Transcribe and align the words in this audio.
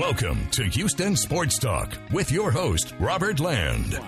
Welcome 0.00 0.48
to 0.52 0.64
Houston 0.64 1.14
Sports 1.14 1.58
Talk 1.58 1.92
with 2.10 2.32
your 2.32 2.50
host, 2.50 2.94
Robert 2.98 3.38
Land. 3.38 4.00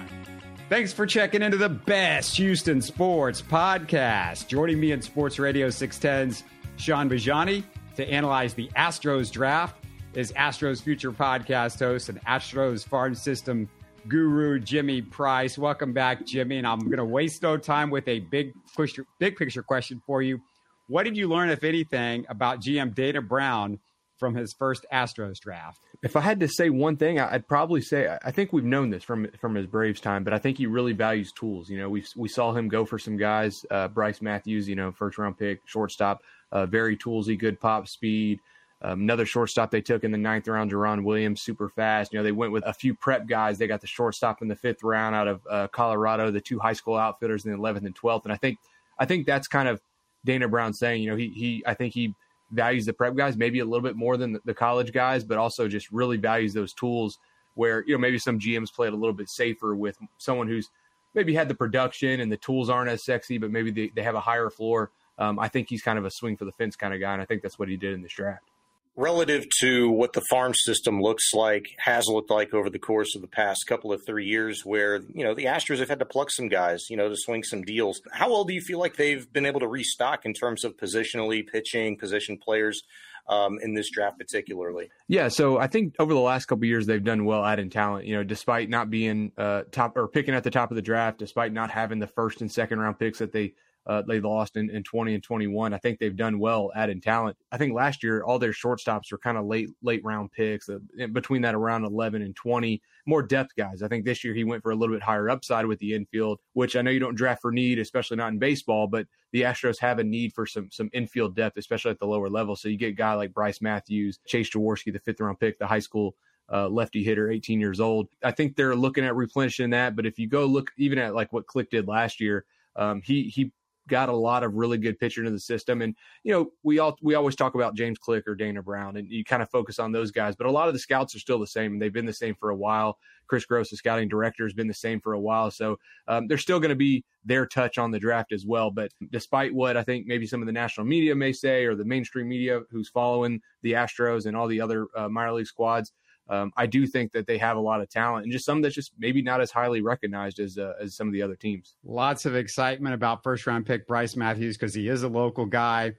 Thanks 0.71 0.91
for 0.91 1.04
checking 1.04 1.42
into 1.42 1.58
the 1.58 1.68
best 1.68 2.34
Houston 2.38 2.81
sports 2.81 3.42
podcast. 3.42 4.47
Joining 4.47 4.81
me 4.81 4.92
in 4.92 5.02
Sports 5.02 5.39
Radio 5.39 5.68
610's 5.68 6.44
Shaun 6.76 7.10
Bijani 7.10 7.63
to 7.97 8.09
analyze 8.09 8.55
the 8.55 8.70
Astros 8.75 9.30
draft 9.30 9.84
is 10.14 10.32
Astros 10.32 10.82
future 10.82 11.12
podcast 11.12 11.78
host 11.78 12.09
and 12.09 12.24
Astros 12.24 12.86
farm 12.86 13.14
system 13.14 13.68
guru 14.09 14.61
Jimmy 14.61 15.02
Price. 15.02 15.59
Welcome 15.59 15.93
back, 15.93 16.24
Jimmy. 16.24 16.56
And 16.56 16.66
I'm 16.66 16.80
going 16.80 16.96
to 16.96 17.04
waste 17.04 17.43
no 17.43 17.59
time 17.59 17.90
with 17.90 18.09
a 18.09 18.20
big 18.20 18.54
picture, 18.74 19.04
big 19.18 19.36
picture 19.36 19.62
question 19.62 20.00
for 20.06 20.22
you. 20.22 20.40
What 20.86 21.02
did 21.02 21.18
you 21.18 21.29
learn, 21.29 21.50
if 21.50 21.62
anything, 21.64 22.24
about 22.30 22.62
GM 22.62 22.95
Dana 22.95 23.20
Brown 23.20 23.79
from 24.23 24.36
his 24.36 24.54
first 24.57 24.86
Astros 24.92 25.41
draft? 25.41 25.80
If 26.01 26.15
I 26.15 26.20
had 26.20 26.38
to 26.38 26.48
say 26.48 26.70
one 26.70 26.96
thing, 26.96 27.19
I'd 27.19 27.48
probably 27.48 27.80
say 27.80 28.16
I 28.24 28.30
think 28.30 28.52
we've 28.52 28.65
known 28.65 28.91
this 28.91 29.02
from 29.02 29.27
from 29.41 29.56
his 29.56 29.66
Braves 29.66 30.01
time, 30.01 30.23
but 30.23 30.33
I 30.33 30.38
think 30.38 30.59
he 30.59 30.66
really 30.66 30.92
values 30.92 31.33
tools. 31.33 31.69
You 31.69 31.79
know, 31.79 31.91
we 31.91 32.05
we 32.15 32.29
saw 32.29 32.52
him 32.52 32.69
go 32.69 32.84
for 32.84 33.01
some 33.01 33.16
guys, 33.16 33.66
uh, 33.69 33.88
Brice 33.88 34.23
Matthews, 34.23 34.69
you 34.69 34.77
know, 34.77 34.93
first 34.93 35.19
round 35.19 35.38
pick, 35.38 35.62
shortstop, 35.65 36.23
uh, 36.52 36.66
very 36.66 36.96
toolsy, 36.96 37.37
good 37.37 37.59
pop 37.59 37.88
speed. 37.88 38.38
Um, 38.80 39.01
another 39.01 39.27
shortstop 39.27 39.73
they 39.73 39.80
took 39.80 40.05
in 40.05 40.12
the 40.12 40.19
ninth 40.19 40.46
round, 40.46 40.70
Deron 40.70 41.02
Williams, 41.02 41.43
super 41.43 41.68
fast. 41.68 42.12
You 42.12 42.20
know, 42.20 42.23
they 42.23 42.30
went 42.30 42.52
with 42.52 42.65
a 42.65 42.73
few 42.73 42.95
prep 42.95 43.27
guys. 43.27 43.59
They 43.59 43.66
got 43.66 43.80
the 43.80 43.88
shortstop 43.88 44.41
in 44.41 44.46
the 44.46 44.57
fifth 44.57 44.84
round 44.84 45.16
out 45.16 45.27
of 45.27 45.41
uh, 45.51 45.66
Colorado, 45.66 46.30
the 46.30 46.41
two 46.41 46.60
high 46.60 46.74
school 46.74 46.96
outfitters 46.96 47.45
in 47.45 47.51
the 47.51 47.59
eleventh 47.59 47.87
and 47.87 47.96
twelfth, 47.96 48.24
and 48.24 48.32
I 48.32 48.37
think 48.37 48.59
I 49.01 49.04
think 49.04 49.27
that's 49.27 49.48
kind 49.48 49.68
of 49.68 49.80
Dana 50.24 50.46
Brown 50.46 50.74
saying, 50.74 51.02
you 51.02 51.10
know, 51.10 51.16
he 51.16 51.29
he 51.30 51.65
I 51.66 51.74
think 51.74 51.93
he 51.93 52.15
values 52.52 52.87
the 52.87 52.92
prep 52.92 53.15
guys 53.16 53.37
maybe 53.37 53.59
a 53.61 53.65
little 53.65 53.83
bit 53.83 53.97
more 53.97 54.16
than 54.16 54.38
the, 54.45 54.55
college 54.55 54.93
guys, 54.93 55.24
but 55.24 55.38
also 55.38 55.66
just 55.66 55.91
really 55.91 56.16
values 56.16 56.52
those 56.52 56.73
tools 56.73 57.18
where, 57.54 57.85
you 57.87 57.95
know, 57.95 57.99
maybe 57.99 58.18
some 58.18 58.38
GMs 58.38 58.73
play 58.73 58.87
it 58.87 58.93
a 58.93 58.96
little 58.96 59.13
bit 59.13 59.29
safer 59.29 59.74
with 59.74 59.99
someone 60.18 60.46
who's 60.46 60.71
maybe 61.15 61.35
had 61.35 61.49
the 61.49 61.54
production 61.54 62.21
and 62.21 62.30
the 62.30 62.37
tools 62.37 62.71
aren't 62.71 62.91
as 62.91 63.02
sexy, 63.02 63.38
but 63.38 63.51
maybe 63.51 63.71
they, 63.71 63.91
they 63.95 64.03
have 64.03 64.15
a 64.15 64.21
higher 64.21 64.51
floor. 64.51 64.91
Um, 65.19 65.39
I 65.39 65.49
think 65.49 65.69
he's 65.69 65.83
kind 65.83 65.99
of 65.99 66.05
a 66.05 66.11
swing 66.11 66.37
for 66.37 66.45
the 66.45 66.53
fence 66.53 66.77
kind 66.77 66.95
of 66.95 67.01
guy, 67.01 67.13
and 67.13 67.21
I 67.21 67.25
think 67.25 67.43
that's 67.43 67.59
what 67.59 67.69
he 67.69 67.77
did 67.77 67.95
in 67.95 68.03
this 68.03 68.13
draft 68.13 68.52
relative 68.97 69.47
to 69.61 69.91
what 69.91 70.12
the 70.12 70.21
farm 70.29 70.53
system 70.55 71.01
looks 71.01 71.33
like, 71.33 71.67
has 71.79 72.07
looked 72.09 72.31
like 72.31 72.53
over 72.53 72.69
the 72.69 72.79
course 72.79 73.15
of 73.15 73.23
the 73.23 73.29
past 73.29 73.67
couple 73.67 73.93
of 73.93 74.05
three 74.05 74.27
years, 74.27 74.65
where 74.65 75.01
you 75.15 75.25
know 75.25 75.35
the 75.35 75.47
Astros 75.47 75.79
have 75.79 75.89
had 75.89 75.98
to 75.98 76.05
pluck 76.05 76.31
some 76.31 76.48
guys, 76.48 76.91
you 76.91 76.97
know, 76.97 77.09
to 77.09 77.17
swing 77.17 77.43
some 77.43 77.63
deals. 77.63 78.01
How 78.13 78.31
well 78.31 78.45
do 78.45 78.53
you 78.53 78.61
feel 78.61 78.79
like 78.79 78.97
they've 78.97 79.31
been 79.33 79.47
able 79.47 79.61
to 79.61 79.69
restock 79.69 80.25
in 80.25 80.35
terms 80.35 80.65
of 80.65 80.77
positionally 80.77 81.47
pitching, 81.47 81.97
position 81.97 82.39
players? 82.39 82.83
Um, 83.29 83.61
in 83.63 83.73
this 83.73 83.89
draft, 83.89 84.19
particularly, 84.19 84.91
yeah. 85.07 85.29
So 85.29 85.57
I 85.57 85.69
think 85.69 85.95
over 86.01 86.13
the 86.13 86.19
last 86.19 86.47
couple 86.47 86.65
years, 86.65 86.87
they've 86.87 87.03
done 87.03 87.25
well 87.25 87.45
adding 87.45 87.70
talent. 87.70 88.05
You 88.05 88.17
know, 88.17 88.25
despite 88.25 88.69
not 88.69 88.91
being 88.91 89.31
uh, 89.39 89.63
top 89.70 89.97
or 89.97 90.09
picking 90.09 90.35
at 90.35 90.43
the 90.43 90.51
top 90.51 90.73
of 90.73 90.75
the 90.75 90.83
draft, 90.83 91.19
despite 91.19 91.53
not 91.53 91.70
having 91.70 92.01
the 92.01 92.09
first 92.09 92.41
and 92.41 92.51
second 92.51 92.81
round 92.81 92.98
picks 92.98 93.20
that 93.20 93.31
they 93.31 93.55
uh, 93.87 94.03
they 94.03 94.21
lost 94.21 94.57
in, 94.57 94.71
in 94.71 94.83
20 94.83 95.15
and 95.15 95.23
21. 95.23 95.75
I 95.75 95.79
think 95.79 95.99
they've 95.99 96.15
done 96.15 96.39
well 96.39 96.71
adding 96.75 97.01
talent. 97.01 97.37
I 97.51 97.59
think 97.59 97.75
last 97.75 98.03
year 98.03 98.23
all 98.23 98.39
their 98.39 98.53
shortstops 98.53 99.11
were 99.11 99.19
kind 99.19 99.37
of 99.37 99.47
late 99.47 99.71
late 99.83 100.05
round 100.05 100.31
picks 100.33 100.69
uh, 100.69 100.79
between 101.13 101.43
that 101.43 101.55
around 101.55 101.85
11 101.85 102.23
and 102.23 102.37
20. 102.37 102.81
More 103.07 103.23
depth 103.23 103.57
guys. 103.57 103.83
I 103.83 103.89
think 103.89 104.05
this 104.05 104.23
year 104.23 104.35
he 104.35 104.45
went 104.45 104.63
for 104.63 104.71
a 104.71 104.77
little 104.77 104.95
bit 104.95 105.03
higher 105.03 105.29
upside 105.29 105.67
with 105.67 105.81
the 105.81 105.95
infield, 105.95 106.39
which 106.53 106.77
I 106.77 106.83
know 106.83 106.93
you 106.93 107.01
don't 107.01 107.17
draft 107.17 107.43
for 107.43 107.51
need, 107.51 107.81
especially 107.81 108.17
not 108.17 108.33
in 108.33 108.39
baseball. 108.39 108.87
But 108.87 109.07
the 109.33 109.43
Astros 109.43 109.79
have 109.81 109.99
a 109.99 110.05
need 110.05 110.33
for 110.33 110.47
some 110.47 110.69
some 110.71 110.89
infield 110.93 111.35
depth, 111.35 111.57
especially 111.57 111.91
at 111.91 111.99
the 111.99 112.07
lower 112.07 112.29
level. 112.29 112.55
So 112.55 112.69
you 112.69 112.77
get 112.77 112.91
a 112.91 112.93
guy 112.93 113.15
like 113.15 113.35
Brice 113.35 113.61
Matthews, 113.61 114.21
Chase 114.27 114.51
Jaworsky, 114.51 114.93
the 114.93 115.01
fifth 115.01 115.21
round 115.21 115.41
pick, 115.41 115.59
the 115.59 115.67
high 115.67 115.81
school 115.81 116.15
uh, 116.53 116.69
lefty 116.69 117.03
hitter, 117.03 117.31
18 117.31 117.59
years 117.59 117.81
old. 117.81 118.09
I 118.23 118.31
think 118.31 118.55
they're 118.55 118.77
looking 118.77 119.05
at 119.05 119.17
replenishing 119.17 119.71
that. 119.71 119.97
But 119.97 120.07
if 120.07 120.19
you 120.19 120.29
go 120.29 120.45
look 120.45 120.71
even 120.77 120.98
at 120.98 121.15
like 121.15 121.33
what 121.33 121.47
Click 121.47 121.71
did 121.71 121.89
last 121.89 122.21
year, 122.21 122.45
um, 122.77 123.03
he 123.03 123.25
he 123.25 123.53
got 123.89 124.09
a 124.09 124.17
lot 124.17 124.43
of 124.45 124.55
really 124.55 124.79
good 124.79 124.98
pitchers 124.98 125.27
in 125.27 125.33
the 125.33 125.41
system. 125.41 125.83
And, 125.83 125.95
you 126.23 126.33
know, 126.33 126.53
we 126.63 126.79
all 126.79 126.97
we 127.03 127.15
always 127.15 127.37
talk 127.37 127.55
about 127.55 127.75
James 127.75 127.98
Click 127.98 128.26
or 128.26 128.34
Dana 128.34 128.62
Brown 128.62 128.97
and 128.97 129.10
you 129.10 129.25
kind 129.25 129.43
of 129.43 129.50
focus 129.50 129.78
on 129.78 129.93
those 129.93 130.10
guys, 130.10 130.37
but 130.37 130.47
a 130.47 130.50
lot 130.50 130.69
of 130.69 130.75
the 130.75 130.81
scouts 130.81 131.15
are 131.15 131.19
still 131.19 131.38
the 131.38 131.47
same 131.47 131.72
and 131.72 131.82
they've 131.82 131.92
been 131.92 132.06
the 132.06 132.12
same 132.12 132.34
for 132.34 132.50
a 132.50 132.56
while. 132.56 132.98
Chris 133.26 133.44
Gross, 133.47 133.71
the 133.71 133.76
scouting 133.76 134.09
director, 134.09 134.44
has 134.44 134.53
been 134.53 134.69
the 134.69 134.75
same 134.75 135.00
for 135.00 135.15
a 135.15 135.21
while. 135.21 135.50
So 135.50 135.78
um, 136.06 136.26
they're 136.26 136.38
still 136.38 136.60
going 136.60 136.71
to 136.71 136.76
be 136.76 137.04
their 137.25 137.47
touch 137.47 137.78
on 137.78 137.91
the 137.91 137.98
draft 137.98 138.32
as 138.32 138.44
well. 138.44 138.71
But 138.71 138.92
despite 139.10 139.54
what 139.54 139.76
I 139.76 139.82
think 139.82 140.06
maybe 140.06 140.26
some 140.26 140.42
of 140.42 140.47
the 140.47 140.53
national 140.53 140.87
media 140.87 141.15
may 141.15 141.32
say 141.32 141.65
or 141.65 141.75
the 141.75 141.84
mainstream 141.84 142.28
media 142.28 142.60
who's 142.71 142.88
following 142.88 143.41
the 143.62 143.72
Astros 143.72 144.26
and 144.26 144.37
all 144.37 144.48
the 144.48 144.60
other 144.60 144.88
uh, 144.97 145.09
minor 145.09 145.32
league 145.32 145.47
squads, 145.47 145.92
um, 146.28 146.53
I 146.56 146.66
do 146.66 146.87
think 146.87 147.12
that 147.12 147.27
they 147.27 147.38
have 147.38 147.56
a 147.56 147.60
lot 147.60 147.81
of 147.81 147.88
talent 147.88 148.25
and 148.25 148.33
just 148.33 148.44
some 148.44 148.62
that's 148.62 148.75
just 148.75 148.93
maybe 148.99 149.22
not 149.22 149.41
as 149.41 149.50
highly 149.50 149.83
recognized 149.83 150.38
as 150.38 150.56
uh, 150.56 150.75
as 150.81 150.94
some 150.97 151.06
of 151.06 151.12
the 151.12 151.22
other 151.22 151.37
teams. 151.37 151.77
Lots 151.84 152.27
of 152.27 152.37
excitement 152.37 152.94
about 152.94 153.22
first 153.22 153.47
round 153.47 153.66
pick 153.66 153.87
Brice 153.87 154.16
Matthews 154.16 154.56
because 154.56 154.75
he 154.75 154.88
is 154.88 155.03
a 155.03 155.09
local 155.09 155.47
guy. 155.47 155.94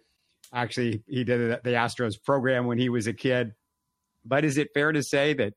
Actually, 0.54 1.04
he 1.08 1.24
did 1.24 1.64
the 1.64 1.72
Astros 1.72 2.22
program 2.22 2.68
when 2.68 2.78
he 2.78 2.90
was 2.90 3.08
a 3.08 3.14
kid. 3.14 3.54
But 4.26 4.46
is 4.46 4.58
it 4.58 4.70
fair 4.74 4.92
to 4.92 5.04
say 5.04 5.34
that 5.34 5.54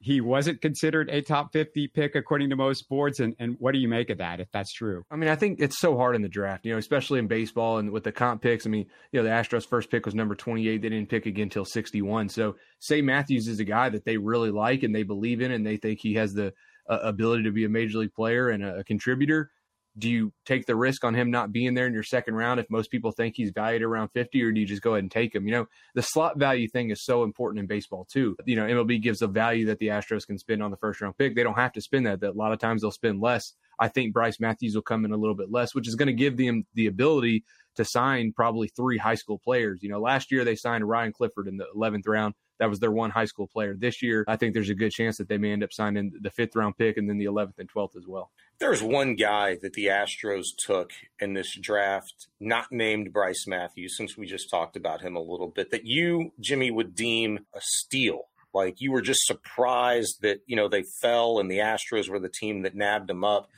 he 0.00 0.20
wasn't 0.20 0.60
considered 0.60 1.10
a 1.10 1.20
top 1.20 1.52
50 1.52 1.88
pick 1.88 2.14
according 2.14 2.50
to 2.50 2.56
most 2.56 2.88
boards 2.88 3.20
and, 3.20 3.34
and 3.38 3.56
what 3.58 3.72
do 3.72 3.78
you 3.78 3.88
make 3.88 4.10
of 4.10 4.18
that 4.18 4.40
if 4.40 4.50
that's 4.52 4.72
true? 4.72 5.04
I 5.10 5.16
mean 5.16 5.28
i 5.28 5.36
think 5.36 5.60
it's 5.60 5.78
so 5.78 5.96
hard 5.96 6.16
in 6.16 6.22
the 6.22 6.28
draft 6.28 6.64
you 6.64 6.72
know 6.72 6.78
especially 6.78 7.18
in 7.18 7.26
baseball 7.26 7.78
and 7.78 7.90
with 7.90 8.04
the 8.04 8.12
comp 8.12 8.42
picks. 8.42 8.66
I 8.66 8.70
mean 8.70 8.86
you 9.12 9.20
know 9.20 9.24
the 9.24 9.34
astros 9.34 9.66
first 9.66 9.90
pick 9.90 10.06
was 10.06 10.14
number 10.14 10.34
28 10.34 10.80
they 10.82 10.88
didn't 10.88 11.08
pick 11.08 11.26
again 11.26 11.44
until 11.44 11.64
61 11.64 12.28
so 12.28 12.56
say 12.78 13.02
matthews 13.02 13.48
is 13.48 13.60
a 13.60 13.64
guy 13.64 13.88
that 13.88 14.04
they 14.04 14.16
really 14.16 14.50
like 14.50 14.82
and 14.82 14.94
they 14.94 15.02
believe 15.02 15.40
in 15.40 15.52
and 15.52 15.66
they 15.66 15.76
think 15.76 16.00
he 16.00 16.14
has 16.14 16.32
the 16.32 16.52
uh, 16.88 16.98
ability 17.02 17.42
to 17.42 17.50
be 17.50 17.64
a 17.64 17.68
major 17.68 17.98
league 17.98 18.14
player 18.14 18.50
and 18.50 18.64
a, 18.64 18.78
a 18.78 18.84
contributor 18.84 19.50
do 19.98 20.08
you 20.08 20.32
take 20.46 20.66
the 20.66 20.76
risk 20.76 21.04
on 21.04 21.14
him 21.14 21.30
not 21.30 21.52
being 21.52 21.74
there 21.74 21.86
in 21.86 21.92
your 21.92 22.02
second 22.02 22.34
round 22.34 22.60
if 22.60 22.66
most 22.70 22.90
people 22.90 23.10
think 23.10 23.34
he's 23.36 23.50
valued 23.50 23.82
around 23.82 24.08
50 24.10 24.42
or 24.42 24.52
do 24.52 24.60
you 24.60 24.66
just 24.66 24.82
go 24.82 24.92
ahead 24.92 25.04
and 25.04 25.10
take 25.10 25.34
him? 25.34 25.46
You 25.46 25.52
know 25.52 25.66
the 25.94 26.02
slot 26.02 26.38
value 26.38 26.68
thing 26.68 26.90
is 26.90 27.04
so 27.04 27.24
important 27.24 27.60
in 27.60 27.66
baseball 27.66 28.06
too. 28.10 28.36
You 28.44 28.56
know 28.56 28.66
mlb 28.66 29.02
gives 29.02 29.22
a 29.22 29.26
value 29.26 29.66
that 29.66 29.78
the 29.78 29.88
astros 29.88 30.26
can 30.26 30.38
spend 30.38 30.62
on 30.62 30.70
the 30.70 30.76
first 30.76 31.00
round 31.00 31.16
pick. 31.18 31.34
They 31.34 31.42
don't 31.42 31.54
have 31.54 31.72
to 31.72 31.80
spend 31.80 32.06
that, 32.06 32.20
that 32.20 32.30
a 32.30 32.38
lot 32.38 32.52
of 32.52 32.58
times 32.58 32.82
they'll 32.82 32.90
spend 32.90 33.20
less. 33.20 33.54
I 33.80 33.88
think 33.88 34.12
brice 34.12 34.40
matthews 34.40 34.74
will 34.74 34.82
come 34.82 35.04
in 35.04 35.12
a 35.12 35.16
little 35.16 35.36
bit 35.36 35.50
less 35.50 35.74
which 35.74 35.88
is 35.88 35.94
going 35.94 36.08
to 36.08 36.12
give 36.12 36.36
them 36.36 36.64
the 36.74 36.86
ability 36.86 37.44
to 37.76 37.84
sign 37.84 38.32
probably 38.34 38.68
three 38.68 38.98
high 38.98 39.14
school 39.14 39.38
players. 39.38 39.80
You 39.82 39.88
know 39.88 40.00
last 40.00 40.30
year 40.30 40.44
they 40.44 40.56
signed 40.56 40.88
ryan 40.88 41.12
clifford 41.12 41.48
in 41.48 41.56
the 41.56 41.66
11th 41.76 42.06
round 42.06 42.34
that 42.58 42.68
was 42.68 42.80
their 42.80 42.90
one 42.90 43.10
high 43.10 43.24
school 43.24 43.46
player. 43.46 43.74
This 43.74 44.02
year, 44.02 44.24
I 44.28 44.36
think 44.36 44.54
there's 44.54 44.70
a 44.70 44.74
good 44.74 44.92
chance 44.92 45.16
that 45.18 45.28
they 45.28 45.38
may 45.38 45.52
end 45.52 45.62
up 45.62 45.72
signing 45.72 46.12
the 46.20 46.30
fifth 46.30 46.56
round 46.56 46.76
pick 46.76 46.96
and 46.96 47.08
then 47.08 47.18
the 47.18 47.26
11th 47.26 47.58
and 47.58 47.68
12th 47.68 47.96
as 47.96 48.06
well. 48.06 48.30
There's 48.58 48.82
one 48.82 49.14
guy 49.14 49.56
that 49.62 49.74
the 49.74 49.86
Astros 49.86 50.46
took 50.56 50.90
in 51.20 51.34
this 51.34 51.54
draft, 51.54 52.26
not 52.40 52.72
named 52.72 53.12
Brice 53.12 53.46
Matthews, 53.46 53.96
since 53.96 54.16
we 54.16 54.26
just 54.26 54.50
talked 54.50 54.76
about 54.76 55.00
him 55.00 55.14
a 55.14 55.22
little 55.22 55.48
bit, 55.48 55.70
that 55.70 55.84
you, 55.84 56.32
Jimmy, 56.40 56.70
would 56.70 56.94
deem 56.94 57.46
a 57.54 57.60
steal. 57.60 58.22
Like 58.52 58.80
you 58.80 58.90
were 58.90 59.02
just 59.02 59.26
surprised 59.26 60.22
that, 60.22 60.40
you 60.46 60.56
know, 60.56 60.68
they 60.68 60.82
fell 61.00 61.38
and 61.38 61.50
the 61.50 61.58
Astros 61.58 62.08
were 62.08 62.18
the 62.18 62.28
team 62.28 62.62
that 62.62 62.74
nabbed 62.74 63.08
them 63.08 63.22
up. 63.22 63.48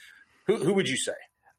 Who, 0.47 0.57
who 0.57 0.75
would 0.75 0.89
you 0.89 0.97
say? 0.97 1.13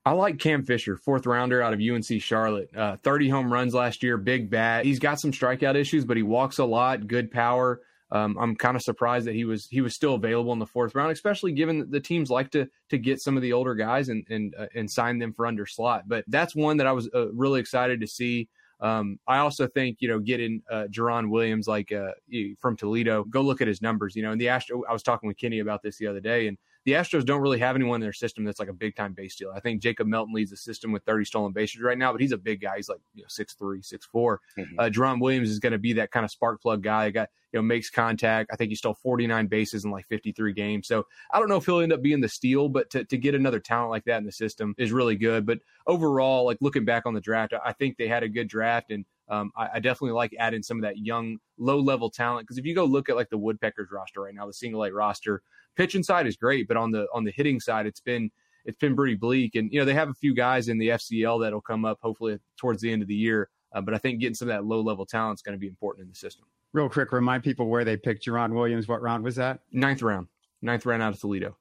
I 0.04 0.12
like 0.14 0.40
Cam 0.40 0.64
Fisher, 0.66 0.98
fourth 0.98 1.28
rounder 1.28 1.62
out 1.62 1.74
of 1.74 1.80
UNC 1.80 2.22
Charlotte. 2.22 2.76
Uh, 2.76 2.98
30 3.04 3.30
home 3.30 3.54
runs 3.54 3.74
last 3.74 4.02
year, 4.02 4.18
big 4.18 4.50
bat. 4.50 4.84
He's 4.84 5.00
got 5.00 5.20
some 5.20 5.32
strikeout 5.32 5.76
issues, 5.76 6.06
but 6.06 6.18
he 6.18 6.24
walks 6.24 6.58
a 6.58 6.66
lot, 6.66 7.08
good 7.08 7.30
power. 7.30 7.82
Um, 8.12 8.36
I'm 8.40 8.56
kind 8.56 8.76
of 8.76 8.82
surprised 8.82 9.28
that 9.28 9.36
he 9.36 9.46
was 9.46 9.68
he 9.68 9.80
was 9.80 9.96
still 9.96 10.16
available 10.16 10.52
in 10.52 10.60
the 10.60 10.66
fourth 10.66 10.96
round, 10.96 11.12
especially 11.12 11.54
given 11.54 11.80
that 11.80 11.92
the 11.92 12.00
teams 12.00 12.30
like 12.30 12.52
to 12.52 12.68
to 12.90 12.98
get 12.98 13.22
some 13.22 13.38
of 13.38 13.42
the 13.42 13.54
older 13.54 13.74
guys 13.74 14.10
and 14.10 14.26
and 14.30 14.54
uh, 14.58 14.66
and 14.76 14.92
sign 14.92 15.18
them 15.18 15.32
for 15.34 15.46
under 15.46 15.66
slot. 15.66 16.04
But 16.08 16.26
that's 16.28 16.54
one 16.54 16.78
that 16.78 16.88
I 16.88 16.92
was 16.92 17.10
uh, 17.16 17.32
really 17.32 17.62
excited 17.62 18.02
to 18.02 18.08
see. 18.08 18.50
Um, 18.82 19.20
I 19.28 19.38
also 19.38 19.68
think 19.68 19.98
you 20.02 20.10
know 20.10 20.20
getting 20.20 20.62
uh, 20.70 20.88
Deron 20.92 21.30
Williams 21.30 21.68
like 21.68 21.94
uh, 21.94 22.12
from 22.60 22.76
Toledo, 22.76 23.24
go 23.24 23.42
look 23.42 23.62
at 23.62 23.70
his 23.70 23.82
numbers. 23.82 24.14
You 24.16 24.24
know, 24.24 24.32
and 24.32 24.42
the 24.42 24.50
Astro. 24.50 24.84
I 24.90 24.92
was 24.92 25.04
talking 25.04 25.28
with 25.28 25.38
Kenny 25.38 25.60
about 25.60 25.82
this 25.82 25.98
the 25.98 26.08
other 26.08 26.20
day, 26.20 26.48
and 26.48 26.58
the 26.86 26.94
Astros 26.94 27.26
don't 27.26 27.42
really 27.42 27.60
have 27.60 27.76
anyone 27.76 27.96
in 27.96 28.02
their 28.02 28.14
system 28.14 28.44
that's 28.44 28.60
like 28.60 28.70
a 28.70 28.74
big 28.74 28.96
time 28.96 29.14
base 29.14 29.34
steal. 29.34 29.52
I 29.56 29.60
think 29.60 29.82
Jacob 29.82 30.08
Melton 30.08 30.34
leads 30.34 30.50
the 30.50 30.58
system 30.58 30.92
with 30.92 31.04
30 31.04 31.26
stolen 31.26 31.54
bases 31.54 31.82
right 31.82 31.98
now, 31.98 32.12
but 32.12 32.22
he's 32.22 32.32
a 32.32 32.38
big 32.38 32.62
guy. 32.62 32.78
He's 32.78 32.90
like 32.90 33.00
you 33.14 33.22
know 33.22 33.28
six 33.30 33.54
three, 33.54 33.82
six 33.82 34.06
four. 34.06 34.42
Mm-hmm. 34.58 34.80
Uh, 34.80 34.84
Deron 34.86 35.22
Williams 35.22 35.50
is 35.50 35.60
going 35.60 35.74
to 35.74 35.80
be 35.80 35.94
that 35.94 36.12
kind 36.12 36.24
of 36.24 36.32
spark 36.32 36.62
plug 36.62 36.82
guy. 36.82 37.12
Got 37.12 37.30
you 37.52 37.60
know 37.60 37.64
makes 37.64 37.90
contact. 37.90 38.50
I 38.52 38.56
think 38.56 38.70
he 38.70 38.76
stole 38.76 38.96
49 38.96 39.48
bases 39.48 39.86
in 39.86 39.92
like 39.92 40.08
53 40.08 40.54
games. 40.54 40.88
So 40.88 41.06
I 41.32 41.40
don't 41.40 41.50
know 41.50 41.58
if 41.58 41.66
he'll 41.66 41.82
end 41.82 41.94
up 41.94 42.02
being 42.02 42.22
the 42.22 42.30
steal, 42.30 42.70
but 42.70 42.90
to, 42.92 43.04
to 43.06 43.18
get 43.18 43.36
another 43.36 43.60
talent 43.60 43.92
like 43.92 44.06
that 44.06 44.18
in 44.18 44.26
the 44.26 44.32
system 44.32 44.74
is 44.78 44.92
really 44.92 45.16
good. 45.16 45.46
But 45.46 45.60
overall, 45.88 46.46
like 46.46 46.58
looking 46.62 46.86
back 46.86 47.06
on 47.06 47.14
the 47.14 47.22
draft, 47.22 47.54
I 47.64 47.74
think 47.74 47.98
they 47.98 48.08
had 48.08 48.24
a 48.24 48.30
good 48.30 48.48
draft 48.48 48.92
and. 48.92 49.06
Um, 49.32 49.52
I, 49.56 49.70
I, 49.76 49.80
definitely 49.80 50.12
like 50.12 50.36
adding 50.38 50.62
some 50.62 50.78
of 50.78 50.84
that 50.84 50.98
young, 50.98 51.38
low 51.58 51.80
level 51.80 52.10
talent 52.10 52.46
because 52.46 52.58
if 52.58 52.66
you 52.66 52.76
go 52.76 52.84
look 52.84 53.08
at 53.08 53.16
like 53.16 53.30
the 53.30 53.38
Woodpeckers 53.38 53.88
roster 53.90 54.22
right 54.22 54.36
now, 54.36 54.46
the 54.46 54.54
single 54.54 54.84
A 54.84 54.92
roster, 54.92 55.42
pitching 55.78 56.04
side 56.04 56.28
is 56.28 56.36
great, 56.36 56.68
but 56.68 56.76
on 56.76 56.92
the 56.92 57.08
on 57.14 57.24
the 57.24 57.32
hitting 57.32 57.60
side, 57.60 57.86
it's 57.86 58.02
been 58.02 58.30
it's 58.66 58.78
been 58.78 58.96
pretty 58.96 59.16
bleak. 59.16 59.56
And 59.56 59.72
you 59.72 59.80
know 59.80 59.86
they 59.86 59.94
have 59.94 60.10
a 60.10 60.14
few 60.14 60.36
guys 60.36 60.68
in 60.68 60.78
the 60.78 60.90
FCL 60.90 61.42
that'll 61.42 61.62
come 61.62 61.86
up 61.86 62.00
hopefully 62.02 62.40
towards 62.58 62.82
the 62.82 62.92
end 62.92 63.02
of 63.02 63.08
the 63.08 63.16
year. 63.16 63.50
Uh, 63.74 63.80
but 63.80 63.94
I 63.94 63.98
think 63.98 64.20
getting 64.20 64.36
some 64.36 64.50
of 64.50 64.54
that 64.54 64.66
low 64.66 64.82
level 64.82 65.06
talent 65.06 65.38
is 65.38 65.42
going 65.42 65.56
to 65.56 65.60
be 65.60 65.68
important 65.68 66.04
in 66.04 66.10
the 66.10 66.16
system. 66.16 66.46
Real 66.74 66.90
quick, 66.90 67.14
remind 67.14 67.44
people 67.44 67.68
where 67.68 67.86
they 67.86 67.96
picked 67.96 68.26
Jarren 68.26 68.54
Williams. 68.54 68.88
What 68.88 69.02
round 69.02 69.24
was 69.24 69.36
that? 69.38 69.62
Ninth 69.72 70.02
round. 70.02 70.28
Ninth 70.62 70.86
round 70.86 71.02
out 71.02 71.14
of 71.14 71.20
Toledo. 71.20 71.56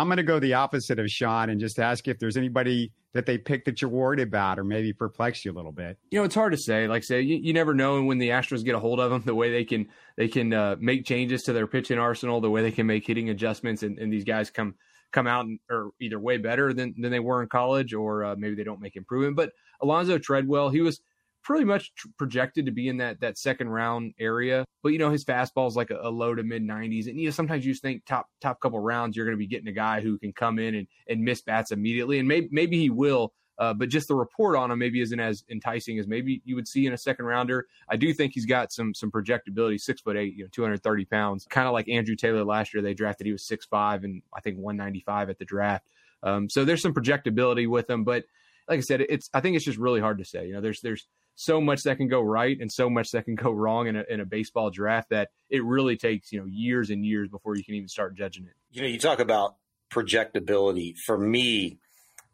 I'm 0.00 0.06
going 0.06 0.16
to 0.16 0.22
go 0.22 0.38
the 0.38 0.54
opposite 0.54 0.98
of 0.98 1.10
Shaun 1.10 1.50
and 1.50 1.60
just 1.60 1.78
ask 1.78 2.08
if 2.08 2.18
there's 2.18 2.38
anybody 2.38 2.90
that 3.12 3.26
they 3.26 3.36
picked 3.36 3.66
that 3.66 3.82
you're 3.82 3.90
worried 3.90 4.20
about 4.20 4.58
or 4.58 4.64
maybe 4.64 4.94
perplex 4.94 5.44
you 5.44 5.52
a 5.52 5.54
little 5.54 5.72
bit. 5.72 5.98
You 6.10 6.18
know, 6.18 6.24
it's 6.24 6.34
hard 6.34 6.52
to 6.52 6.58
say. 6.58 6.88
Like 6.88 7.04
say, 7.04 7.20
you, 7.20 7.36
you 7.36 7.52
never 7.52 7.74
know 7.74 8.02
when 8.02 8.16
the 8.16 8.30
Astros 8.30 8.64
get 8.64 8.74
a 8.74 8.78
hold 8.78 8.98
of 8.98 9.10
them, 9.10 9.22
the 9.26 9.34
way 9.34 9.50
they 9.50 9.64
can 9.64 9.88
they 10.16 10.26
can 10.26 10.54
uh, 10.54 10.76
make 10.80 11.04
changes 11.04 11.42
to 11.42 11.52
their 11.52 11.66
pitching 11.66 11.98
arsenal, 11.98 12.40
the 12.40 12.48
way 12.48 12.62
they 12.62 12.72
can 12.72 12.86
make 12.86 13.06
hitting 13.06 13.28
adjustments, 13.28 13.82
and, 13.82 13.98
and 13.98 14.10
these 14.10 14.24
guys 14.24 14.48
come 14.48 14.74
come 15.12 15.26
out 15.26 15.44
and 15.44 15.58
are 15.70 15.90
either 16.00 16.18
way 16.18 16.38
better 16.38 16.72
than 16.72 16.94
than 16.96 17.10
they 17.10 17.20
were 17.20 17.42
in 17.42 17.48
college, 17.48 17.92
or 17.92 18.24
uh, 18.24 18.36
maybe 18.38 18.54
they 18.54 18.64
don't 18.64 18.80
make 18.80 18.96
improvement. 18.96 19.36
But 19.36 19.52
Alonzo 19.82 20.16
Treadwell, 20.16 20.70
he 20.70 20.80
was 20.80 21.02
pretty 21.42 21.64
much 21.64 21.92
projected 22.18 22.66
to 22.66 22.72
be 22.72 22.88
in 22.88 22.98
that 22.98 23.20
that 23.20 23.38
second 23.38 23.68
round 23.68 24.14
area. 24.18 24.64
But 24.82 24.90
you 24.90 24.98
know, 24.98 25.10
his 25.10 25.24
fastball 25.24 25.68
is 25.68 25.76
like 25.76 25.90
a, 25.90 25.98
a 26.02 26.10
low 26.10 26.34
to 26.34 26.42
mid 26.42 26.62
90s, 26.62 27.08
and 27.08 27.18
you 27.18 27.26
know 27.26 27.30
sometimes 27.30 27.64
you 27.64 27.72
just 27.72 27.82
think 27.82 28.04
top 28.04 28.28
top 28.40 28.60
couple 28.60 28.78
rounds 28.78 29.16
you're 29.16 29.26
going 29.26 29.36
to 29.36 29.38
be 29.38 29.46
getting 29.46 29.68
a 29.68 29.72
guy 29.72 30.00
who 30.00 30.18
can 30.18 30.32
come 30.32 30.58
in 30.58 30.74
and 30.74 30.86
and 31.08 31.22
miss 31.22 31.42
bats 31.42 31.72
immediately, 31.72 32.18
and 32.18 32.28
maybe 32.28 32.48
maybe 32.50 32.78
he 32.78 32.90
will. 32.90 33.32
Uh, 33.58 33.74
but 33.74 33.90
just 33.90 34.08
the 34.08 34.14
report 34.14 34.56
on 34.56 34.70
him 34.70 34.78
maybe 34.78 35.02
isn't 35.02 35.20
as 35.20 35.44
enticing 35.50 35.98
as 35.98 36.06
maybe 36.06 36.40
you 36.46 36.54
would 36.54 36.66
see 36.66 36.86
in 36.86 36.94
a 36.94 36.98
second 36.98 37.26
rounder. 37.26 37.66
I 37.90 37.96
do 37.96 38.14
think 38.14 38.32
he's 38.32 38.46
got 38.46 38.72
some 38.72 38.94
some 38.94 39.10
projectability, 39.10 39.78
six 39.78 40.00
foot 40.00 40.16
eight, 40.16 40.34
you 40.34 40.44
know, 40.44 40.48
230 40.50 41.04
pounds, 41.04 41.46
kind 41.50 41.66
of 41.66 41.74
like 41.74 41.86
Andrew 41.86 42.16
Taylor 42.16 42.42
last 42.42 42.72
year. 42.72 42.82
They 42.82 42.94
drafted 42.94 43.26
he 43.26 43.32
was 43.32 43.46
six 43.46 43.66
five 43.66 44.02
and 44.02 44.22
I 44.34 44.40
think 44.40 44.56
195 44.56 45.28
at 45.28 45.38
the 45.38 45.44
draft. 45.44 45.86
Um, 46.22 46.48
so 46.48 46.64
there's 46.64 46.80
some 46.80 46.94
projectability 46.94 47.68
with 47.68 47.88
him, 47.88 48.04
but 48.04 48.24
like 48.70 48.78
I 48.78 48.82
said, 48.82 49.02
it's 49.02 49.28
I 49.34 49.40
think 49.40 49.56
it's 49.56 49.64
just 49.64 49.78
really 49.78 50.00
hard 50.00 50.18
to 50.18 50.24
say. 50.24 50.46
You 50.46 50.54
know, 50.54 50.60
there's 50.60 50.80
there's 50.80 51.06
so 51.40 51.58
much 51.58 51.84
that 51.84 51.96
can 51.96 52.06
go 52.06 52.20
right 52.20 52.58
and 52.60 52.70
so 52.70 52.90
much 52.90 53.12
that 53.12 53.24
can 53.24 53.34
go 53.34 53.50
wrong 53.50 53.86
in 53.86 53.96
a, 53.96 54.04
in 54.10 54.20
a 54.20 54.26
baseball 54.26 54.68
draft 54.68 55.08
that 55.08 55.30
it 55.48 55.64
really 55.64 55.96
takes 55.96 56.32
you 56.32 56.38
know 56.38 56.44
years 56.46 56.90
and 56.90 57.04
years 57.04 57.30
before 57.30 57.56
you 57.56 57.64
can 57.64 57.74
even 57.74 57.88
start 57.88 58.14
judging 58.14 58.44
it. 58.44 58.52
You 58.70 58.82
know, 58.82 58.88
you 58.88 58.98
talk 58.98 59.20
about 59.20 59.56
projectability. 59.90 60.94
For 61.06 61.16
me, 61.16 61.78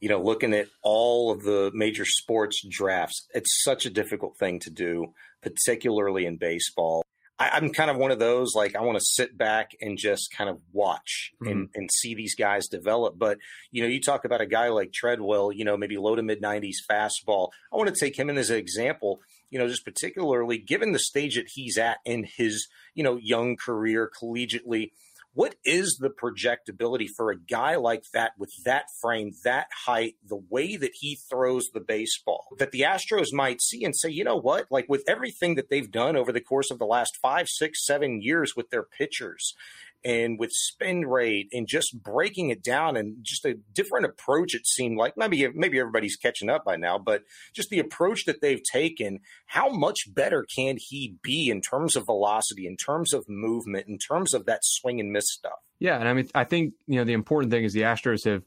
you 0.00 0.08
know, 0.08 0.20
looking 0.20 0.52
at 0.52 0.66
all 0.82 1.30
of 1.30 1.44
the 1.44 1.70
major 1.72 2.04
sports 2.04 2.60
drafts, 2.68 3.28
it's 3.32 3.62
such 3.62 3.86
a 3.86 3.90
difficult 3.90 4.38
thing 4.38 4.58
to 4.60 4.70
do, 4.70 5.14
particularly 5.40 6.26
in 6.26 6.36
baseball. 6.36 7.04
I, 7.38 7.58
am 7.58 7.72
kind 7.72 7.90
of 7.90 7.96
one 7.96 8.10
of 8.10 8.18
those 8.18 8.54
like 8.54 8.74
I 8.74 8.80
want 8.80 8.98
to 8.98 9.04
sit 9.04 9.36
back 9.36 9.72
and 9.80 9.98
just 9.98 10.32
kind 10.32 10.48
of 10.48 10.58
watch 10.72 11.32
mm-hmm. 11.42 11.52
and, 11.52 11.68
and 11.74 11.90
see 11.92 12.14
these 12.14 12.34
guys 12.34 12.68
develop. 12.68 13.18
But 13.18 13.38
you 13.70 13.82
know, 13.82 13.88
you 13.88 14.00
talk 14.00 14.24
about 14.24 14.40
a 14.40 14.46
guy 14.46 14.68
like 14.68 14.92
Treadwell, 14.92 15.52
you 15.52 15.64
know, 15.64 15.76
maybe 15.76 15.98
low 15.98 16.16
to 16.16 16.22
mid 16.22 16.40
90s 16.40 16.76
fastball. 16.90 17.50
I 17.72 17.76
want 17.76 17.94
to 17.94 17.98
take 17.98 18.18
him 18.18 18.30
in 18.30 18.38
as 18.38 18.50
an 18.50 18.56
example. 18.56 19.20
You 19.50 19.58
know, 19.58 19.68
just 19.68 19.84
particularly 19.84 20.58
given 20.58 20.92
the 20.92 20.98
stage 20.98 21.36
that 21.36 21.48
he's 21.52 21.78
at 21.78 21.98
in 22.04 22.26
his 22.36 22.66
you 22.94 23.04
know 23.04 23.16
young 23.16 23.56
career 23.56 24.10
collegiately 24.20 24.90
what 25.36 25.54
is 25.66 25.98
the 26.00 26.08
projectability 26.08 27.08
for 27.14 27.30
a 27.30 27.38
guy 27.38 27.76
like 27.76 28.04
that 28.14 28.32
with 28.38 28.50
that 28.64 28.86
frame, 29.02 29.32
that 29.44 29.66
height, 29.84 30.14
the 30.26 30.40
way 30.48 30.76
that 30.76 30.92
he 30.94 31.18
throws 31.30 31.68
the 31.74 31.80
baseball 31.80 32.46
that 32.58 32.70
the 32.70 32.80
Astros 32.80 33.34
might 33.34 33.60
see 33.60 33.84
and 33.84 33.94
say, 33.94 34.08
you 34.08 34.24
know 34.24 34.38
what? 34.38 34.64
Like 34.70 34.86
with 34.88 35.04
everything 35.06 35.56
that 35.56 35.68
they've 35.68 35.90
done 35.90 36.16
over 36.16 36.32
the 36.32 36.40
course 36.40 36.70
of 36.70 36.78
the 36.78 36.86
last 36.86 37.18
five, 37.20 37.48
six, 37.48 37.84
seven 37.84 38.22
years 38.22 38.54
with 38.56 38.70
their 38.70 38.82
pitchers 38.82 39.52
and 40.04 40.38
with 40.38 40.50
spin 40.52 41.02
rate 41.06 41.48
and 41.52 41.66
just 41.66 42.02
breaking 42.02 42.50
it 42.50 42.62
down 42.62 42.96
and 42.96 43.16
just 43.22 43.44
a 43.44 43.54
different 43.72 44.06
approach 44.06 44.54
it 44.54 44.66
seemed 44.66 44.96
like 44.96 45.14
maybe 45.16 45.48
maybe 45.54 45.78
everybody's 45.78 46.16
catching 46.16 46.48
up 46.48 46.64
by 46.64 46.76
now 46.76 46.98
but 46.98 47.22
just 47.54 47.70
the 47.70 47.78
approach 47.78 48.24
that 48.24 48.40
they've 48.40 48.62
taken 48.72 49.20
how 49.46 49.68
much 49.68 50.12
better 50.14 50.46
can 50.54 50.76
he 50.78 51.16
be 51.22 51.48
in 51.48 51.60
terms 51.60 51.96
of 51.96 52.06
velocity 52.06 52.66
in 52.66 52.76
terms 52.76 53.12
of 53.12 53.24
movement 53.28 53.86
in 53.88 53.98
terms 53.98 54.34
of 54.34 54.46
that 54.46 54.60
swing 54.62 55.00
and 55.00 55.12
miss 55.12 55.30
stuff 55.30 55.58
yeah 55.78 55.98
and 55.98 56.08
i 56.08 56.12
mean 56.12 56.28
i 56.34 56.44
think 56.44 56.74
you 56.86 56.96
know 56.96 57.04
the 57.04 57.12
important 57.12 57.50
thing 57.50 57.64
is 57.64 57.72
the 57.72 57.82
astros 57.82 58.24
have 58.24 58.42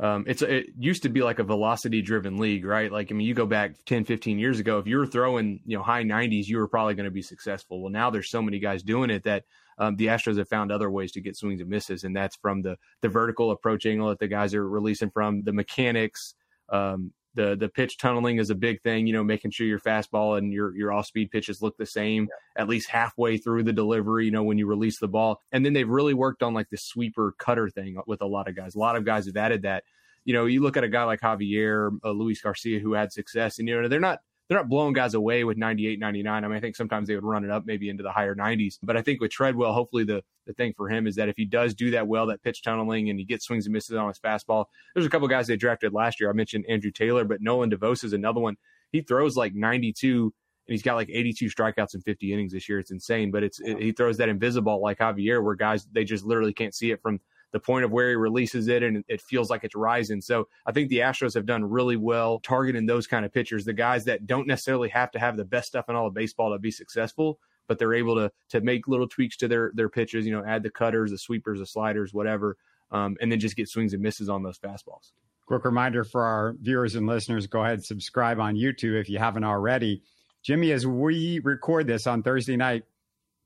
um, 0.00 0.24
it's 0.28 0.42
it 0.42 0.66
used 0.78 1.02
to 1.02 1.08
be 1.08 1.22
like 1.22 1.40
a 1.40 1.44
velocity 1.44 2.02
driven 2.02 2.36
league, 2.36 2.64
right? 2.64 2.90
Like 2.90 3.10
I 3.10 3.14
mean, 3.14 3.26
you 3.26 3.34
go 3.34 3.46
back 3.46 3.84
10, 3.84 4.04
15 4.04 4.38
years 4.38 4.60
ago, 4.60 4.78
if 4.78 4.86
you 4.86 4.96
were 4.96 5.06
throwing 5.06 5.60
you 5.66 5.76
know 5.76 5.82
high 5.82 6.04
90s, 6.04 6.46
you 6.46 6.58
were 6.58 6.68
probably 6.68 6.94
going 6.94 7.06
to 7.06 7.10
be 7.10 7.22
successful. 7.22 7.82
Well, 7.82 7.90
now 7.90 8.10
there's 8.10 8.30
so 8.30 8.40
many 8.40 8.60
guys 8.60 8.84
doing 8.84 9.10
it 9.10 9.24
that 9.24 9.44
um, 9.78 9.96
the 9.96 10.06
Astros 10.06 10.38
have 10.38 10.48
found 10.48 10.72
other 10.72 10.90
ways 10.90 11.12
to 11.12 11.20
get 11.20 11.36
swings 11.36 11.60
and 11.60 11.70
misses, 11.70 12.04
and 12.04 12.14
that's 12.14 12.36
from 12.36 12.62
the 12.62 12.76
the 13.00 13.08
vertical 13.08 13.50
approach 13.50 13.86
angle 13.86 14.08
that 14.08 14.18
the 14.18 14.28
guys 14.28 14.54
are 14.54 14.68
releasing 14.68 15.10
from, 15.10 15.42
the 15.42 15.52
mechanics, 15.52 16.34
um, 16.68 17.12
the 17.34 17.56
the 17.56 17.68
pitch 17.68 17.98
tunneling 17.98 18.38
is 18.38 18.50
a 18.50 18.54
big 18.54 18.82
thing. 18.82 19.06
You 19.06 19.12
know, 19.12 19.24
making 19.24 19.52
sure 19.52 19.66
your 19.66 19.78
fastball 19.78 20.36
and 20.36 20.52
your 20.52 20.76
your 20.76 20.92
off 20.92 21.06
speed 21.06 21.30
pitches 21.30 21.62
look 21.62 21.76
the 21.76 21.86
same 21.86 22.24
yeah. 22.24 22.62
at 22.62 22.68
least 22.68 22.90
halfway 22.90 23.38
through 23.38 23.62
the 23.62 23.72
delivery. 23.72 24.24
You 24.24 24.32
know, 24.32 24.42
when 24.42 24.58
you 24.58 24.66
release 24.66 24.98
the 24.98 25.08
ball, 25.08 25.40
and 25.52 25.64
then 25.64 25.72
they've 25.72 25.88
really 25.88 26.14
worked 26.14 26.42
on 26.42 26.54
like 26.54 26.68
the 26.70 26.76
sweeper 26.76 27.34
cutter 27.38 27.70
thing 27.70 27.96
with 28.06 28.20
a 28.20 28.26
lot 28.26 28.48
of 28.48 28.56
guys. 28.56 28.74
A 28.74 28.78
lot 28.78 28.96
of 28.96 29.04
guys 29.04 29.26
have 29.26 29.36
added 29.36 29.62
that. 29.62 29.84
You 30.24 30.34
know, 30.34 30.46
you 30.46 30.60
look 30.60 30.76
at 30.76 30.84
a 30.84 30.88
guy 30.88 31.04
like 31.04 31.20
Javier, 31.20 31.96
uh, 32.04 32.10
Luis 32.10 32.42
Garcia, 32.42 32.80
who 32.80 32.92
had 32.92 33.12
success, 33.12 33.58
and 33.58 33.68
you 33.68 33.80
know 33.80 33.88
they're 33.88 34.00
not 34.00 34.18
they're 34.48 34.58
not 34.58 34.68
blowing 34.68 34.94
guys 34.94 35.14
away 35.14 35.44
with 35.44 35.58
98, 35.58 36.00
99. 36.00 36.44
I 36.44 36.48
mean, 36.48 36.56
I 36.56 36.60
think 36.60 36.74
sometimes 36.74 37.06
they 37.06 37.14
would 37.14 37.24
run 37.24 37.44
it 37.44 37.50
up 37.50 37.64
maybe 37.66 37.90
into 37.90 38.02
the 38.02 38.10
higher 38.10 38.34
90s. 38.34 38.78
But 38.82 38.96
I 38.96 39.02
think 39.02 39.20
with 39.20 39.30
Treadwell, 39.30 39.74
hopefully 39.74 40.04
the, 40.04 40.22
the 40.46 40.54
thing 40.54 40.72
for 40.74 40.88
him 40.88 41.06
is 41.06 41.16
that 41.16 41.28
if 41.28 41.36
he 41.36 41.44
does 41.44 41.74
do 41.74 41.90
that 41.90 42.08
well, 42.08 42.26
that 42.26 42.42
pitch 42.42 42.62
tunneling, 42.62 43.10
and 43.10 43.18
he 43.18 43.26
gets 43.26 43.44
swings 43.44 43.66
and 43.66 43.74
misses 43.74 43.96
on 43.96 44.08
his 44.08 44.18
fastball, 44.18 44.66
there's 44.94 45.06
a 45.06 45.10
couple 45.10 45.28
guys 45.28 45.46
they 45.46 45.56
drafted 45.56 45.92
last 45.92 46.18
year. 46.18 46.30
I 46.30 46.32
mentioned 46.32 46.64
Andrew 46.68 46.90
Taylor, 46.90 47.24
but 47.24 47.42
Nolan 47.42 47.70
DeVos 47.70 48.04
is 48.04 48.14
another 48.14 48.40
one. 48.40 48.56
He 48.90 49.02
throws 49.02 49.36
like 49.36 49.54
92 49.54 50.32
and 50.68 50.74
he's 50.74 50.82
got 50.82 50.96
like 50.96 51.08
82 51.10 51.46
strikeouts 51.46 51.94
in 51.94 52.02
50 52.02 52.32
innings 52.32 52.52
this 52.52 52.68
year. 52.68 52.78
It's 52.78 52.90
insane, 52.90 53.30
but 53.30 53.42
it's 53.42 53.58
it, 53.60 53.78
he 53.78 53.92
throws 53.92 54.18
that 54.18 54.28
invisible 54.28 54.82
like 54.82 54.98
Javier, 54.98 55.42
where 55.42 55.54
guys 55.54 55.86
they 55.92 56.04
just 56.04 56.24
literally 56.24 56.52
can't 56.52 56.74
see 56.74 56.90
it 56.90 57.00
from 57.00 57.20
the 57.52 57.60
point 57.60 57.84
of 57.84 57.90
where 57.90 58.10
he 58.10 58.14
releases 58.14 58.68
it 58.68 58.82
and 58.82 59.04
it 59.08 59.20
feels 59.20 59.50
like 59.50 59.64
it's 59.64 59.74
rising. 59.74 60.20
So 60.20 60.48
I 60.66 60.72
think 60.72 60.88
the 60.88 60.98
Astros 60.98 61.34
have 61.34 61.46
done 61.46 61.64
really 61.64 61.96
well 61.96 62.40
targeting 62.40 62.86
those 62.86 63.06
kind 63.06 63.24
of 63.24 63.32
pitchers, 63.32 63.64
the 63.64 63.72
guys 63.72 64.04
that 64.04 64.26
don't 64.26 64.46
necessarily 64.46 64.88
have 64.90 65.10
to 65.12 65.18
have 65.18 65.36
the 65.36 65.44
best 65.44 65.68
stuff 65.68 65.88
in 65.88 65.96
all 65.96 66.06
of 66.06 66.14
baseball 66.14 66.52
to 66.52 66.58
be 66.58 66.70
successful, 66.70 67.38
but 67.66 67.78
they're 67.78 67.94
able 67.94 68.16
to 68.16 68.30
to 68.50 68.60
make 68.60 68.88
little 68.88 69.08
tweaks 69.08 69.36
to 69.38 69.48
their 69.48 69.72
their 69.74 69.88
pitches, 69.88 70.26
you 70.26 70.32
know, 70.32 70.44
add 70.44 70.62
the 70.62 70.70
cutters, 70.70 71.10
the 71.10 71.18
sweepers, 71.18 71.58
the 71.58 71.66
sliders, 71.66 72.12
whatever, 72.12 72.56
um, 72.90 73.16
and 73.20 73.32
then 73.32 73.40
just 73.40 73.56
get 73.56 73.68
swings 73.68 73.94
and 73.94 74.02
misses 74.02 74.28
on 74.28 74.42
those 74.42 74.58
fastballs. 74.58 75.12
Quick 75.46 75.64
reminder 75.64 76.04
for 76.04 76.24
our 76.24 76.54
viewers 76.60 76.94
and 76.94 77.06
listeners: 77.06 77.46
go 77.46 77.62
ahead 77.62 77.74
and 77.74 77.84
subscribe 77.84 78.40
on 78.40 78.56
YouTube 78.56 79.00
if 79.00 79.08
you 79.08 79.18
haven't 79.18 79.44
already. 79.44 80.02
Jimmy, 80.42 80.72
as 80.72 80.86
we 80.86 81.40
record 81.42 81.86
this 81.86 82.06
on 82.06 82.22
Thursday 82.22 82.56
night, 82.56 82.84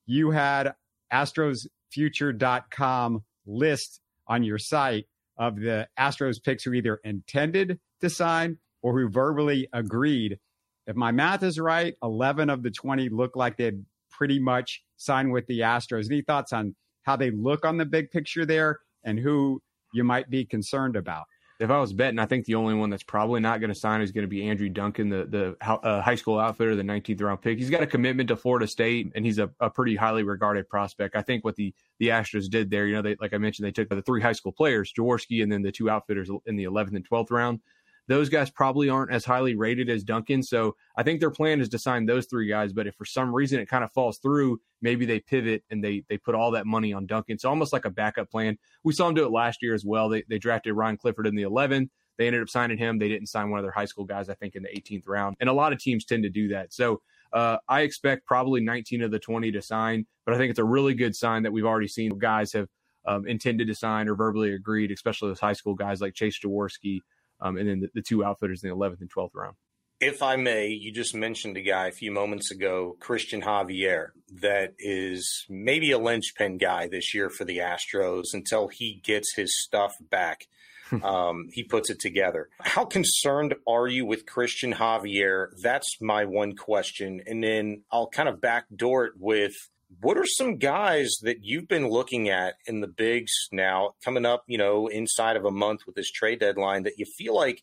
you 0.06 0.30
had 0.30 0.74
AstrosFuture.com 1.12 3.22
list 3.46 4.00
on 4.28 4.42
your 4.42 4.58
site 4.58 5.06
of 5.38 5.56
the 5.56 5.88
Astros 5.98 6.42
picks 6.42 6.64
who 6.64 6.72
either 6.72 7.00
intended 7.04 7.78
to 8.00 8.10
sign 8.10 8.58
or 8.82 8.98
who 8.98 9.08
verbally 9.08 9.68
agreed. 9.72 10.38
If 10.86 10.96
my 10.96 11.12
math 11.12 11.42
is 11.42 11.58
right, 11.58 11.94
11 12.02 12.50
of 12.50 12.62
the 12.62 12.70
20 12.70 13.08
look 13.08 13.36
like 13.36 13.56
they'd 13.56 13.84
pretty 14.10 14.38
much 14.38 14.82
signed 14.96 15.32
with 15.32 15.46
the 15.46 15.60
Astros. 15.60 16.06
Any 16.10 16.22
thoughts 16.22 16.52
on 16.52 16.74
how 17.02 17.16
they 17.16 17.30
look 17.30 17.64
on 17.64 17.78
the 17.78 17.86
big 17.86 18.10
picture 18.10 18.44
there 18.44 18.80
and 19.04 19.18
who 19.18 19.60
you 19.92 20.04
might 20.04 20.28
be 20.30 20.44
concerned 20.44 20.96
about? 20.96 21.24
If 21.60 21.70
I 21.70 21.78
was 21.78 21.92
betting, 21.92 22.18
I 22.18 22.26
think 22.26 22.44
the 22.44 22.56
only 22.56 22.74
one 22.74 22.90
that's 22.90 23.02
probably 23.02 23.40
not 23.40 23.60
going 23.60 23.72
to 23.72 23.78
sign 23.78 24.00
is 24.00 24.10
going 24.10 24.24
to 24.24 24.28
be 24.28 24.48
Andrew 24.48 24.68
Duncan, 24.68 25.08
the 25.08 25.24
the 25.24 25.56
uh, 25.64 26.00
high 26.00 26.14
school 26.14 26.38
outfitter, 26.38 26.74
the 26.74 26.82
19th 26.82 27.22
round 27.22 27.40
pick. 27.40 27.58
He's 27.58 27.70
got 27.70 27.82
a 27.82 27.86
commitment 27.86 28.28
to 28.28 28.36
Florida 28.36 28.66
State, 28.66 29.12
and 29.14 29.24
he's 29.24 29.38
a, 29.38 29.50
a, 29.60 29.70
pretty 29.70 29.94
highly 29.94 30.22
regarded 30.22 30.68
prospect. 30.68 31.14
I 31.14 31.22
think 31.22 31.44
what 31.44 31.56
the 31.56 31.72
the 31.98 32.08
Astros 32.08 32.50
did 32.50 32.70
there, 32.70 32.86
you 32.86 32.94
know, 32.94 33.02
they 33.02 33.16
like 33.20 33.32
I 33.32 33.38
mentioned, 33.38 33.66
they 33.66 33.72
took 33.72 33.88
the 33.88 34.02
three 34.02 34.20
high 34.20 34.32
school 34.32 34.52
players, 34.52 34.92
Jaworsky, 34.92 35.42
and 35.42 35.52
then 35.52 35.62
the 35.62 35.72
two 35.72 35.88
outfitters 35.88 36.30
in 36.46 36.56
the 36.56 36.64
11th 36.64 36.96
and 36.96 37.08
12th 37.08 37.30
round 37.30 37.60
those 38.08 38.28
guys 38.28 38.50
probably 38.50 38.88
aren't 38.88 39.12
as 39.12 39.24
highly 39.24 39.54
rated 39.54 39.88
as 39.88 40.02
Duncan. 40.02 40.42
So 40.42 40.74
I 40.96 41.02
think 41.02 41.20
their 41.20 41.30
plan 41.30 41.60
is 41.60 41.68
to 41.70 41.78
sign 41.78 42.06
those 42.06 42.26
three 42.26 42.48
guys. 42.48 42.72
But 42.72 42.86
if 42.86 42.94
for 42.94 43.04
some 43.04 43.34
reason 43.34 43.60
it 43.60 43.68
kind 43.68 43.84
of 43.84 43.92
falls 43.92 44.18
through, 44.18 44.60
maybe 44.80 45.06
they 45.06 45.20
pivot 45.20 45.62
and 45.70 45.82
they 45.82 46.04
they 46.08 46.18
put 46.18 46.34
all 46.34 46.50
that 46.52 46.66
money 46.66 46.92
on 46.92 47.06
Duncan. 47.06 47.38
So 47.38 47.48
almost 47.48 47.72
like 47.72 47.84
a 47.84 47.90
backup 47.90 48.30
plan. 48.30 48.58
We 48.84 48.92
saw 48.92 49.06
them 49.06 49.14
do 49.14 49.24
it 49.24 49.30
last 49.30 49.62
year 49.62 49.74
as 49.74 49.84
well. 49.84 50.08
They 50.08 50.24
they 50.28 50.38
drafted 50.38 50.74
Ryan 50.74 50.96
Clifford 50.96 51.26
in 51.26 51.36
the 51.36 51.42
11th. 51.42 51.88
They 52.18 52.26
ended 52.26 52.42
up 52.42 52.48
signing 52.48 52.78
him. 52.78 52.98
They 52.98 53.08
didn't 53.08 53.28
sign 53.28 53.50
one 53.50 53.58
of 53.58 53.64
their 53.64 53.72
high 53.72 53.86
school 53.86 54.04
guys, 54.04 54.28
I 54.28 54.34
think, 54.34 54.54
in 54.54 54.62
the 54.62 54.68
18th 54.68 55.04
round. 55.06 55.36
And 55.40 55.48
a 55.48 55.52
lot 55.52 55.72
of 55.72 55.78
teams 55.78 56.04
tend 56.04 56.24
to 56.24 56.28
do 56.28 56.48
that. 56.48 56.72
So 56.72 57.00
uh, 57.32 57.56
I 57.68 57.80
expect 57.80 58.26
probably 58.26 58.60
19 58.60 59.02
of 59.02 59.10
the 59.10 59.18
20 59.18 59.50
to 59.52 59.62
sign, 59.62 60.06
but 60.26 60.34
I 60.34 60.38
think 60.38 60.50
it's 60.50 60.58
a 60.58 60.64
really 60.64 60.94
good 60.94 61.16
sign 61.16 61.42
that 61.44 61.52
we've 61.52 61.64
already 61.64 61.88
seen 61.88 62.18
guys 62.18 62.52
have 62.52 62.68
um, 63.06 63.26
intended 63.26 63.66
to 63.68 63.74
sign 63.74 64.08
or 64.08 64.14
verbally 64.14 64.52
agreed, 64.52 64.90
especially 64.90 65.30
those 65.30 65.40
high 65.40 65.54
school 65.54 65.74
guys 65.74 66.00
like 66.00 66.14
Chase 66.14 66.38
Jaworsky 66.38 67.00
um, 67.42 67.56
and 67.56 67.68
then 67.68 67.80
the, 67.80 67.88
the, 67.94 68.02
two 68.02 68.24
outfitters 68.24 68.62
in 68.62 68.70
the 68.70 68.76
11th 68.76 69.00
and 69.00 69.10
12th 69.12 69.34
round. 69.34 69.56
If 70.00 70.22
I 70.22 70.36
may, 70.36 70.68
you 70.68 70.92
just 70.92 71.14
mentioned 71.14 71.56
a 71.56 71.62
guy 71.62 71.88
a 71.88 71.92
few 71.92 72.10
moments 72.10 72.50
ago, 72.50 72.96
Christian 72.98 73.42
Javier, 73.42 74.08
that 74.40 74.74
is 74.78 75.44
maybe 75.48 75.92
a 75.92 75.98
linchpin 75.98 76.58
guy 76.58 76.88
this 76.88 77.14
year 77.14 77.30
for 77.30 77.44
the 77.44 77.58
Astros 77.58 78.32
until 78.32 78.68
he 78.68 79.00
gets 79.04 79.34
his 79.34 79.60
stuff 79.60 79.94
back. 80.00 80.46
um, 81.02 81.48
he 81.52 81.62
puts 81.62 81.88
it 81.88 82.00
together. 82.00 82.48
How 82.60 82.84
concerned 82.84 83.54
are 83.66 83.86
you 83.86 84.04
with 84.04 84.26
Christian 84.26 84.74
Javier? 84.74 85.48
That's 85.62 86.00
my 86.00 86.24
one 86.24 86.54
question. 86.54 87.22
And 87.26 87.42
then 87.42 87.82
I'll 87.90 88.08
kind 88.08 88.28
of 88.28 88.40
backdoor 88.40 89.06
it 89.06 89.12
with 89.18 89.54
what 90.00 90.16
are 90.16 90.26
some 90.26 90.56
guys 90.56 91.10
that 91.22 91.38
you've 91.42 91.68
been 91.68 91.88
looking 91.88 92.28
at 92.28 92.54
in 92.66 92.80
the 92.80 92.88
bigs 92.88 93.32
now 93.50 93.92
coming 94.04 94.24
up, 94.24 94.44
you 94.46 94.58
know, 94.58 94.86
inside 94.86 95.36
of 95.36 95.44
a 95.44 95.50
month 95.50 95.80
with 95.86 95.94
this 95.94 96.10
trade 96.10 96.40
deadline 96.40 96.84
that 96.84 96.98
you 96.98 97.04
feel 97.04 97.34
like 97.34 97.62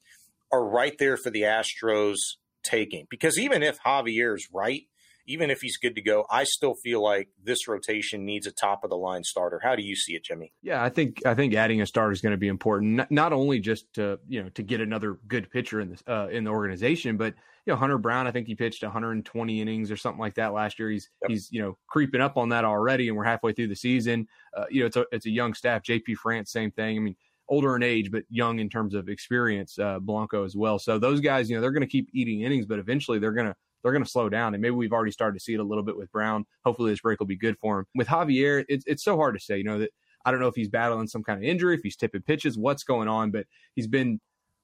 are 0.52 0.64
right 0.64 0.98
there 0.98 1.18
for 1.18 1.30
the 1.30 1.44
Astros 1.44 2.18
taking? 2.64 3.08
Because 3.10 3.40
even 3.40 3.64
if 3.64 3.80
Javier 3.80 4.36
is 4.36 4.48
right, 4.54 4.84
even 5.30 5.52
if 5.52 5.62
he's 5.62 5.78
good 5.78 5.94
to 5.96 6.02
go, 6.02 6.26
I 6.30 6.44
still 6.44 6.74
feel 6.74 7.04
like 7.04 7.30
this 7.42 7.68
rotation 7.68 8.26
needs 8.26 8.48
a 8.48 8.52
top 8.52 8.84
of 8.84 8.90
the 8.90 8.98
line 8.98 9.24
starter. 9.24 9.62
How 9.64 9.76
do 9.76 9.84
you 9.84 9.96
see 9.96 10.14
it, 10.14 10.24
Jimmy? 10.24 10.52
Yeah, 10.64 10.84
I 10.84 10.90
think 10.90 11.24
I 11.26 11.36
think 11.36 11.54
adding 11.54 11.82
a 11.82 11.86
starter 11.86 12.12
is 12.12 12.20
going 12.20 12.32
to 12.32 12.38
be 12.38 12.48
important. 12.48 12.94
Not, 12.94 13.12
not, 13.12 13.32
only 13.32 13.60
just 13.60 13.94
to 13.94 14.20
you 14.28 14.42
know 14.42 14.50
to 14.50 14.64
get 14.64 14.82
another 14.82 15.20
good 15.28 15.52
pitcher 15.52 15.82
in 15.82 15.92
the 15.92 16.12
uh, 16.12 16.28
in 16.30 16.44
the 16.44 16.50
organization, 16.50 17.16
but 17.16 17.36
you 17.66 17.74
know 17.74 17.78
Hunter 17.78 18.00
Brown. 18.00 18.26
I 18.26 18.32
think 18.32 18.48
he 18.48 18.56
pitched 18.56 18.82
120 18.82 19.62
innings 19.62 19.92
or 19.92 19.98
something 19.98 20.20
like 20.20 20.34
that 20.36 20.52
last 20.52 20.80
year. 20.80 20.90
He's 20.90 21.10
yep. 21.22 21.30
he's 21.30 21.50
you 21.52 21.62
know 21.62 21.78
creeping 21.88 22.22
up 22.22 22.36
on 22.36 22.50
that 22.50 22.66
already, 22.66 23.08
and 23.08 23.16
we're 23.16 23.24
halfway 23.24 23.54
through 23.54 23.68
the 23.68 23.76
season. 23.76 24.28
Uh, 24.58 24.66
you 24.72 24.82
know 24.82 24.88
it's 24.88 24.98
a 24.98 25.06
it's 25.12 25.28
a 25.28 25.32
young 25.32 25.54
staff. 25.54 25.84
JP 25.84 26.16
France, 26.16 26.52
same 26.52 26.72
thing. 26.72 26.98
I 26.98 27.00
mean 27.00 27.16
older 27.50 27.76
in 27.76 27.84
age, 27.84 28.12
but 28.12 28.24
young 28.30 28.60
in 28.60 28.70
terms 28.70 28.94
of 28.94 29.10
experience, 29.10 29.80
uh, 29.80 29.98
Blanco 30.00 30.44
as 30.44 30.56
well. 30.56 30.78
So 30.78 31.00
those 31.00 31.20
guys, 31.20 31.50
you 31.50 31.56
know, 31.56 31.62
they're 31.62 31.72
going 31.72 31.82
to 31.82 31.88
keep 31.88 32.08
eating 32.14 32.42
innings, 32.42 32.68
but 32.68 32.78
eventually 32.78 33.18
they're 33.18 33.32
going 33.32 33.48
to 33.48 33.56
they're 33.84 33.92
going 33.92 34.04
to 34.04 34.10
slow 34.10 34.30
down. 34.30 34.54
And 34.54 34.62
maybe 34.62 34.76
we've 34.76 34.94
already 34.94 35.12
started 35.12 35.38
to 35.38 35.44
see 35.44 35.54
it 35.54 35.60
a 35.60 35.64
little 35.64 35.84
bit 35.84 35.98
with 35.98 36.12
Brown. 36.12 36.46
Hopefully, 36.66 36.92
this 36.92 37.02
break 37.02 37.20
will 37.20 37.28
be 37.28 37.38
good 37.38 37.58
for 37.60 37.80
him. 37.80 37.86
With 37.96 38.08
Javier, 38.08 38.66
it's 38.68 38.84
it's 38.88 39.04
so 39.04 39.18
hard 39.18 39.36
to 39.36 39.40
say. 39.40 39.58
You 39.58 39.64
know 39.64 39.80
that 39.80 39.92
I 40.26 40.32
don't 40.32 40.40
know 40.40 40.48
if 40.48 40.56
he's 40.56 40.70
battling 40.70 41.08
some 41.08 41.24
kind 41.24 41.38
of 41.38 41.44
injury, 41.44 41.76
if 41.76 41.82
he's 41.82 41.96
tipping 41.96 42.22
pitches, 42.22 42.58
what's 42.58 42.84
going 42.84 43.08
on, 43.08 43.32
but 43.32 43.46
he's 43.76 43.88
been 43.88 44.20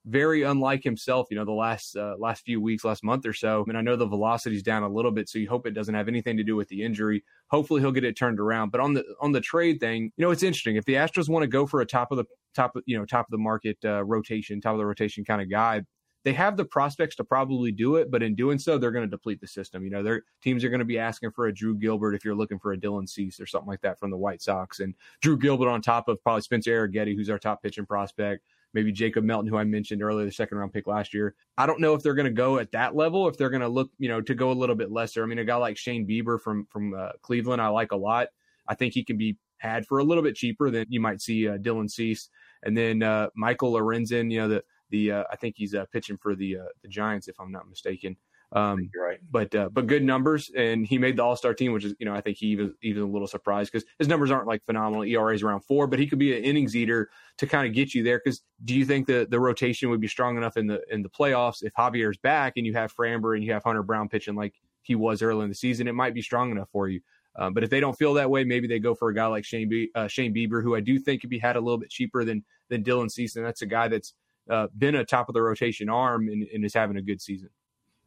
very 0.06 0.42
unlike 0.42 0.84
himself, 0.84 1.26
you 1.30 1.36
know, 1.36 1.44
the 1.44 1.50
last 1.52 1.96
uh, 1.96 2.14
last 2.18 2.44
few 2.44 2.60
weeks, 2.60 2.84
last 2.84 3.02
month 3.02 3.26
or 3.26 3.32
so. 3.32 3.64
And 3.68 3.76
I 3.76 3.80
know 3.80 3.96
the 3.96 4.06
velocity's 4.06 4.62
down 4.62 4.84
a 4.84 4.88
little 4.88 5.10
bit, 5.10 5.28
so 5.28 5.38
you 5.38 5.48
hope 5.48 5.66
it 5.66 5.72
doesn't 5.72 5.94
have 5.94 6.08
anything 6.08 6.36
to 6.36 6.44
do 6.44 6.54
with 6.54 6.68
the 6.68 6.82
injury. 6.82 7.24
Hopefully, 7.48 7.80
he'll 7.80 7.92
get 7.92 8.04
it 8.04 8.16
turned 8.16 8.38
around. 8.38 8.70
But 8.70 8.80
on 8.80 8.94
the 8.94 9.04
on 9.20 9.32
the 9.32 9.40
trade 9.40 9.80
thing, 9.80 10.12
you 10.16 10.24
know, 10.24 10.30
it's 10.30 10.44
interesting. 10.44 10.76
If 10.76 10.84
the 10.84 10.94
Astros 10.94 11.28
want 11.28 11.42
to 11.42 11.48
go 11.48 11.66
for 11.66 11.80
a 11.80 11.86
top 11.86 12.12
of 12.12 12.18
the 12.18 12.24
top, 12.54 12.76
you 12.86 12.96
know, 12.96 13.04
top 13.04 13.26
of 13.26 13.30
the 13.32 13.38
market 13.38 13.78
uh, 13.84 14.04
rotation, 14.04 14.60
top 14.60 14.72
of 14.72 14.78
the 14.78 14.86
rotation 14.86 15.24
kind 15.24 15.42
of 15.42 15.50
guy, 15.50 15.82
they 16.26 16.32
have 16.32 16.56
the 16.56 16.64
prospects 16.64 17.14
to 17.14 17.22
probably 17.22 17.70
do 17.70 17.94
it, 17.94 18.10
but 18.10 18.20
in 18.20 18.34
doing 18.34 18.58
so, 18.58 18.78
they're 18.78 18.90
going 18.90 19.04
to 19.04 19.10
deplete 19.10 19.40
the 19.40 19.46
system. 19.46 19.84
You 19.84 19.90
know, 19.90 20.02
their 20.02 20.24
teams 20.42 20.64
are 20.64 20.68
going 20.68 20.80
to 20.80 20.84
be 20.84 20.98
asking 20.98 21.30
for 21.30 21.46
a 21.46 21.54
Drew 21.54 21.76
Gilbert 21.76 22.16
if 22.16 22.24
you're 22.24 22.34
looking 22.34 22.58
for 22.58 22.72
a 22.72 22.76
Dylan 22.76 23.08
Cease 23.08 23.38
or 23.38 23.46
something 23.46 23.68
like 23.68 23.80
that 23.82 24.00
from 24.00 24.10
the 24.10 24.16
White 24.16 24.42
Sox, 24.42 24.80
and 24.80 24.96
Drew 25.20 25.38
Gilbert 25.38 25.68
on 25.68 25.80
top 25.80 26.08
of 26.08 26.20
probably 26.24 26.42
Spencer 26.42 26.88
Arrighetti, 26.88 27.14
who's 27.14 27.30
our 27.30 27.38
top 27.38 27.62
pitching 27.62 27.86
prospect. 27.86 28.42
Maybe 28.74 28.90
Jacob 28.90 29.22
Melton, 29.22 29.48
who 29.48 29.56
I 29.56 29.62
mentioned 29.62 30.02
earlier, 30.02 30.26
the 30.26 30.32
second 30.32 30.58
round 30.58 30.72
pick 30.72 30.88
last 30.88 31.14
year. 31.14 31.36
I 31.56 31.64
don't 31.64 31.80
know 31.80 31.94
if 31.94 32.02
they're 32.02 32.12
going 32.12 32.26
to 32.26 32.32
go 32.32 32.58
at 32.58 32.72
that 32.72 32.96
level. 32.96 33.28
If 33.28 33.38
they're 33.38 33.48
going 33.48 33.62
to 33.62 33.68
look, 33.68 33.92
you 34.00 34.08
know, 34.08 34.20
to 34.20 34.34
go 34.34 34.50
a 34.50 34.52
little 34.52 34.74
bit 34.74 34.90
lesser. 34.90 35.22
I 35.22 35.26
mean, 35.26 35.38
a 35.38 35.44
guy 35.44 35.54
like 35.54 35.76
Shane 35.76 36.08
Bieber 36.08 36.40
from 36.40 36.66
from 36.70 36.92
uh, 36.92 37.10
Cleveland, 37.22 37.62
I 37.62 37.68
like 37.68 37.92
a 37.92 37.96
lot. 37.96 38.30
I 38.66 38.74
think 38.74 38.94
he 38.94 39.04
can 39.04 39.16
be 39.16 39.38
had 39.58 39.86
for 39.86 40.00
a 40.00 40.04
little 40.04 40.24
bit 40.24 40.34
cheaper 40.34 40.70
than 40.72 40.86
you 40.88 41.00
might 41.00 41.20
see 41.20 41.48
uh, 41.48 41.56
Dylan 41.58 41.88
Cease, 41.88 42.30
and 42.64 42.76
then 42.76 43.04
uh, 43.04 43.28
Michael 43.36 43.72
Lorenzen. 43.72 44.32
You 44.32 44.40
know, 44.40 44.48
the 44.48 44.64
the 44.90 45.12
uh, 45.12 45.24
I 45.30 45.36
think 45.36 45.54
he's 45.56 45.74
uh, 45.74 45.84
pitching 45.92 46.16
for 46.16 46.34
the 46.34 46.58
uh, 46.58 46.64
the 46.82 46.88
Giants 46.88 47.28
if 47.28 47.38
I'm 47.40 47.52
not 47.52 47.68
mistaken. 47.68 48.16
Um, 48.52 48.90
right, 48.96 49.18
but 49.28 49.54
uh, 49.54 49.68
but 49.70 49.88
good 49.88 50.04
numbers, 50.04 50.50
and 50.56 50.86
he 50.86 50.98
made 50.98 51.16
the 51.16 51.24
All 51.24 51.34
Star 51.34 51.52
team, 51.52 51.72
which 51.72 51.84
is 51.84 51.94
you 51.98 52.06
know 52.06 52.14
I 52.14 52.20
think 52.20 52.36
he 52.36 52.54
was 52.54 52.70
even 52.82 53.02
a 53.02 53.06
little 53.06 53.26
surprised 53.26 53.72
because 53.72 53.86
his 53.98 54.06
numbers 54.06 54.30
aren't 54.30 54.46
like 54.46 54.64
phenomenal. 54.64 55.02
ERA's 55.02 55.42
around 55.42 55.60
four, 55.60 55.86
but 55.86 55.98
he 55.98 56.06
could 56.06 56.20
be 56.20 56.36
an 56.36 56.44
innings 56.44 56.76
eater 56.76 57.10
to 57.38 57.46
kind 57.46 57.66
of 57.66 57.74
get 57.74 57.92
you 57.92 58.04
there. 58.04 58.20
Because 58.22 58.42
do 58.64 58.74
you 58.74 58.84
think 58.84 59.06
the 59.06 59.26
the 59.28 59.40
rotation 59.40 59.90
would 59.90 60.00
be 60.00 60.08
strong 60.08 60.36
enough 60.36 60.56
in 60.56 60.68
the 60.68 60.80
in 60.90 61.02
the 61.02 61.08
playoffs 61.08 61.64
if 61.64 61.74
Javier's 61.74 62.18
back 62.18 62.54
and 62.56 62.64
you 62.64 62.72
have 62.74 62.94
Framber 62.94 63.34
and 63.34 63.44
you 63.44 63.52
have 63.52 63.64
Hunter 63.64 63.82
Brown 63.82 64.08
pitching 64.08 64.36
like 64.36 64.54
he 64.82 64.94
was 64.94 65.22
early 65.22 65.42
in 65.42 65.48
the 65.48 65.54
season? 65.54 65.88
It 65.88 65.94
might 65.94 66.14
be 66.14 66.22
strong 66.22 66.52
enough 66.52 66.68
for 66.70 66.88
you. 66.88 67.00
Um, 67.38 67.52
but 67.52 67.64
if 67.64 67.70
they 67.70 67.80
don't 67.80 67.98
feel 67.98 68.14
that 68.14 68.30
way, 68.30 68.44
maybe 68.44 68.66
they 68.66 68.78
go 68.78 68.94
for 68.94 69.10
a 69.10 69.14
guy 69.14 69.26
like 69.26 69.44
Shane 69.44 69.68
Be- 69.68 69.90
uh, 69.94 70.08
Shane 70.08 70.34
Bieber, 70.34 70.62
who 70.62 70.74
I 70.74 70.80
do 70.80 70.98
think 70.98 71.20
could 71.20 71.30
be 71.30 71.38
had 71.38 71.56
a 71.56 71.60
little 71.60 71.78
bit 71.78 71.90
cheaper 71.90 72.24
than 72.24 72.44
than 72.68 72.82
Dylan 72.82 73.10
Cease. 73.10 73.36
and 73.36 73.44
That's 73.44 73.62
a 73.62 73.66
guy 73.66 73.88
that's 73.88 74.14
uh, 74.50 74.68
been 74.76 74.94
a 74.94 75.04
top 75.04 75.28
of 75.28 75.34
the 75.34 75.42
rotation 75.42 75.88
arm 75.88 76.28
and, 76.28 76.46
and, 76.52 76.64
is 76.64 76.74
having 76.74 76.96
a 76.96 77.02
good 77.02 77.20
season. 77.20 77.50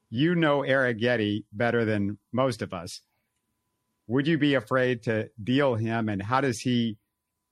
You 0.10 0.36
know 0.36 0.60
Arrighetti 0.62 1.44
better 1.54 1.86
than 1.86 2.18
most 2.32 2.62
of 2.62 2.74
us. 2.74 3.02
Would 4.08 4.28
you 4.28 4.38
be 4.38 4.56
afraid 4.56 5.04
to 5.04 5.30
deal 5.44 5.76
him, 5.76 6.10
and 6.10 6.22
how 6.22 6.42
does 6.42 6.60
he 6.60 6.98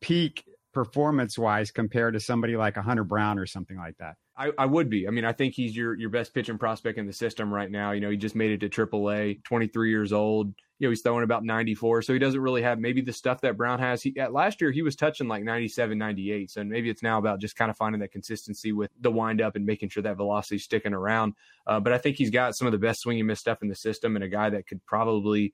peak 0.01 0.43
performance 0.73 1.37
wise 1.37 1.71
compared 1.71 2.13
to 2.13 2.19
somebody 2.19 2.55
like 2.57 2.77
a 2.77 2.81
Hunter 2.81 3.03
Brown 3.03 3.37
or 3.37 3.45
something 3.45 3.77
like 3.77 3.97
that? 3.99 4.15
I, 4.37 4.51
I, 4.57 4.65
would 4.65 4.89
be. 4.89 5.07
I 5.07 5.11
mean, 5.11 5.25
I 5.25 5.33
think 5.33 5.55
he's 5.55 5.75
your 5.75 5.95
your 5.95 6.09
best 6.09 6.33
pitching 6.33 6.57
prospect 6.57 6.97
in 6.97 7.07
the 7.07 7.13
system 7.13 7.53
right 7.53 7.69
now. 7.69 7.91
You 7.91 8.01
know, 8.01 8.09
he 8.09 8.17
just 8.17 8.35
made 8.35 8.51
it 8.51 8.71
to 8.71 8.87
AAA, 8.87 9.43
23 9.43 9.89
years 9.89 10.13
old. 10.13 10.53
You 10.79 10.87
know, 10.87 10.91
he's 10.91 11.01
throwing 11.01 11.23
about 11.23 11.43
94, 11.43 12.03
so 12.03 12.13
he 12.13 12.19
doesn't 12.19 12.39
really 12.39 12.61
have 12.61 12.79
maybe 12.79 13.01
the 13.01 13.13
stuff 13.13 13.41
that 13.41 13.57
Brown 13.57 13.79
has. 13.79 14.01
He 14.01 14.17
at 14.19 14.33
last 14.33 14.61
year 14.61 14.71
he 14.71 14.81
was 14.81 14.95
touching 14.95 15.27
like 15.27 15.43
97, 15.43 15.97
98. 15.97 16.51
So 16.51 16.63
maybe 16.63 16.89
it's 16.89 17.01
now 17.01 17.17
about 17.17 17.39
just 17.39 17.55
kind 17.55 17.71
of 17.71 17.77
finding 17.77 17.99
that 18.01 18.11
consistency 18.11 18.71
with 18.71 18.91
the 19.01 19.11
windup 19.11 19.55
and 19.55 19.65
making 19.65 19.89
sure 19.89 20.03
that 20.03 20.17
velocity's 20.17 20.63
sticking 20.63 20.93
around. 20.93 21.33
Uh, 21.65 21.79
but 21.79 21.93
I 21.93 21.97
think 21.97 22.17
he's 22.17 22.29
got 22.29 22.55
some 22.55 22.67
of 22.67 22.71
the 22.71 22.77
best 22.77 23.01
swing 23.01 23.19
and 23.19 23.27
miss 23.27 23.39
stuff 23.39 23.61
in 23.61 23.69
the 23.69 23.75
system, 23.75 24.15
and 24.15 24.23
a 24.23 24.29
guy 24.29 24.49
that 24.51 24.67
could 24.67 24.85
probably 24.85 25.53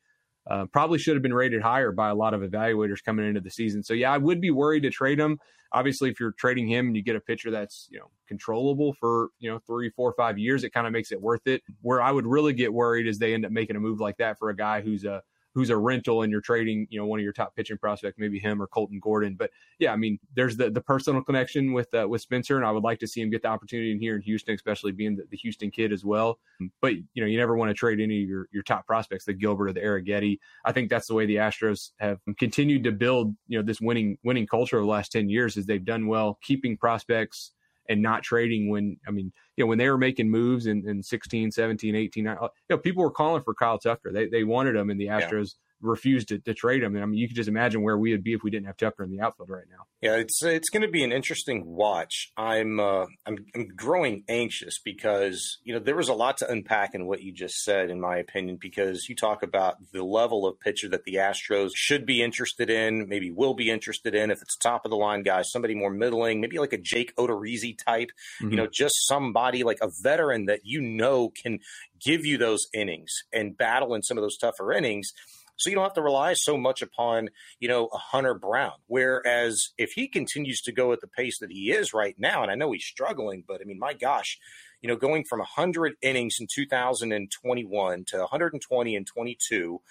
uh, 0.50 0.66
probably 0.72 1.00
should 1.00 1.16
have 1.16 1.24
been 1.24 1.34
rated 1.34 1.62
higher 1.62 1.92
by 1.92 2.10
a 2.10 2.16
lot 2.16 2.34
of 2.34 2.42
evaluators 2.42 3.04
coming 3.04 3.28
into 3.28 3.42
the 3.42 3.50
season. 3.50 3.84
So 3.84 3.94
yeah, 3.94 4.12
I 4.12 4.18
would 4.18 4.42
be 4.42 4.52
worried 4.52 4.84
to 4.84 4.90
trade 4.90 5.20
him. 5.20 5.40
Obviously, 5.72 6.10
if 6.10 6.20
you're 6.20 6.34
trading 6.34 6.68
him 6.68 6.88
and 6.88 6.96
you 6.96 7.02
get 7.02 7.16
a 7.16 7.20
pitcher 7.20 7.50
that's 7.50 7.88
you 7.90 8.00
know 8.00 8.12
controllable 8.28 8.94
for 9.00 9.30
you 9.40 9.50
know 9.50 9.60
three, 9.66 9.90
four, 9.90 10.14
five 10.16 10.38
years, 10.38 10.64
it 10.64 10.72
kind 10.72 10.86
of 10.86 10.94
makes 10.94 11.12
it 11.12 11.22
worth 11.22 11.48
it. 11.48 11.64
Where 11.82 12.02
I 12.02 12.12
would 12.12 12.28
really 12.28 12.54
get 12.54 12.74
worried 12.74 13.08
is 13.08 13.18
they 13.18 13.34
end 13.34 13.46
up 13.46 13.52
making 13.52 13.76
a 13.76 13.80
move 13.80 14.00
like 14.00 14.18
that 14.18 14.38
for 14.38 14.50
a 14.50 14.56
guy 14.56 14.82
who's 14.82 15.06
a 15.06 15.24
who's 15.54 15.70
a 15.70 15.78
rental 15.78 16.24
and 16.24 16.32
you're 16.32 16.42
trading, 16.42 16.88
you 16.90 17.00
know, 17.00 17.06
one 17.06 17.20
of 17.20 17.24
your 17.24 17.34
top 17.34 17.56
pitching 17.56 17.78
prospects, 17.78 18.18
maybe 18.18 18.40
him 18.40 18.62
or 18.62 18.68
Colton 18.68 19.00
Gordon. 19.00 19.36
But 19.36 19.52
yeah, 19.80 19.94
I 19.94 19.96
mean, 19.96 20.20
there's 20.36 20.58
the 20.58 20.70
the 20.70 20.82
personal 20.82 21.22
connection 21.22 21.74
with 21.74 21.94
uh, 21.94 22.08
with 22.08 22.22
Spencer, 22.22 22.58
and 22.58 22.66
I 22.66 22.72
would 22.72 22.84
like 22.84 23.00
to 23.00 23.08
see 23.08 23.22
him 23.22 23.30
get 23.30 23.42
the 23.42 23.50
opportunity 23.50 23.92
in 23.92 24.00
here 24.00 24.16
in 24.16 24.22
Houston, 24.22 24.56
especially 24.56 24.92
being 24.92 25.16
the, 25.16 25.24
the 25.30 25.38
Houston 25.38 25.72
kid 25.72 25.92
as 25.92 26.04
well. 26.04 26.40
But 26.82 26.94
you 27.14 27.22
know, 27.22 27.26
you 27.26 27.38
never 27.38 27.56
want 27.56 27.70
to 27.70 27.74
trade 27.74 28.00
any 28.00 28.24
of 28.24 28.30
your 28.30 28.48
your 28.52 28.64
top 28.64 28.86
prospects, 28.88 29.26
the 29.26 29.34
Gilbert 29.34 29.70
or 29.70 29.74
the 29.74 29.82
Arrighetti. 29.82 30.40
I 30.66 30.72
think 30.72 30.90
that's 30.90 31.08
the 31.08 31.14
way 31.14 31.26
the 31.26 31.38
Astros 31.38 31.92
have 32.00 32.20
continued 32.38 32.84
to 32.86 32.92
build, 32.92 33.36
you 33.48 33.58
know, 33.58 33.64
this 33.64 33.80
winning 33.80 34.18
winning 34.24 34.48
culture 34.48 34.78
over 34.78 34.86
the 34.86 34.92
last 34.92 35.12
ten 35.12 35.30
years, 35.30 35.58
is 35.58 35.66
they've 35.66 35.86
done 35.86 36.08
well 36.08 36.40
keeping 36.42 36.78
prospects 36.78 37.52
and 37.90 38.02
not 38.02 38.24
trading 38.24 38.70
when 38.70 38.98
I 39.08 39.12
mean, 39.12 39.32
you 39.58 39.64
know, 39.64 39.68
when 39.68 39.78
they 39.78 39.90
were 39.90 39.98
making 39.98 40.30
moves 40.30 40.68
in, 40.68 40.88
in 40.88 41.04
16, 41.04 41.52
17, 41.52 41.96
18, 41.96 42.26
you 42.26 42.50
know, 42.70 42.78
people 42.78 43.04
were 43.04 43.12
calling 43.12 43.44
for 43.44 43.54
Kyle 43.54 43.80
Tucker. 43.80 44.12
They 44.12 44.28
they 44.28 44.44
wanted 44.44 44.76
him 44.76 44.90
and 44.90 45.00
the 45.00 45.08
Astros 45.08 45.56
refused 45.84 46.30
to, 46.30 46.40
to 46.40 46.54
trade 46.54 46.84
him. 46.84 46.96
And 46.96 47.04
I 47.04 47.06
mean, 47.06 47.20
you 47.20 47.28
could 47.28 47.36
just 47.36 47.50
imagine 47.50 47.82
where 47.82 47.98
we 47.98 48.12
would 48.12 48.24
be 48.24 48.34
if 48.34 48.44
we 48.44 48.50
didn't 48.50 48.68
have 48.68 48.78
Tucker 48.78 49.04
in 49.04 49.12
the 49.12 49.22
outfield 49.22 49.50
right 49.50 49.66
now. 49.70 49.86
Yeah, 50.02 50.16
it's 50.16 50.44
it's 50.44 50.70
going 50.70 50.82
to 50.82 50.90
be 50.90 51.04
an 51.04 51.12
interesting 51.12 51.66
watch. 51.66 52.32
I'm 52.36 52.80
uh, 52.80 53.06
I'm 53.26 53.46
I'm 53.56 53.68
growing 53.76 54.24
anxious 54.28 54.80
because 54.84 55.60
you 55.64 55.74
know 55.74 55.80
there 55.80 55.96
was 55.96 56.10
a 56.10 56.14
lot 56.14 56.38
to 56.38 56.50
unpack 56.52 56.94
in 56.94 57.06
what 57.06 57.22
you 57.22 57.32
just 57.32 57.64
said, 57.64 57.90
in 57.90 58.02
my 58.02 58.18
opinion. 58.18 58.58
Because 58.60 59.08
you 59.08 59.16
talk 59.16 59.44
about 59.44 59.78
the 59.92 60.04
level 60.04 60.46
of 60.46 60.60
pitcher 60.60 60.90
that 60.90 61.04
the 61.06 61.16
Astros 61.16 61.72
should 61.74 62.06
be 62.06 62.22
interested 62.22 62.70
in, 62.70 63.08
maybe 63.08 63.32
will 63.32 63.54
be 63.54 63.70
interested 63.70 64.16
in 64.16 64.32
if 64.32 64.42
it's 64.42 64.58
top 64.58 64.86
of 64.86 64.92
the 64.92 64.98
line 64.98 65.24
guy, 65.24 65.42
somebody 65.42 65.76
more 65.76 65.92
middling, 65.92 66.42
maybe 66.42 66.60
like 66.60 66.74
a 66.74 66.78
Jake 66.78 67.16
Odorizzi 67.16 67.78
type. 67.78 68.10
Mm-hmm. 68.42 68.52
You 68.52 68.58
know, 68.58 68.68
just 68.68 69.08
somebody 69.08 69.64
like 69.64 69.80
a 69.82 69.90
veteran 70.02 70.46
that 70.46 70.62
you 70.64 70.82
know 70.82 71.30
can 71.30 71.60
give 72.04 72.26
you 72.26 72.38
those 72.38 72.68
innings 72.74 73.12
and 73.32 73.58
battle 73.58 73.94
in 73.96 74.02
some 74.02 74.18
of 74.18 74.22
those 74.22 74.38
tougher 74.38 74.74
innings 74.74 75.14
so 75.56 75.70
you 75.70 75.76
don't 75.76 75.84
have 75.84 75.94
to 75.94 76.02
rely 76.02 76.34
so 76.34 76.58
much 76.58 76.82
upon, 76.82 77.30
you 77.60 77.68
know, 77.68 77.90
a 77.94 77.98
Hunter 77.98 78.34
Brown. 78.34 78.74
Whereas 78.88 79.70
if 79.78 79.92
he 79.92 80.08
continues 80.08 80.62
to 80.62 80.72
go 80.72 80.92
at 80.92 81.02
the 81.02 81.08
pace 81.08 81.38
that 81.40 81.52
he 81.52 81.72
is 81.72 81.94
right 81.94 82.16
now, 82.18 82.42
and 82.42 82.52
I 82.52 82.56
know 82.56 82.72
he's 82.72 82.86
struggling, 82.86 83.44
but 83.48 83.62
I 83.62 83.66
mean, 83.66 83.80
my 83.80 83.94
gosh, 83.94 84.38
you 84.82 84.90
know, 84.90 84.96
going 84.96 85.24
from 85.24 85.40
100 85.40 85.94
innings 86.02 86.38
in 86.40 86.48
2021 86.54 88.06
to 88.08 88.18
120 88.18 88.96
and 88.96 89.08
22 89.08 89.82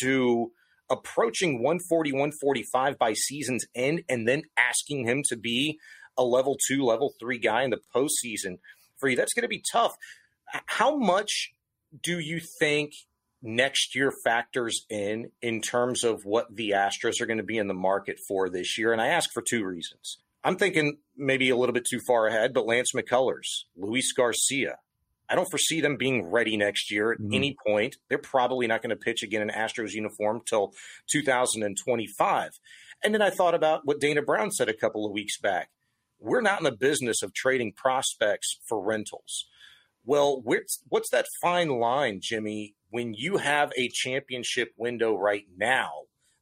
to 0.00 0.52
approaching 0.90 1.62
140, 1.62 2.12
145 2.12 2.98
by 2.98 3.12
season's 3.12 3.66
end, 3.74 4.02
and 4.08 4.26
then 4.26 4.42
asking 4.56 5.06
him 5.06 5.22
to 5.28 5.36
be 5.36 5.78
a 6.16 6.24
level 6.24 6.56
two, 6.66 6.82
level 6.82 7.12
three 7.20 7.38
guy 7.38 7.62
in 7.62 7.70
the 7.70 7.80
postseason 7.94 8.58
for 8.96 9.08
you, 9.08 9.16
that's 9.16 9.34
going 9.34 9.42
to 9.42 9.48
be 9.48 9.62
tough. 9.70 9.94
How 10.66 10.96
much 10.96 11.52
do 12.02 12.18
you 12.18 12.40
think 12.58 12.92
next 13.42 13.94
year 13.94 14.12
factors 14.24 14.84
in 14.90 15.30
in 15.40 15.60
terms 15.60 16.04
of 16.04 16.24
what 16.24 16.54
the 16.54 16.70
Astros 16.70 17.20
are 17.20 17.26
going 17.26 17.38
to 17.38 17.44
be 17.44 17.58
in 17.58 17.68
the 17.68 17.74
market 17.74 18.18
for 18.26 18.48
this 18.48 18.78
year. 18.78 18.92
And 18.92 19.00
I 19.00 19.08
ask 19.08 19.30
for 19.32 19.42
two 19.42 19.64
reasons. 19.64 20.18
I'm 20.44 20.56
thinking 20.56 20.98
maybe 21.16 21.50
a 21.50 21.56
little 21.56 21.72
bit 21.72 21.86
too 21.88 22.00
far 22.06 22.26
ahead, 22.26 22.54
but 22.54 22.66
Lance 22.66 22.92
McCullers, 22.94 23.64
Luis 23.76 24.12
Garcia. 24.12 24.78
I 25.28 25.34
don't 25.34 25.50
foresee 25.50 25.80
them 25.80 25.96
being 25.96 26.30
ready 26.30 26.56
next 26.56 26.90
year 26.90 27.12
at 27.12 27.18
mm-hmm. 27.18 27.34
any 27.34 27.56
point. 27.66 27.96
They're 28.08 28.18
probably 28.18 28.66
not 28.66 28.82
going 28.82 28.90
to 28.90 28.96
pitch 28.96 29.22
again 29.22 29.42
in 29.42 29.50
Astros 29.50 29.92
uniform 29.92 30.40
till 30.48 30.72
2025. 31.10 32.50
And 33.04 33.14
then 33.14 33.20
I 33.20 33.30
thought 33.30 33.54
about 33.54 33.82
what 33.84 34.00
Dana 34.00 34.22
Brown 34.22 34.50
said 34.50 34.68
a 34.68 34.74
couple 34.74 35.04
of 35.04 35.12
weeks 35.12 35.38
back. 35.38 35.70
we're 36.20 36.40
not 36.40 36.58
in 36.58 36.64
the 36.64 36.72
business 36.72 37.22
of 37.22 37.32
trading 37.32 37.72
prospects 37.72 38.58
for 38.66 38.82
rentals. 38.82 39.46
Well, 40.08 40.40
what's 40.42 41.10
that 41.10 41.26
fine 41.42 41.68
line, 41.68 42.20
Jimmy, 42.22 42.74
when 42.88 43.12
you 43.12 43.36
have 43.36 43.70
a 43.76 43.90
championship 43.92 44.70
window 44.78 45.14
right 45.14 45.44
now 45.54 45.90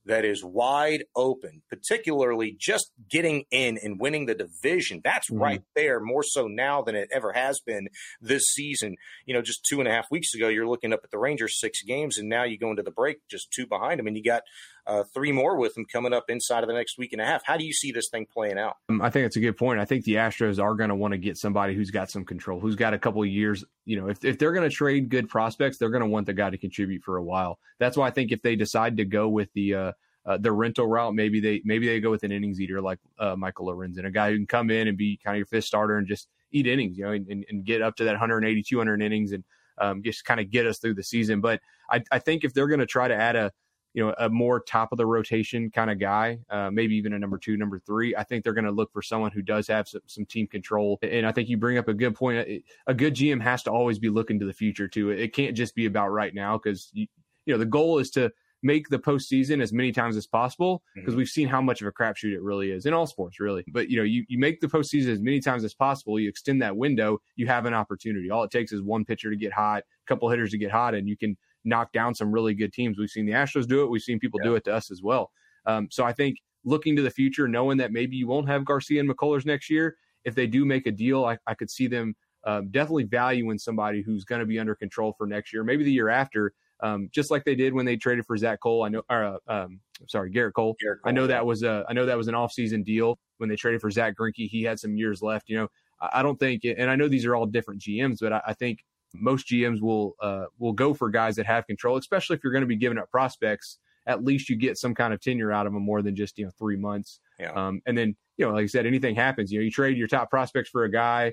that 0.05 0.25
is 0.25 0.45
wide 0.45 1.03
open, 1.17 1.63
particularly 1.69 2.57
just 2.57 2.93
getting 3.11 3.43
in 3.51 3.77
and 3.77 3.99
winning 3.99 4.27
the 4.27 4.37
division. 4.37 5.01
That's 5.03 5.29
mm-hmm. 5.29 5.43
right 5.43 5.63
there, 5.75 5.99
more 5.99 6.23
so 6.23 6.47
now 6.47 6.83
than 6.83 6.95
it 6.95 7.09
ever 7.13 7.33
has 7.33 7.59
been 7.59 7.89
this 8.21 8.45
season. 8.45 8.95
You 9.25 9.35
know, 9.35 9.43
just 9.43 9.67
two 9.69 9.81
and 9.81 9.89
a 9.89 9.93
half 9.93 10.13
weeks 10.13 10.33
ago, 10.33 10.47
you're 10.47 10.69
looking 10.69 10.93
up 10.93 11.01
at 11.03 11.11
the 11.11 11.19
Rangers 11.19 11.59
six 11.59 11.83
games, 11.83 12.19
and 12.19 12.29
now 12.29 12.45
you 12.45 12.59
go 12.59 12.71
into 12.71 12.85
the 12.85 12.93
break 12.93 13.17
just 13.29 13.51
two 13.51 13.67
behind 13.67 13.99
them, 13.99 14.07
and 14.07 14.17
you 14.17 14.23
got 14.23 14.43
uh, 14.87 15.03
three 15.03 15.33
more 15.33 15.57
with 15.57 15.75
them 15.75 15.85
coming 15.85 16.13
up 16.13 16.25
inside 16.29 16.63
of 16.63 16.69
the 16.69 16.75
next 16.75 16.99
week 16.99 17.13
and 17.13 17.21
a 17.21 17.25
half. 17.25 17.45
How 17.45 17.57
do 17.57 17.65
you 17.65 17.73
see 17.73 17.93
this 17.93 18.09
thing 18.09 18.27
playing 18.33 18.59
out? 18.59 18.77
Um, 18.89 19.03
I 19.03 19.11
think 19.11 19.27
it's 19.27 19.37
a 19.37 19.41
good 19.41 19.57
point. 19.57 19.81
I 19.81 19.85
think 19.85 20.05
the 20.05 20.15
Astros 20.15 20.63
are 20.63 20.75
going 20.75 20.91
to 20.91 20.95
want 20.95 21.13
to 21.13 21.19
get 21.19 21.37
somebody 21.37 21.75
who's 21.75 21.91
got 21.91 22.11
some 22.11 22.25
control, 22.25 22.61
who's 22.61 22.77
got 22.77 22.95
a 22.95 22.99
couple 22.99 23.23
of 23.23 23.29
years. 23.29 23.65
You 23.85 24.01
know, 24.01 24.09
if, 24.09 24.25
if 24.25 24.39
they're 24.39 24.53
going 24.53 24.69
to 24.69 24.75
trade 24.75 25.09
good 25.09 25.29
prospects, 25.29 25.79
they're 25.79 25.91
going 25.91 26.03
to 26.03 26.09
want 26.09 26.27
the 26.27 26.33
guy 26.33 26.51
to 26.51 26.59
contribute 26.59 27.03
for 27.03 27.17
a 27.17 27.23
while. 27.23 27.59
That's 27.79 27.97
why 27.97 28.07
I 28.07 28.11
think 28.11 28.33
if 28.33 28.43
they 28.43 28.57
decide 28.57 28.97
to 28.99 29.05
go 29.05 29.29
with 29.29 29.53
the 29.55 29.75
uh, 29.75 29.93
uh, 30.25 30.39
the 30.39 30.53
rental 30.53 30.87
route, 30.87 31.15
maybe 31.15 31.41
they 31.41 31.63
maybe 31.65 31.87
they 31.87 32.01
go 32.01 32.11
with 32.11 32.25
an 32.25 32.33
innings 32.33 32.61
eater 32.61 32.81
like 32.81 32.99
uh, 33.19 33.37
Michael 33.37 33.67
Lorenzen, 33.67 34.07
a 34.07 34.11
guy 34.11 34.31
who 34.31 34.37
can 34.37 34.47
come 34.47 34.71
in 34.71 34.89
and 34.89 34.97
be 34.97 35.19
kind 35.23 35.37
of 35.37 35.39
your 35.39 35.47
fifth 35.47 35.65
starter 35.65 35.99
and 35.99 36.07
just 36.07 36.29
eat 36.53 36.67
innings, 36.67 36.97
you 36.97 37.05
know, 37.05 37.13
and, 37.13 37.45
and 37.49 37.65
get 37.65 37.83
up 37.83 37.97
to 37.97 38.05
that 38.05 38.13
180, 38.13 38.63
200 38.63 39.03
innings 39.03 39.33
and 39.33 39.45
um, 39.79 40.03
just 40.03 40.25
kind 40.25 40.41
of 40.41 40.51
get 40.51 40.67
us 40.67 40.79
through 40.79 40.95
the 40.95 41.03
season. 41.03 41.41
But 41.41 41.61
I, 41.91 42.03
I 42.11 42.19
think 42.19 42.45
if 42.45 42.55
they're 42.55 42.69
going 42.69 42.81
to 42.81 42.87
try 42.87 43.09
to 43.09 43.15
add 43.15 43.37
a 43.37 43.53
you 43.97 44.05
know, 44.05 44.15
a 44.19 44.29
more 44.29 44.61
top 44.61 44.93
of 44.93 44.99
the 44.99 45.07
rotation 45.07 45.71
kind 45.71 45.91
of 45.91 45.99
guy, 45.99 46.39
uh, 46.51 46.71
maybe 46.71 46.95
even 46.97 47.15
a 47.15 47.19
number 47.19 47.39
two, 47.39 47.57
number 47.57 47.79
three. 47.79 48.15
I 48.15 48.25
think 48.25 48.45
they're 48.45 48.53
going 48.53 48.67
to 48.67 48.71
look 48.71 48.93
for 48.93 49.01
someone 49.01 49.31
who 49.31 49.41
does 49.41 49.67
have 49.69 49.89
some, 49.89 50.03
some, 50.05 50.27
team 50.27 50.47
control. 50.47 50.99
And 51.01 51.27
I 51.27 51.33
think 51.33 51.49
you 51.49 51.57
bring 51.57 51.79
up 51.79 51.89
a 51.89 51.95
good 51.95 52.15
point. 52.15 52.47
A 52.87 52.93
good 52.93 53.15
GM 53.15 53.41
has 53.41 53.63
to 53.63 53.71
always 53.71 53.99
be 53.99 54.11
looking 54.11 54.39
to 54.39 54.45
the 54.45 54.53
future 54.53 54.87
too. 54.87 55.09
It 55.11 55.33
can't 55.33 55.57
just 55.57 55.75
be 55.75 55.87
about 55.87 56.09
right 56.09 56.35
now 56.35 56.59
because 56.59 56.91
you, 56.93 57.07
you 57.47 57.55
know 57.55 57.59
the 57.59 57.65
goal 57.65 57.99
is 57.99 58.11
to 58.11 58.31
make 58.63 58.89
the 58.91 58.99
postseason 58.99 59.63
as 59.63 59.73
many 59.73 59.93
times 59.93 60.17
as 60.17 60.27
possible 60.27 60.83
because 60.95 61.13
mm-hmm. 61.13 61.19
we've 61.19 61.29
seen 61.29 61.49
how 61.49 61.63
much 61.63 61.81
of 61.81 61.87
a 61.87 61.93
crapshoot 61.93 62.35
it 62.35 62.43
really 62.43 62.73
is 62.73 62.85
in 62.85 62.93
all 62.93 63.07
sports, 63.07 63.41
really. 63.41 63.65
But 63.69 63.89
you 63.89 63.97
know, 63.97 64.03
you, 64.03 64.27
you 64.29 64.39
make 64.39 64.61
the 64.61 64.67
postseason 64.67 65.09
as 65.09 65.21
many 65.21 65.41
times 65.41 65.65
as 65.65 65.73
possible, 65.73 66.21
you 66.21 66.29
extend 66.29 66.61
that 66.61 66.77
window, 66.77 67.19
you 67.37 67.47
have 67.47 67.65
an 67.65 67.73
opportunity. 67.73 68.31
All 68.31 68.43
it 68.43 68.51
takes 68.51 68.73
is 68.73 68.83
one 68.83 69.07
pitcher 69.07 69.31
to 69.31 69.37
get 69.37 69.53
hot, 69.53 69.79
a 69.79 70.07
couple 70.07 70.29
hitters 70.29 70.51
to 70.51 70.59
get 70.59 70.71
hot, 70.71 70.95
and 70.95 71.09
you 71.09 71.17
can 71.17 71.37
knock 71.67 71.93
down 71.93 72.15
some 72.15 72.33
really 72.33 72.55
good 72.55 72.73
teams. 72.73 72.99
We've 72.99 73.11
seen 73.11 73.27
the 73.27 73.33
Astros 73.33 73.67
do 73.67 73.83
it. 73.83 73.91
We've 73.91 74.03
seen 74.03 74.19
people 74.19 74.41
yeah. 74.43 74.51
do 74.51 74.55
it 74.55 74.65
to 74.65 74.75
us 74.75 74.91
as 74.91 75.03
well. 75.03 75.31
Um, 75.67 75.89
so 75.91 76.05
I 76.05 76.13
think 76.13 76.39
looking 76.65 76.97
to 76.97 77.03
the 77.03 77.11
future, 77.11 77.49
knowing 77.49 77.79
that 77.79 77.93
maybe 77.93 78.17
you 78.17 78.27
won't 78.27 78.49
have 78.49 78.65
Garcia 78.65 79.01
and 79.01 79.09
McCullers 79.09 79.45
next 79.45 79.69
year, 79.69 79.97
if 80.25 80.35
they 80.35 80.47
do 80.47 80.65
make 80.65 80.87
a 80.87 80.91
deal, 80.91 81.25
I, 81.25 81.39
I 81.47 81.55
could 81.55 81.71
see 81.71 81.87
them 81.87 82.15
um, 82.45 82.69
definitely 82.71 83.05
valuing 83.05 83.59
somebody 83.59 84.03
who's 84.03 84.25
going 84.25 84.41
to 84.41 84.47
be 84.47 84.59
under 84.59 84.75
control 84.75 85.15
for 85.19 85.27
next 85.27 85.53
year, 85.53 85.65
maybe 85.65 85.85
the 85.85 85.93
year 85.93 86.09
after, 86.09 86.53
um, 86.81 87.09
just 87.13 87.31
like 87.31 87.45
they 87.45 87.55
did 87.55 87.75
when 87.75 87.87
they 87.87 87.97
traded 87.97 88.25
for 88.27 88.37
Zach 88.37 88.61
Cole. 88.61 88.85
I 88.85 88.89
know, 88.89 89.03
or, 89.11 89.25
uh, 89.25 89.39
um, 89.49 89.81
sorry, 90.09 90.31
Gerrit 90.31 90.53
Cole. 90.53 90.77
Gerrit 90.83 91.03
Cole. 91.03 91.09
I 91.09 91.13
know 91.13 91.27
that 91.27 91.45
was 91.45 91.63
a, 91.63 91.85
I 91.89 91.93
know 91.93 92.07
that 92.07 92.17
was 92.17 92.29
an 92.29 92.35
offseason 92.35 92.85
deal 92.85 93.19
when 93.39 93.49
they 93.49 93.57
traded 93.57 93.81
for 93.81 93.91
Zack 93.91 94.15
Greinke. 94.17 94.49
He 94.49 94.63
had 94.63 94.79
some 94.79 94.97
years 94.97 95.23
left. 95.23 95.49
You 95.49 95.59
know, 95.59 95.69
I, 96.01 96.21
I 96.21 96.23
don't 96.23 96.39
think, 96.39 96.65
and 96.65 96.91
I 96.91 96.97
know 96.97 97.09
these 97.09 97.25
are 97.25 97.35
all 97.35 97.47
different 97.47 97.81
GMs, 97.81 98.19
but 98.21 98.33
I, 98.33 98.43
I 98.49 98.53
think 98.55 98.85
most 99.21 99.49
GMs 99.49 99.81
will 99.81 100.15
uh, 100.21 100.47
will 100.59 100.73
go 100.73 100.95
for 100.95 101.11
guys 101.11 101.37
that 101.37 101.47
have 101.47 101.67
control, 101.67 101.97
especially 101.97 102.37
if 102.37 102.45
you're 102.45 102.53
going 102.53 102.63
to 102.63 102.69
be 102.69 102.77
giving 102.77 102.99
up 102.99 103.11
prospects. 103.11 103.79
At 104.07 104.25
least 104.25 104.49
you 104.49 104.57
get 104.57 104.79
some 104.79 104.95
kind 104.95 105.13
of 105.13 105.21
tenure 105.21 105.53
out 105.53 105.67
of 105.67 105.73
them 105.73 105.83
more 105.83 106.01
than 106.03 106.15
just 106.15 106.39
you 106.39 106.45
know 106.45 106.51
three 106.59 106.77
months. 106.77 107.21
Yeah. 107.39 107.53
Um, 107.53 107.81
and 107.87 107.97
then 107.97 108.17
you 108.37 108.47
know, 108.47 108.53
like 108.53 108.65
I 108.65 108.67
said, 108.67 108.87
anything 108.87 109.15
happens. 109.15 109.51
You 109.51 109.59
know, 109.59 109.65
you 109.65 109.71
trade 109.71 109.97
your 109.97 110.09
top 110.09 110.31
prospects 110.31 110.71
for 110.71 110.85
a 110.85 110.91
guy, 110.91 111.33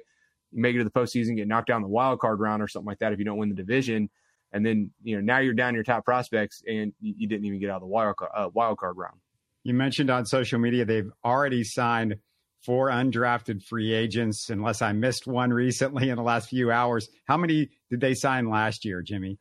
make 0.51 0.75
it 0.75 0.79
to 0.79 0.83
the 0.83 0.91
postseason, 0.91 1.35
get 1.35 1.47
knocked 1.47 1.67
down 1.67 1.81
the 1.81 1.87
wild 1.87 2.19
card 2.19 2.39
round 2.39 2.61
or 2.61 2.67
something 2.67 2.87
like 2.87 2.99
that 2.99 3.13
if 3.13 3.19
you 3.19 3.25
don't 3.25 3.37
win 3.37 3.49
the 3.49 3.55
division, 3.55 4.09
and 4.51 4.65
then 4.65 4.91
you 5.03 5.15
know 5.15 5.21
now 5.21 5.39
you're 5.39 5.53
down 5.53 5.75
your 5.75 5.83
top 5.83 6.05
prospects 6.05 6.63
and 6.67 6.93
you, 6.99 7.13
you 7.17 7.27
didn't 7.27 7.45
even 7.45 7.59
get 7.59 7.69
out 7.69 7.77
of 7.77 7.81
the 7.81 7.87
wild 7.87 8.15
card, 8.17 8.31
uh, 8.35 8.49
wild 8.53 8.77
card 8.77 8.97
round. 8.97 9.19
You 9.63 9.73
mentioned 9.73 10.09
on 10.09 10.25
social 10.25 10.59
media 10.59 10.85
they've 10.85 11.11
already 11.23 11.63
signed 11.63 12.15
four 12.63 12.89
undrafted 12.89 13.63
free 13.63 13.93
agents, 13.93 14.49
unless 14.49 14.81
I 14.81 14.93
missed 14.93 15.27
one 15.27 15.51
recently 15.51 16.09
in 16.09 16.15
the 16.15 16.23
last 16.23 16.49
few 16.49 16.71
hours. 16.71 17.09
How 17.25 17.37
many 17.37 17.69
did 17.89 18.01
they 18.01 18.13
sign 18.13 18.49
last 18.49 18.85
year, 18.85 19.01
Jimmy? 19.01 19.39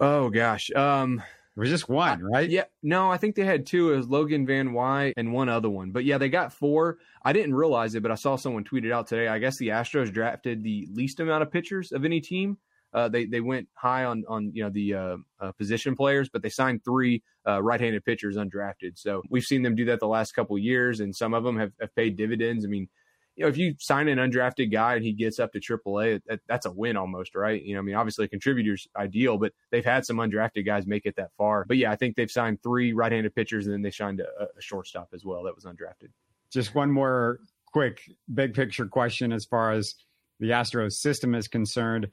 Oh 0.00 0.30
gosh. 0.30 0.70
Um 0.74 1.22
it 1.56 1.60
was 1.60 1.70
just 1.70 1.88
one, 1.88 2.20
right? 2.20 2.50
yeah. 2.50 2.64
No, 2.82 3.12
I 3.12 3.16
think 3.16 3.36
they 3.36 3.44
had 3.44 3.64
two. 3.64 3.92
It 3.92 3.96
was 3.96 4.08
Logan 4.08 4.44
VanWey 4.44 5.12
and 5.16 5.32
one 5.32 5.48
other 5.48 5.70
one. 5.70 5.92
But 5.92 6.04
yeah, 6.04 6.18
they 6.18 6.28
got 6.28 6.52
four. 6.52 6.98
I 7.24 7.32
didn't 7.32 7.54
realize 7.54 7.94
it, 7.94 8.02
but 8.02 8.10
I 8.10 8.16
saw 8.16 8.34
someone 8.34 8.64
tweet 8.64 8.84
it 8.84 8.90
out 8.90 9.06
today. 9.06 9.28
I 9.28 9.38
guess 9.38 9.56
the 9.56 9.68
Astros 9.68 10.12
drafted 10.12 10.64
the 10.64 10.88
least 10.92 11.20
amount 11.20 11.44
of 11.44 11.52
pitchers 11.52 11.92
of 11.92 12.04
any 12.04 12.20
team. 12.20 12.58
Uh, 12.92 13.08
they 13.08 13.26
they 13.26 13.40
went 13.40 13.68
high 13.74 14.04
on 14.04 14.24
on 14.28 14.50
you 14.52 14.64
know 14.64 14.70
the 14.70 14.94
uh, 14.94 15.16
uh, 15.40 15.52
position 15.52 15.94
players, 15.94 16.28
but 16.28 16.42
they 16.42 16.48
signed 16.48 16.84
three 16.84 17.22
uh, 17.46 17.62
right-handed 17.62 18.04
pitchers 18.04 18.36
undrafted. 18.36 18.96
So 18.96 19.22
we've 19.28 19.44
seen 19.44 19.62
them 19.62 19.74
do 19.74 19.86
that 19.86 20.00
the 20.00 20.08
last 20.08 20.32
couple 20.32 20.56
years, 20.58 21.00
and 21.00 21.14
some 21.14 21.34
of 21.34 21.44
them 21.44 21.58
have, 21.58 21.72
have 21.80 21.94
paid 21.94 22.16
dividends. 22.16 22.64
I 22.64 22.68
mean, 22.68 22.88
you 23.36 23.44
know, 23.44 23.48
if 23.48 23.56
you 23.56 23.74
sign 23.78 24.08
an 24.08 24.18
undrafted 24.18 24.70
guy 24.70 24.94
and 24.94 25.04
he 25.04 25.12
gets 25.12 25.40
up 25.40 25.52
to 25.52 25.60
AAA, 25.60 26.20
that, 26.26 26.40
that's 26.46 26.66
a 26.66 26.70
win 26.70 26.96
almost, 26.96 27.34
right? 27.34 27.60
You 27.60 27.74
know, 27.74 27.80
I 27.80 27.82
mean, 27.82 27.96
obviously 27.96 28.26
a 28.26 28.28
contributor's 28.28 28.86
ideal, 28.96 29.38
but 29.38 29.52
they've 29.70 29.84
had 29.84 30.06
some 30.06 30.18
undrafted 30.18 30.64
guys 30.64 30.86
make 30.86 31.04
it 31.04 31.16
that 31.16 31.30
far. 31.36 31.64
But 31.66 31.76
yeah, 31.76 31.90
I 31.90 31.96
think 31.96 32.14
they've 32.14 32.30
signed 32.30 32.62
three 32.62 32.92
right-handed 32.92 33.34
pitchers, 33.34 33.66
and 33.66 33.74
then 33.74 33.82
they 33.82 33.90
signed 33.90 34.20
a, 34.20 34.44
a 34.44 34.60
shortstop 34.60 35.08
as 35.12 35.24
well 35.24 35.42
that 35.44 35.54
was 35.54 35.64
undrafted. 35.64 36.10
Just 36.50 36.74
one 36.74 36.92
more 36.92 37.40
quick 37.72 38.02
big 38.32 38.54
picture 38.54 38.86
question 38.86 39.32
as 39.32 39.44
far 39.44 39.72
as 39.72 39.96
the 40.38 40.50
Astros 40.50 40.92
system 40.92 41.34
is 41.34 41.48
concerned. 41.48 42.08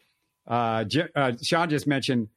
Uh, 0.47 0.85
uh, 1.15 1.33
Shaun 1.43 1.69
just 1.69 1.85
mentioned 1.85 2.29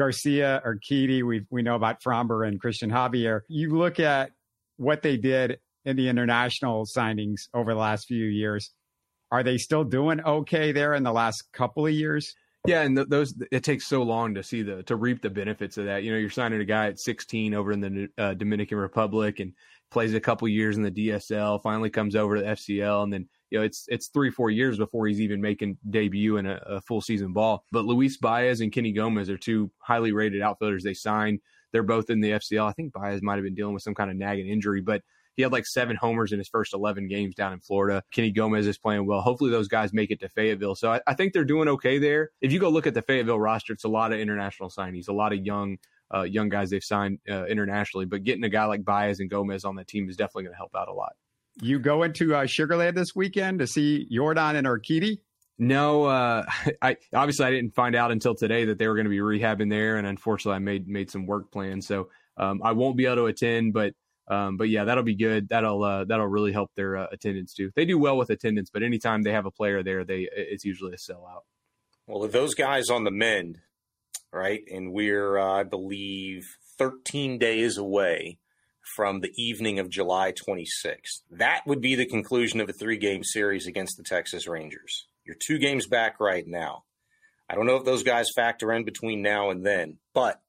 Garcia 0.00 0.62
or 0.64 0.76
Urquidy. 0.76 1.22
We 1.22 1.46
we 1.50 1.60
know 1.60 1.74
about 1.74 2.02
Framber 2.02 2.48
and 2.48 2.58
Christian 2.58 2.90
Javier. 2.90 3.42
You 3.48 3.76
look 3.76 4.00
at 4.00 4.30
what 4.78 5.02
they 5.02 5.18
did 5.18 5.58
in 5.84 5.96
the 5.96 6.08
international 6.08 6.86
signings 6.86 7.48
over 7.52 7.74
the 7.74 7.80
last 7.80 8.06
few 8.06 8.24
years. 8.24 8.70
Are 9.30 9.42
they 9.42 9.58
still 9.58 9.84
doing 9.84 10.22
okay 10.22 10.72
there 10.72 10.94
in 10.94 11.02
the 11.02 11.12
last 11.12 11.52
couple 11.52 11.86
of 11.86 11.92
years? 11.92 12.34
Yeah, 12.66 12.80
and 12.80 12.96
th- 12.96 13.08
those 13.08 13.34
it 13.52 13.62
takes 13.62 13.86
so 13.86 14.02
long 14.02 14.34
to 14.34 14.42
see 14.42 14.62
the 14.62 14.82
to 14.84 14.96
reap 14.96 15.20
the 15.20 15.28
benefits 15.28 15.76
of 15.76 15.84
that. 15.84 16.02
You 16.02 16.12
know, 16.12 16.18
you're 16.18 16.30
signing 16.30 16.62
a 16.62 16.64
guy 16.64 16.86
at 16.86 16.98
16 16.98 17.52
over 17.52 17.70
in 17.70 17.80
the 17.80 18.08
uh, 18.16 18.32
Dominican 18.34 18.78
Republic 18.78 19.38
and 19.40 19.52
plays 19.90 20.14
a 20.14 20.20
couple 20.20 20.48
years 20.48 20.78
in 20.78 20.82
the 20.82 20.90
DSL, 20.90 21.62
finally 21.62 21.90
comes 21.90 22.16
over 22.16 22.36
to 22.36 22.42
FCL, 22.42 23.02
and 23.02 23.12
then 23.12 23.28
you 23.50 23.58
know, 23.58 23.64
it's 23.64 23.84
it's 23.88 24.08
three 24.08 24.30
four 24.30 24.50
years 24.50 24.78
before 24.78 25.06
he's 25.06 25.20
even 25.20 25.40
making 25.40 25.78
debut 25.88 26.36
in 26.36 26.46
a, 26.46 26.60
a, 26.66 26.80
full 26.80 27.00
season 27.00 27.32
ball. 27.32 27.64
But 27.72 27.84
Luis 27.84 28.16
Baez 28.16 28.60
and 28.60 28.72
Kenny 28.72 28.92
Gomez 28.92 29.28
are 29.28 29.36
two 29.36 29.70
highly 29.78 30.12
rated 30.12 30.40
outfielders. 30.40 30.84
They 30.84 30.94
signed. 30.94 31.40
They're 31.72 31.82
both 31.82 32.10
in 32.10 32.20
the 32.20 32.32
FCL. 32.32 32.68
I 32.68 32.72
think 32.72 32.92
Baez 32.92 33.22
might 33.22 33.36
have 33.36 33.44
been 33.44 33.54
dealing 33.54 33.74
with 33.74 33.82
some 33.82 33.94
kind 33.94 34.10
of 34.10 34.16
nagging 34.16 34.48
injury, 34.48 34.80
but 34.80 35.02
he 35.36 35.42
had 35.42 35.52
like 35.52 35.66
seven 35.66 35.96
homers 35.96 36.32
in 36.32 36.38
his 36.38 36.48
first 36.48 36.74
11 36.74 37.08
games 37.08 37.34
down 37.34 37.52
in 37.52 37.60
Florida. 37.60 38.02
Kenny 38.12 38.30
Gomez 38.30 38.66
is 38.66 38.78
playing 38.78 39.06
well. 39.06 39.20
Hopefully, 39.20 39.50
those 39.50 39.68
guys 39.68 39.92
make 39.92 40.10
it 40.10 40.20
to 40.20 40.28
Fayetteville. 40.28 40.74
So 40.74 40.92
I, 40.92 41.00
I 41.06 41.14
think 41.14 41.32
they're 41.32 41.44
doing 41.44 41.68
okay 41.68 41.98
there. 41.98 42.30
If 42.40 42.52
you 42.52 42.58
go 42.58 42.68
look 42.68 42.86
at 42.86 42.94
the 42.94 43.02
Fayetteville 43.02 43.40
roster, 43.40 43.72
it's 43.72 43.84
a 43.84 43.88
lot 43.88 44.12
of 44.12 44.18
international 44.18 44.68
signees, 44.68 45.08
a 45.08 45.12
lot 45.12 45.32
of 45.32 45.44
young 45.44 45.78
uh, 46.12 46.22
young 46.22 46.48
guys 46.48 46.70
they've 46.70 46.82
signed 46.82 47.20
uh, 47.30 47.46
internationally. 47.46 48.04
But 48.04 48.24
getting 48.24 48.44
a 48.44 48.48
guy 48.48 48.64
like 48.64 48.84
Baez 48.84 49.20
and 49.20 49.30
Gomez 49.30 49.64
on 49.64 49.76
that 49.76 49.86
team 49.86 50.08
is 50.08 50.16
definitely 50.16 50.44
going 50.44 50.54
to 50.54 50.58
help 50.58 50.74
out 50.74 50.88
a 50.88 50.92
lot. 50.92 51.12
You 51.60 51.78
go 51.78 52.02
into 52.02 52.34
uh, 52.34 52.44
Sugarland 52.44 52.94
this 52.94 53.14
weekend 53.14 53.58
to 53.58 53.66
see 53.66 54.06
Yordan 54.10 54.54
and 54.54 54.66
Urquidy? 54.66 55.18
No, 55.58 56.04
uh, 56.04 56.46
I 56.82 56.96
obviously 57.14 57.46
I 57.46 57.50
didn't 57.50 57.74
find 57.74 57.94
out 57.94 58.10
until 58.10 58.34
today 58.34 58.64
that 58.66 58.78
they 58.78 58.88
were 58.88 58.94
going 58.94 59.04
to 59.04 59.10
be 59.10 59.18
rehabbing 59.18 59.70
there, 59.70 59.96
and 59.96 60.06
unfortunately 60.06 60.56
I 60.56 60.60
made 60.60 60.88
made 60.88 61.10
some 61.10 61.26
work 61.26 61.52
plans, 61.52 61.86
so 61.86 62.08
um, 62.36 62.60
I 62.64 62.72
won't 62.72 62.96
be 62.96 63.06
able 63.06 63.16
to 63.16 63.26
attend. 63.26 63.74
But 63.74 63.94
um, 64.26 64.56
but 64.56 64.68
yeah, 64.68 64.84
that'll 64.84 65.04
be 65.04 65.16
good. 65.16 65.48
That'll 65.50 65.84
uh, 65.84 66.04
that'll 66.04 66.26
really 66.26 66.52
help 66.52 66.70
their 66.76 66.96
uh, 66.96 67.06
attendance 67.12 67.52
too. 67.52 67.70
They 67.76 67.84
do 67.84 67.98
well 67.98 68.16
with 68.16 68.30
attendance, 68.30 68.70
but 68.72 68.82
anytime 68.82 69.22
they 69.22 69.32
have 69.32 69.44
a 69.44 69.50
player 69.50 69.82
there, 69.82 70.04
they 70.04 70.28
it's 70.32 70.64
usually 70.64 70.94
a 70.94 70.96
sellout. 70.96 71.42
Well, 72.06 72.20
with 72.20 72.32
those 72.32 72.54
guys 72.54 72.88
on 72.88 73.04
the 73.04 73.10
mend, 73.10 73.58
right, 74.32 74.62
and 74.72 74.92
we're 74.92 75.36
uh, 75.36 75.60
I 75.60 75.62
believe 75.64 76.56
13 76.78 77.38
days 77.38 77.76
away 77.76 78.38
from 78.94 79.20
the 79.20 79.32
evening 79.36 79.78
of 79.78 79.90
July 79.90 80.32
26th. 80.32 81.22
That 81.30 81.62
would 81.66 81.80
be 81.80 81.94
the 81.94 82.06
conclusion 82.06 82.60
of 82.60 82.68
a 82.68 82.72
three 82.72 82.98
game 82.98 83.24
series 83.24 83.66
against 83.66 83.96
the 83.96 84.02
Texas 84.02 84.46
Rangers. 84.46 85.06
You're 85.24 85.36
two 85.36 85.58
games 85.58 85.86
back 85.86 86.20
right 86.20 86.46
now. 86.46 86.84
I 87.48 87.54
don't 87.54 87.66
know 87.66 87.76
if 87.76 87.84
those 87.84 88.02
guys 88.02 88.26
factor 88.34 88.72
in 88.72 88.84
between 88.84 89.22
now 89.22 89.50
and 89.50 89.64
then, 89.64 89.98
but 90.14 90.40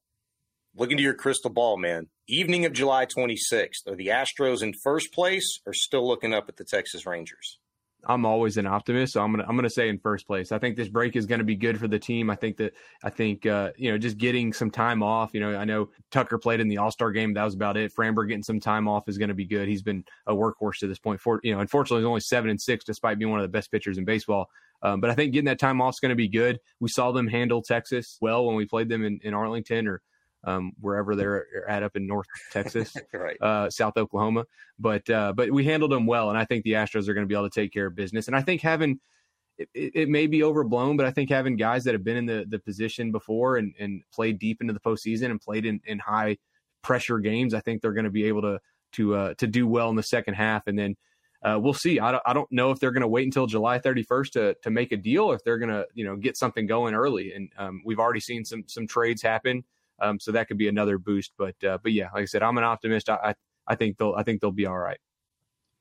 look 0.76 0.92
into 0.92 1.04
your 1.04 1.14
crystal 1.14 1.50
ball, 1.50 1.78
man. 1.78 2.08
Evening 2.28 2.66
of 2.66 2.74
July 2.74 3.06
26th, 3.06 3.88
are 3.88 3.96
the 3.96 4.08
Astros 4.08 4.62
in 4.62 4.74
first 4.84 5.12
place 5.14 5.60
or 5.66 5.74
still 5.74 6.08
looking 6.08 6.34
up 6.34 6.46
at 6.48 6.58
the 6.58 6.64
Texas 6.64 7.06
Rangers? 7.06 7.58
I'm 8.06 8.26
always 8.26 8.58
an 8.58 8.66
optimist, 8.66 9.14
so 9.14 9.22
I'm 9.22 9.32
gonna 9.32 9.46
I'm 9.48 9.56
gonna 9.56 9.70
say 9.70 9.90
in 9.90 10.00
first 10.00 10.26
place. 10.26 10.52
I 10.52 10.60
think 10.60 10.76
this 10.76 10.88
break 10.88 11.16
is 11.16 11.26
to 11.28 11.44
be 11.44 11.56
good 11.56 11.80
for 11.80 11.88
the 11.88 12.00
team. 12.00 12.30
I 12.30 12.36
think 12.36 12.58
that 12.58 12.74
I 13.04 13.10
think 13.10 13.46
uh, 13.46 13.72
you 13.78 13.92
know 13.92 13.98
just 13.98 14.18
getting 14.18 14.54
some 14.54 14.72
time 14.72 15.04
off. 15.04 15.32
You 15.34 15.40
know, 15.40 15.56
I 15.56 15.66
know 15.66 15.90
Tucker 16.10 16.38
played 16.38 16.60
in 16.60 16.68
the 16.68 16.78
All 16.78 16.92
Star 16.92 17.12
game. 17.12 17.34
That 17.34 17.44
was 17.44 17.54
about 17.54 17.78
it. 17.78 17.94
Framber 17.94 18.28
getting 18.28 18.44
some 18.44 18.60
time 18.60 18.88
off 18.88 19.08
is 19.08 19.18
to 19.18 19.34
be 19.34 19.46
good. 19.46 19.68
He's 19.68 19.84
been 19.84 20.04
a 20.26 20.34
workhorse 20.34 20.80
to 20.80 20.88
this 20.88 21.00
point. 21.00 21.22
For 21.22 21.40
you 21.44 21.54
know, 21.54 21.60
unfortunately, 21.60 22.02
he's 22.02 22.08
only 22.08 22.22
seven 22.22 22.50
and 22.50 22.60
six 22.60 22.84
despite 22.84 23.20
being 23.20 23.32
one 23.32 23.40
of 23.40 23.44
the 23.44 23.56
best 23.56 23.72
pitchers 23.72 23.98
in 23.98 24.06
baseball. 24.06 24.50
Um, 24.84 25.00
but 25.00 25.10
I 25.10 25.14
think 25.14 25.34
getting 25.34 25.46
that 25.46 25.60
time 25.60 25.82
off 25.82 25.96
is 25.96 26.00
going 26.00 26.10
to 26.10 26.16
be 26.16 26.28
good. 26.28 26.60
We 26.80 26.90
saw 26.90 27.12
them 27.12 27.28
handle 27.28 27.62
Texas 27.62 28.18
well 28.20 28.46
when 28.46 28.56
we 28.56 28.66
played 28.66 28.90
them 28.90 29.06
in, 29.06 29.20
in 29.24 29.34
Arlington 29.34 29.88
or 29.88 30.02
um, 30.44 30.72
wherever 30.80 31.16
they're 31.16 31.68
at 31.70 31.84
up 31.84 31.96
in 31.96 32.08
North 32.08 32.28
Texas, 32.52 32.94
right. 33.14 33.38
uh, 33.42 33.70
South 33.70 33.98
Oklahoma. 33.98 34.46
But 34.80 35.10
uh, 35.10 35.34
but 35.34 35.52
we 35.52 35.66
handled 35.66 35.92
them 35.92 36.06
well, 36.06 36.30
and 36.30 36.38
I 36.38 36.46
think 36.46 36.64
the 36.64 36.74
Astros 36.74 37.08
are 37.08 37.14
going 37.14 37.26
to 37.26 37.30
be 37.30 37.36
able 37.36 37.50
to 37.50 37.62
take 37.62 37.72
care 37.72 37.88
of 37.88 37.96
business. 37.96 38.28
And 38.28 38.36
I 38.36 38.42
think 38.42 38.62
having 38.62 39.00
it, 39.58 39.70
it, 39.74 40.10
may 40.10 40.28
be 40.28 40.44
overblown, 40.44 40.98
but 40.98 41.06
I 41.06 41.12
think 41.12 41.30
having 41.30 41.56
guys 41.56 41.84
that 41.84 41.94
have 41.94 42.04
been 42.04 42.18
in 42.18 42.26
the, 42.26 42.46
the 42.48 42.60
position 42.60 43.12
before 43.12 43.58
and, 43.58 43.74
and 43.80 44.02
played 44.14 44.40
deep 44.40 44.62
into 44.62 44.74
the 44.74 44.80
postseason 44.80 45.30
and 45.30 45.40
played 45.40 45.66
in, 45.66 45.82
in 45.86 46.00
high 46.00 46.38
pressure 46.82 47.20
games, 47.20 47.54
I 47.54 47.60
think 47.60 47.82
they're 47.82 47.94
going 47.94 48.06
to 48.06 48.12
be 48.12 48.26
able 48.26 48.42
to 48.42 48.60
to 48.94 49.16
uh, 49.16 49.34
to 49.36 49.48
do 49.48 49.68
well 49.68 49.90
in 49.90 49.96
the 49.96 50.04
second 50.04 50.36
half. 50.36 50.68
And 50.68 50.78
then 50.78 50.96
uh, 51.44 51.58
we'll 51.60 51.74
see. 51.74 52.00
I 52.00 52.12
don't, 52.12 52.24
I 52.26 52.34
don't 52.34 52.52
know 52.52 52.72
if 52.72 52.80
they're 52.80 52.92
going 52.92 53.02
to 53.02 53.08
wait 53.08 53.26
until 53.26 53.48
July 53.48 53.80
31st 53.80 54.32
to 54.32 54.56
to 54.64 54.70
make 54.70 54.92
a 54.92 54.98
deal, 54.98 55.26
or 55.26 55.36
if 55.36 55.44
they're 55.44 55.58
going 55.58 55.72
to 55.72 55.86
you 55.94 56.06
know 56.06 56.16
get 56.16 56.38
something 56.38 56.66
going 56.66 56.94
early. 56.94 57.34
And 57.34 57.50
um, 57.58 57.82
we've 57.86 58.00
already 58.00 58.20
seen 58.20 58.46
some 58.46 58.64
some 58.68 58.88
trades 58.88 59.22
happen. 59.22 59.64
Um, 60.02 60.20
so 60.20 60.32
that 60.32 60.48
could 60.48 60.58
be 60.58 60.68
another 60.68 60.98
boost. 60.98 61.34
But 61.38 61.64
uh, 61.64 61.78
but 61.82 61.92
yeah, 61.92 62.10
like 62.14 62.24
I 62.24 62.26
said, 62.26 62.44
I'm 62.44 62.58
an 62.58 62.64
optimist. 62.64 63.10
I, 63.10 63.16
I, 63.16 63.36
I 63.68 63.76
think 63.76 63.98
they'll 63.98 64.14
I 64.16 64.24
think 64.24 64.42
they'll 64.42 64.52
be 64.52 64.66
all 64.66 64.78
right. 64.78 65.00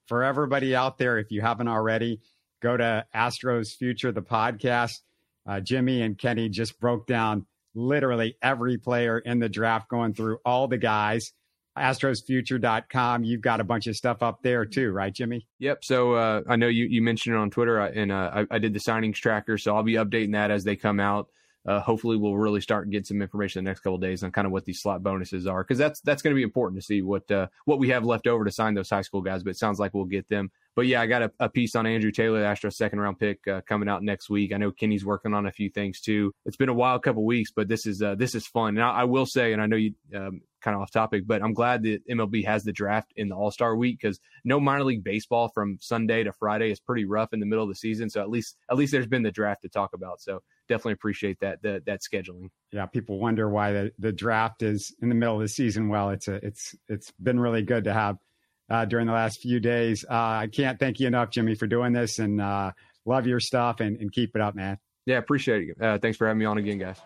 For 0.06 0.24
everybody 0.24 0.74
out 0.74 0.98
there, 0.98 1.18
if 1.18 1.30
you 1.30 1.40
haven't 1.40 1.68
already, 1.68 2.20
go 2.60 2.76
to 2.76 3.06
Astros 3.14 3.76
Future, 3.76 4.12
the 4.12 4.22
podcast. 4.22 5.00
Uh, 5.46 5.60
Jimmy 5.60 6.02
and 6.02 6.18
Kenny 6.18 6.48
just 6.48 6.78
broke 6.78 7.06
down 7.06 7.46
literally 7.74 8.36
every 8.42 8.76
player 8.76 9.18
in 9.18 9.38
the 9.38 9.48
draft, 9.48 9.88
going 9.88 10.14
through 10.14 10.38
all 10.44 10.68
the 10.68 10.78
guys. 10.78 11.32
AstrosFuture.com. 11.78 13.24
You've 13.24 13.40
got 13.40 13.60
a 13.60 13.64
bunch 13.64 13.86
of 13.86 13.96
stuff 13.96 14.22
up 14.22 14.42
there 14.42 14.66
too, 14.66 14.90
right, 14.90 15.14
Jimmy? 15.14 15.46
Yep. 15.60 15.84
So 15.84 16.14
uh, 16.14 16.42
I 16.48 16.56
know 16.56 16.66
you, 16.66 16.84
you 16.84 17.00
mentioned 17.00 17.36
it 17.36 17.38
on 17.38 17.50
Twitter, 17.50 17.78
and 17.78 18.10
uh, 18.10 18.44
I, 18.50 18.56
I, 18.56 18.58
did 18.58 18.74
the 18.74 18.80
signings 18.80 19.14
tracker. 19.14 19.56
So 19.56 19.74
I'll 19.74 19.84
be 19.84 19.94
updating 19.94 20.32
that 20.32 20.50
as 20.50 20.64
they 20.64 20.76
come 20.76 20.98
out 21.00 21.28
uh, 21.66 21.80
hopefully 21.80 22.16
we'll 22.16 22.36
really 22.36 22.60
start 22.60 22.84
and 22.84 22.92
get 22.92 23.06
some 23.06 23.20
information 23.20 23.62
the 23.62 23.68
next 23.68 23.80
couple 23.80 23.98
days 23.98 24.22
on 24.22 24.32
kind 24.32 24.46
of 24.46 24.52
what 24.52 24.64
these 24.64 24.80
slot 24.80 25.02
bonuses 25.02 25.46
are 25.46 25.62
because 25.62 25.78
that's 25.78 26.00
that's 26.00 26.22
going 26.22 26.34
to 26.34 26.38
be 26.38 26.42
important 26.42 26.80
to 26.80 26.84
see 26.84 27.02
what 27.02 27.30
uh, 27.30 27.48
what 27.66 27.78
we 27.78 27.90
have 27.90 28.04
left 28.04 28.26
over 28.26 28.44
to 28.44 28.50
sign 28.50 28.74
those 28.74 28.88
high 28.88 29.02
school 29.02 29.20
guys. 29.20 29.42
But 29.42 29.50
it 29.50 29.58
sounds 29.58 29.78
like 29.78 29.92
we'll 29.92 30.04
get 30.06 30.28
them. 30.28 30.50
But 30.74 30.86
yeah, 30.86 31.00
I 31.00 31.06
got 31.06 31.22
a, 31.22 31.32
a 31.40 31.48
piece 31.48 31.74
on 31.74 31.86
Andrew 31.86 32.12
Taylor, 32.12 32.40
the 32.40 32.46
Astros 32.46 32.74
second 32.74 33.00
round 33.00 33.18
pick, 33.18 33.46
uh, 33.46 33.60
coming 33.68 33.88
out 33.88 34.02
next 34.02 34.30
week. 34.30 34.52
I 34.52 34.56
know 34.56 34.70
Kenny's 34.70 35.04
working 35.04 35.34
on 35.34 35.46
a 35.46 35.52
few 35.52 35.68
things 35.68 36.00
too. 36.00 36.32
It's 36.46 36.56
been 36.56 36.68
a 36.68 36.74
wild 36.74 37.02
couple 37.02 37.24
weeks, 37.24 37.50
but 37.54 37.68
this 37.68 37.86
is 37.86 38.00
uh, 38.00 38.14
this 38.14 38.34
is 38.34 38.46
fun. 38.46 38.76
And 38.76 38.82
I, 38.82 39.00
I, 39.00 39.04
will 39.04 39.26
say, 39.26 39.52
and 39.52 39.60
I 39.60 39.66
know 39.66 39.76
you 39.76 39.94
um, 40.14 40.42
kind 40.60 40.74
of 40.74 40.82
off 40.82 40.90
topic, 40.90 41.24
but 41.26 41.42
I'm 41.42 41.54
glad 41.54 41.82
that 41.82 42.06
MLB 42.08 42.44
has 42.46 42.62
the 42.62 42.72
draft 42.72 43.12
in 43.16 43.28
the 43.28 43.36
All 43.36 43.50
Star 43.50 43.74
week 43.74 43.98
because 44.00 44.20
no 44.44 44.60
minor 44.60 44.84
league 44.84 45.04
baseball 45.04 45.48
from 45.48 45.78
Sunday 45.80 46.22
to 46.24 46.32
Friday 46.32 46.70
is 46.70 46.80
pretty 46.80 47.04
rough 47.04 47.32
in 47.32 47.40
the 47.40 47.46
middle 47.46 47.64
of 47.64 47.70
the 47.70 47.74
season. 47.74 48.08
So 48.08 48.20
at 48.20 48.30
least 48.30 48.56
at 48.70 48.76
least 48.76 48.92
there's 48.92 49.06
been 49.06 49.22
the 49.22 49.30
draft 49.30 49.62
to 49.62 49.68
talk 49.68 49.90
about. 49.92 50.20
So 50.20 50.40
definitely 50.70 50.92
appreciate 50.92 51.40
that 51.40 51.60
the, 51.60 51.82
that 51.84 52.00
scheduling. 52.00 52.48
Yeah, 52.72 52.86
people 52.86 53.18
wonder 53.18 53.50
why 53.50 53.72
the, 53.72 53.92
the 53.98 54.12
draft 54.12 54.62
is 54.62 54.94
in 55.02 55.10
the 55.10 55.14
middle 55.14 55.34
of 55.34 55.42
the 55.42 55.48
season. 55.48 55.88
Well, 55.88 56.10
it's 56.10 56.28
a 56.28 56.34
it's 56.46 56.74
it's 56.88 57.12
been 57.22 57.38
really 57.38 57.62
good 57.62 57.84
to 57.84 57.92
have 57.92 58.16
uh, 58.70 58.86
during 58.86 59.06
the 59.06 59.12
last 59.12 59.42
few 59.42 59.60
days. 59.60 60.04
Uh, 60.08 60.14
I 60.14 60.48
can't 60.50 60.78
thank 60.78 61.00
you 61.00 61.08
enough, 61.08 61.30
Jimmy, 61.30 61.56
for 61.56 61.66
doing 61.66 61.92
this, 61.92 62.18
and 62.18 62.40
uh, 62.40 62.70
love 63.04 63.26
your 63.26 63.40
stuff 63.40 63.80
and, 63.80 63.98
and 63.98 64.10
keep 64.10 64.34
it 64.34 64.40
up, 64.40 64.54
man. 64.54 64.78
Yeah, 65.04 65.18
appreciate 65.18 65.68
it. 65.68 65.82
Uh, 65.82 65.98
thanks 65.98 66.16
for 66.16 66.26
having 66.26 66.38
me 66.38 66.46
on 66.46 66.56
again, 66.56 66.78
guys. 66.78 66.98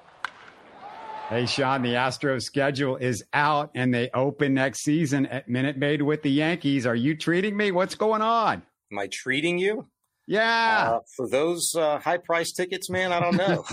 Hey, 1.30 1.46
Shaun, 1.46 1.80
the 1.80 1.94
Astros 1.94 2.42
schedule 2.42 2.96
is 2.96 3.24
out 3.32 3.70
and 3.74 3.94
they 3.94 4.10
open 4.12 4.52
next 4.52 4.80
season 4.80 5.24
at 5.24 5.48
Minute 5.48 5.78
Maid 5.78 6.02
with 6.02 6.20
the 6.20 6.30
Yankees. 6.30 6.86
Are 6.86 6.94
you 6.94 7.16
treating 7.16 7.56
me? 7.56 7.70
What's 7.70 7.94
going 7.94 8.20
on? 8.20 8.62
Am 8.92 8.98
I 8.98 9.06
treating 9.06 9.58
you? 9.58 9.88
Yeah. 10.26 10.92
Uh, 10.92 11.00
for 11.16 11.28
those 11.28 11.74
uh, 11.76 11.98
high 11.98 12.18
price 12.18 12.52
tickets, 12.52 12.88
man, 12.88 13.12
I 13.12 13.20
don't 13.20 13.36
know. 13.36 13.64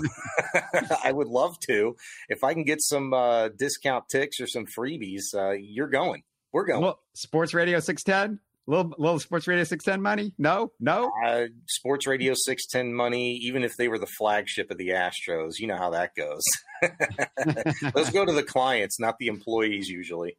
I 1.04 1.12
would 1.12 1.28
love 1.28 1.60
to. 1.68 1.96
If 2.30 2.44
I 2.44 2.54
can 2.54 2.64
get 2.64 2.82
some 2.82 3.14
uh, 3.14 3.50
discount 3.50 4.06
ticks 4.10 4.40
or 4.40 4.48
some 4.48 4.66
freebies, 4.66 5.34
uh, 5.34 5.52
you're 5.52 5.88
going. 5.88 6.24
We're 6.52 6.66
going. 6.66 6.82
Well, 6.82 7.00
Sports 7.14 7.54
Radio 7.54 7.80
610? 7.80 8.40
Little, 8.68 8.94
little 8.98 9.20
Sports 9.20 9.48
Radio 9.48 9.64
610 9.64 10.02
money? 10.02 10.34
No, 10.38 10.72
no. 10.80 11.10
Uh, 11.26 11.48
Sports 11.68 12.06
Radio 12.06 12.34
610 12.36 12.94
money, 12.94 13.38
even 13.38 13.64
if 13.64 13.76
they 13.78 13.88
were 13.88 13.98
the 13.98 14.08
flagship 14.18 14.70
of 14.70 14.78
the 14.78 14.90
Astros, 14.90 15.54
you 15.58 15.68
know 15.68 15.78
how 15.78 15.90
that 15.92 16.12
goes. 16.16 16.44
Let's 17.96 18.12
go 18.12 18.24
to 18.24 18.32
the 18.32 18.44
clients, 18.44 19.00
not 19.00 19.16
the 19.20 19.28
employees 19.28 19.90
usually. 19.90 20.38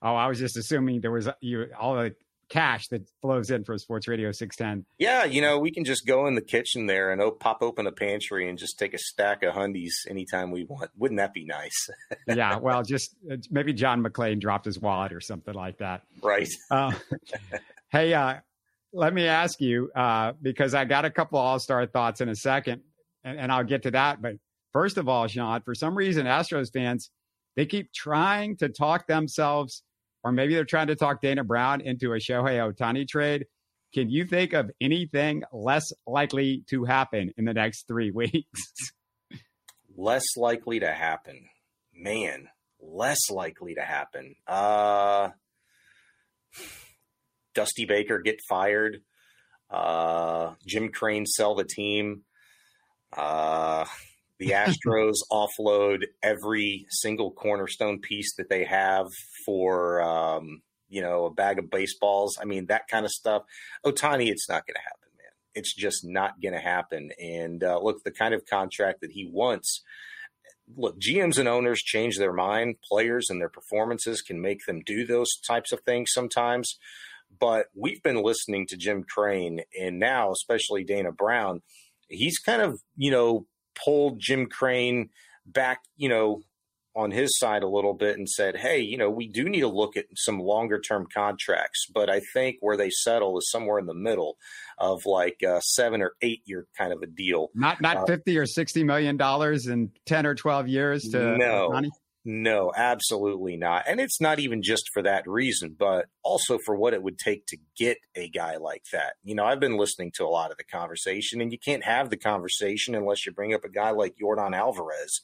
Oh, 0.00 0.14
I 0.14 0.28
was 0.28 0.38
just 0.38 0.56
assuming 0.56 1.00
there 1.00 1.10
was 1.10 1.28
you 1.40 1.66
all 1.78 1.96
the 1.96 2.14
cash 2.48 2.88
that 2.88 3.08
flows 3.20 3.50
in 3.50 3.64
for 3.64 3.76
Sports 3.78 4.08
Radio 4.08 4.32
610. 4.32 4.86
Yeah, 4.98 5.24
you 5.24 5.40
know, 5.40 5.58
we 5.58 5.70
can 5.70 5.84
just 5.84 6.06
go 6.06 6.26
in 6.26 6.34
the 6.34 6.42
kitchen 6.42 6.86
there 6.86 7.10
and 7.10 7.20
op- 7.20 7.40
pop 7.40 7.62
open 7.62 7.86
a 7.86 7.92
pantry 7.92 8.48
and 8.48 8.58
just 8.58 8.78
take 8.78 8.94
a 8.94 8.98
stack 8.98 9.42
of 9.42 9.54
hundies 9.54 9.92
anytime 10.08 10.50
we 10.50 10.64
want. 10.64 10.90
Wouldn't 10.96 11.18
that 11.18 11.34
be 11.34 11.44
nice? 11.44 11.88
yeah, 12.26 12.56
well, 12.56 12.82
just 12.82 13.16
uh, 13.30 13.36
maybe 13.50 13.72
John 13.72 14.02
McClain 14.02 14.40
dropped 14.40 14.64
his 14.64 14.78
wallet 14.78 15.12
or 15.12 15.20
something 15.20 15.54
like 15.54 15.78
that. 15.78 16.02
Right. 16.22 16.48
Uh, 16.68 16.92
hey, 17.90 18.12
uh, 18.12 18.34
let 18.92 19.14
me 19.14 19.26
ask 19.26 19.60
you 19.60 19.90
uh, 19.94 20.32
because 20.42 20.74
I 20.74 20.84
got 20.84 21.04
a 21.04 21.10
couple 21.10 21.38
All 21.38 21.58
Star 21.58 21.86
thoughts 21.86 22.20
in 22.20 22.28
a 22.28 22.34
second, 22.34 22.82
and, 23.24 23.38
and 23.38 23.52
I'll 23.52 23.64
get 23.64 23.84
to 23.84 23.92
that. 23.92 24.20
But 24.20 24.34
first 24.72 24.98
of 24.98 25.08
all, 25.08 25.26
Shaun, 25.26 25.62
for 25.62 25.74
some 25.74 25.94
reason, 25.94 26.26
Astros 26.26 26.72
fans 26.72 27.10
they 27.56 27.66
keep 27.66 27.92
trying 27.92 28.56
to 28.58 28.68
talk 28.68 29.06
themselves 29.06 29.82
or 30.24 30.32
maybe 30.32 30.54
they're 30.54 30.64
trying 30.64 30.88
to 30.88 30.96
talk 30.96 31.20
Dana 31.20 31.44
Brown 31.44 31.80
into 31.80 32.12
a 32.12 32.16
Shohei 32.16 32.72
Ohtani 32.72 33.06
trade. 33.06 33.46
Can 33.94 34.10
you 34.10 34.26
think 34.26 34.52
of 34.52 34.70
anything 34.80 35.42
less 35.52 35.92
likely 36.06 36.64
to 36.68 36.84
happen 36.84 37.32
in 37.36 37.44
the 37.44 37.54
next 37.54 37.86
three 37.86 38.10
weeks? 38.14 38.62
less 39.96 40.24
likely 40.36 40.80
to 40.80 40.92
happen. 40.92 41.46
Man, 41.94 42.48
less 42.80 43.30
likely 43.30 43.74
to 43.76 43.82
happen. 43.82 44.34
Uh, 44.46 45.30
Dusty 47.54 47.86
Baker 47.86 48.18
get 48.18 48.36
fired. 48.48 49.00
Uh, 49.70 50.54
Jim 50.66 50.90
Crane 50.90 51.26
sell 51.26 51.54
the 51.54 51.64
team. 51.64 52.22
Uh, 53.16 53.86
the 54.38 54.50
Astros 54.86 55.16
offload 55.30 56.04
every 56.22 56.86
single 56.90 57.32
cornerstone 57.32 58.00
piece 58.00 58.34
that 58.36 58.48
they 58.48 58.64
have 58.64 59.06
for 59.44 60.00
um, 60.02 60.62
you 60.88 61.02
know 61.02 61.26
a 61.26 61.30
bag 61.30 61.58
of 61.58 61.70
baseballs. 61.70 62.38
I 62.40 62.44
mean 62.44 62.66
that 62.66 62.88
kind 62.88 63.04
of 63.04 63.10
stuff. 63.10 63.42
Ohtani, 63.84 64.28
it's 64.28 64.48
not 64.48 64.66
going 64.66 64.74
to 64.74 64.80
happen, 64.80 65.08
man. 65.16 65.32
It's 65.54 65.74
just 65.74 66.04
not 66.04 66.40
going 66.40 66.54
to 66.54 66.60
happen. 66.60 67.10
And 67.20 67.62
uh, 67.62 67.80
look, 67.80 68.02
the 68.04 68.10
kind 68.12 68.34
of 68.34 68.46
contract 68.46 69.00
that 69.00 69.12
he 69.12 69.28
wants. 69.30 69.82
Look, 70.76 70.98
GMs 70.98 71.38
and 71.38 71.48
owners 71.48 71.80
change 71.80 72.18
their 72.18 72.32
mind. 72.32 72.76
Players 72.90 73.30
and 73.30 73.40
their 73.40 73.48
performances 73.48 74.20
can 74.20 74.40
make 74.40 74.66
them 74.66 74.82
do 74.84 75.06
those 75.06 75.38
types 75.46 75.70
of 75.70 75.80
things 75.82 76.10
sometimes. 76.12 76.76
But 77.38 77.66
we've 77.74 78.02
been 78.02 78.22
listening 78.22 78.66
to 78.68 78.76
Jim 78.76 79.04
Crane 79.08 79.60
and 79.80 80.00
now, 80.00 80.32
especially 80.32 80.82
Dana 80.82 81.12
Brown. 81.12 81.62
He's 82.08 82.38
kind 82.38 82.62
of, 82.62 82.80
you 82.96 83.10
know, 83.10 83.46
pulled 83.84 84.20
Jim 84.20 84.46
Crane 84.46 85.10
back, 85.46 85.80
you 85.96 86.08
know, 86.08 86.42
on 86.96 87.10
his 87.10 87.38
side 87.38 87.62
a 87.62 87.68
little 87.68 87.92
bit 87.92 88.16
and 88.16 88.28
said, 88.28 88.56
"Hey, 88.56 88.80
you 88.80 88.96
know, 88.96 89.10
we 89.10 89.28
do 89.28 89.48
need 89.48 89.60
to 89.60 89.68
look 89.68 89.96
at 89.96 90.06
some 90.14 90.40
longer 90.40 90.80
term 90.80 91.06
contracts." 91.12 91.86
But 91.92 92.08
I 92.08 92.20
think 92.32 92.56
where 92.60 92.76
they 92.76 92.90
settle 92.90 93.38
is 93.38 93.50
somewhere 93.50 93.78
in 93.78 93.86
the 93.86 93.94
middle 93.94 94.38
of 94.78 95.04
like 95.04 95.42
a 95.46 95.60
seven 95.62 96.00
or 96.00 96.12
eight 96.22 96.40
year 96.46 96.66
kind 96.76 96.92
of 96.92 97.02
a 97.02 97.06
deal. 97.06 97.50
Not 97.54 97.80
not 97.82 97.98
uh, 97.98 98.04
fifty 98.06 98.38
or 98.38 98.46
sixty 98.46 98.82
million 98.82 99.18
dollars 99.18 99.66
in 99.66 99.92
ten 100.06 100.26
or 100.26 100.34
twelve 100.34 100.68
years 100.68 101.02
to 101.10 101.36
no. 101.36 101.68
Money? 101.70 101.90
No, 102.28 102.72
absolutely 102.74 103.56
not. 103.56 103.84
And 103.86 104.00
it's 104.00 104.20
not 104.20 104.40
even 104.40 104.60
just 104.60 104.90
for 104.92 105.00
that 105.02 105.28
reason, 105.28 105.76
but 105.78 106.06
also 106.24 106.58
for 106.58 106.74
what 106.74 106.92
it 106.92 107.00
would 107.00 107.20
take 107.20 107.46
to 107.46 107.56
get 107.78 107.98
a 108.16 108.28
guy 108.28 108.56
like 108.56 108.82
that. 108.92 109.14
You 109.22 109.36
know, 109.36 109.44
I've 109.44 109.60
been 109.60 109.76
listening 109.76 110.10
to 110.16 110.24
a 110.24 110.26
lot 110.26 110.50
of 110.50 110.56
the 110.56 110.64
conversation, 110.64 111.40
and 111.40 111.52
you 111.52 111.58
can't 111.64 111.84
have 111.84 112.10
the 112.10 112.16
conversation 112.16 112.96
unless 112.96 113.24
you 113.24 113.30
bring 113.30 113.54
up 113.54 113.62
a 113.62 113.68
guy 113.68 113.90
like 113.90 114.16
Yordan 114.20 114.56
Alvarez. 114.56 115.20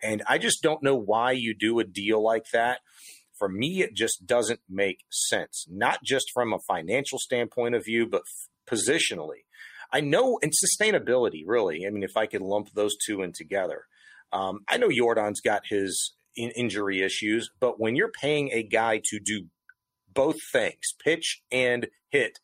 And 0.00 0.22
I 0.28 0.38
just 0.38 0.62
don't 0.62 0.80
know 0.80 0.94
why 0.94 1.32
you 1.32 1.56
do 1.58 1.80
a 1.80 1.84
deal 1.84 2.22
like 2.22 2.50
that. 2.52 2.82
For 3.36 3.48
me, 3.48 3.82
it 3.82 3.96
just 3.96 4.24
doesn't 4.24 4.60
make 4.70 4.98
sense, 5.10 5.66
not 5.68 6.04
just 6.04 6.30
from 6.32 6.52
a 6.52 6.60
financial 6.60 7.18
standpoint 7.18 7.74
of 7.74 7.84
view, 7.84 8.06
but 8.06 8.22
positionally. 8.64 9.42
I 9.92 10.02
know, 10.02 10.38
and 10.40 10.52
sustainability, 10.52 11.42
really. 11.44 11.84
I 11.84 11.90
mean, 11.90 12.04
if 12.04 12.16
I 12.16 12.26
could 12.26 12.42
lump 12.42 12.68
those 12.74 12.94
two 13.04 13.22
in 13.22 13.32
together. 13.32 13.86
Um, 14.32 14.60
I 14.68 14.76
know 14.76 14.88
Yordan's 14.88 15.40
got 15.40 15.62
his 15.68 16.14
in 16.36 16.50
injury 16.50 17.02
issues. 17.02 17.50
But 17.60 17.80
when 17.80 17.96
you're 17.96 18.10
paying 18.10 18.50
a 18.52 18.62
guy 18.62 19.00
to 19.04 19.18
do 19.18 19.46
both 20.12 20.36
things, 20.52 20.94
pitch 21.02 21.42
and 21.50 21.88
hit, 22.10 22.38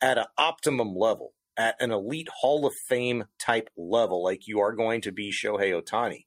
at 0.00 0.18
an 0.18 0.26
optimum 0.38 0.94
level, 0.94 1.34
at 1.56 1.76
an 1.80 1.90
elite 1.90 2.28
Hall 2.40 2.66
of 2.66 2.72
Fame 2.88 3.24
type 3.38 3.68
level, 3.76 4.22
like 4.24 4.46
you 4.46 4.60
are 4.60 4.72
going 4.72 5.02
to 5.02 5.12
be 5.12 5.30
Shohei 5.30 5.78
Ohtani, 5.78 6.24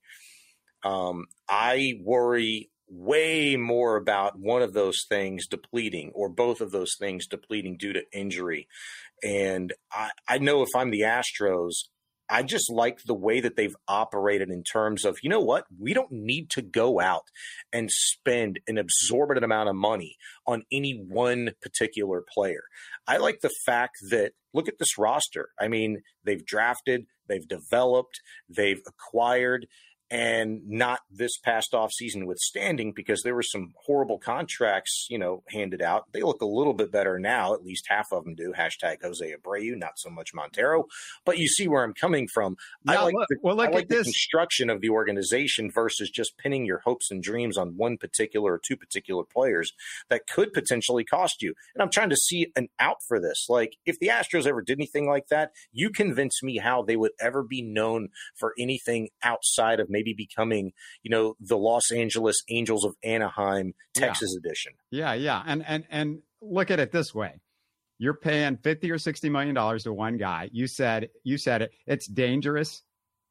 um, 0.84 1.26
I 1.50 1.94
worry 2.04 2.70
way 2.88 3.56
more 3.56 3.96
about 3.96 4.38
one 4.38 4.62
of 4.62 4.74
those 4.74 5.06
things 5.10 5.48
depleting 5.48 6.12
or 6.14 6.30
both 6.30 6.62
of 6.62 6.72
those 6.72 6.96
things 7.00 7.26
depleting 7.26 7.78
due 7.78 7.94
to 7.94 8.04
injury. 8.12 8.68
And 9.24 9.74
I, 9.92 10.10
I 10.28 10.38
know 10.38 10.62
if 10.62 10.70
I'm 10.76 10.92
the 10.92 11.02
Astros, 11.02 11.86
I 12.34 12.42
just 12.42 12.72
like 12.72 13.04
the 13.06 13.14
way 13.14 13.42
that 13.42 13.56
they've 13.56 13.76
operated 13.88 14.50
in 14.50 14.64
terms 14.64 15.06
of, 15.06 15.20
you 15.22 15.30
know 15.30 15.40
what? 15.40 15.66
We 15.80 15.94
don't 15.94 16.12
need 16.12 16.50
to 16.52 16.64
go 16.64 17.00
out 17.00 17.28
and 17.72 17.92
spend 17.92 18.60
an 18.68 18.80
absorbent 18.80 19.44
amount 19.44 19.70
of 19.70 19.76
money 19.76 20.16
on 20.48 20.64
any 20.72 20.94
one 20.94 21.52
particular 21.62 22.24
player. 22.34 22.64
I 23.08 23.18
like 23.18 23.42
the 23.42 23.52
fact 23.68 23.98
that, 24.10 24.32
look 24.52 24.68
at 24.68 24.80
this 24.80 24.98
roster. 24.98 25.50
I 25.60 25.68
mean, 25.68 26.02
they've 26.24 26.44
drafted, 26.44 27.06
they've 27.30 27.48
developed, 27.48 28.20
they've 28.50 28.82
acquired, 28.88 29.68
and 30.14 30.62
not 30.68 31.00
this 31.10 31.40
past 31.40 31.74
off 31.74 31.92
season 31.92 32.28
withstanding 32.28 32.94
because 32.96 33.24
there 33.24 33.34
were 33.34 33.42
some 33.42 33.74
horrible 33.84 34.20
contracts, 34.20 35.08
you 35.10 35.18
know, 35.18 35.42
handed 35.50 35.82
out. 35.82 36.04
They 36.14 36.22
look 36.22 36.44
a 36.44 36.46
little 36.46 36.76
bit 36.76 36.92
better 36.92 37.18
now, 37.18 37.56
at 37.56 37.64
least 37.64 37.88
half 37.90 38.12
of 38.12 38.24
them 38.24 38.36
do. 38.36 38.54
Hashtag 38.56 38.98
Jose 39.02 39.26
Abreu, 39.26 39.76
not 39.76 39.94
so 39.98 40.12
much 40.12 40.30
Montero. 40.32 40.86
But 41.26 41.40
you 41.40 41.48
see 41.48 41.68
where 41.68 41.84
I'm 41.84 41.96
coming 41.96 42.28
from. 42.32 42.58
Yeah, 42.86 43.00
I 43.00 43.04
like, 43.06 43.16
look, 43.16 43.28
the, 43.28 43.38
well, 43.42 43.56
look 43.56 43.70
I 43.70 43.72
like 43.72 43.84
at 43.84 43.90
the 43.90 43.96
this. 43.96 44.04
construction 44.04 44.70
of 44.70 44.82
the 44.82 44.90
organization 44.90 45.72
versus 45.72 46.12
just 46.12 46.38
pinning 46.38 46.64
your 46.64 46.82
hopes 46.86 47.10
and 47.10 47.24
dreams 47.24 47.58
on 47.58 47.76
one 47.76 47.98
particular 47.98 48.54
or 48.54 48.62
two 48.64 48.78
particular 48.78 49.24
players 49.24 49.72
that 50.12 50.28
could 50.28 50.54
potentially 50.54 51.04
cost 51.04 51.42
you. 51.42 51.56
And 51.74 51.82
I'm 51.82 51.90
trying 51.90 52.12
to 52.12 52.16
see 52.16 52.52
an 52.56 52.68
out 52.80 52.98
for 53.08 53.20
this. 53.20 53.48
Like, 53.50 53.78
if 53.88 53.98
the 53.98 54.10
Astros 54.10 54.46
ever 54.46 54.62
did 54.62 54.78
anything 54.78 55.08
like 55.08 55.30
that, 55.30 55.54
you 55.72 55.90
convince 55.90 56.44
me 56.44 56.60
how 56.60 56.84
they 56.84 56.98
would 56.98 57.14
ever 57.20 57.42
be 57.42 57.64
known 57.64 58.10
for 58.36 58.54
anything 58.60 59.10
outside 59.24 59.80
of 59.80 59.90
maybe 59.90 60.03
maybe 60.04 60.14
becoming, 60.14 60.72
you 61.02 61.12
know, 61.12 61.36
the 61.40 61.58
Los 61.58 61.92
Angeles 61.92 62.44
Angels 62.50 62.86
of 62.86 62.96
Anaheim, 63.04 63.74
Texas 63.94 64.34
yeah. 64.34 64.40
edition. 64.40 64.74
Yeah, 64.92 65.14
yeah. 65.14 65.44
And 65.46 65.64
and 65.66 65.84
and 65.90 66.20
look 66.42 66.72
at 66.72 66.80
it 66.80 66.92
this 66.92 67.14
way. 67.14 67.40
You're 68.00 68.16
paying 68.16 68.58
50 68.58 68.92
or 68.92 68.98
60 68.98 69.30
million 69.30 69.56
dollars 69.56 69.84
to 69.84 69.94
one 69.94 70.18
guy. 70.18 70.50
You 70.52 70.68
said 70.68 71.10
you 71.24 71.38
said 71.38 71.62
it. 71.62 71.72
It's 71.88 72.08
dangerous 72.08 72.82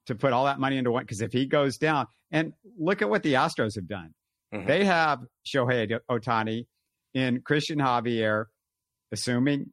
to 0.06 0.14
put 0.14 0.32
all 0.32 0.46
that 0.46 0.58
money 0.58 0.78
into 0.78 0.90
one 0.90 1.04
because 1.04 1.20
if 1.20 1.32
he 1.32 1.46
goes 1.46 1.78
down, 1.78 2.06
and 2.30 2.54
look 2.78 3.02
at 3.02 3.10
what 3.10 3.22
the 3.22 3.34
Astros 3.34 3.74
have 3.76 3.86
done. 3.86 4.14
Mm-hmm. 4.54 4.66
They 4.66 4.84
have 4.84 5.20
Shohei 5.46 5.98
Ohtani 6.10 6.66
in 7.14 7.42
Christian 7.42 7.78
Javier, 7.78 8.46
assuming 9.12 9.70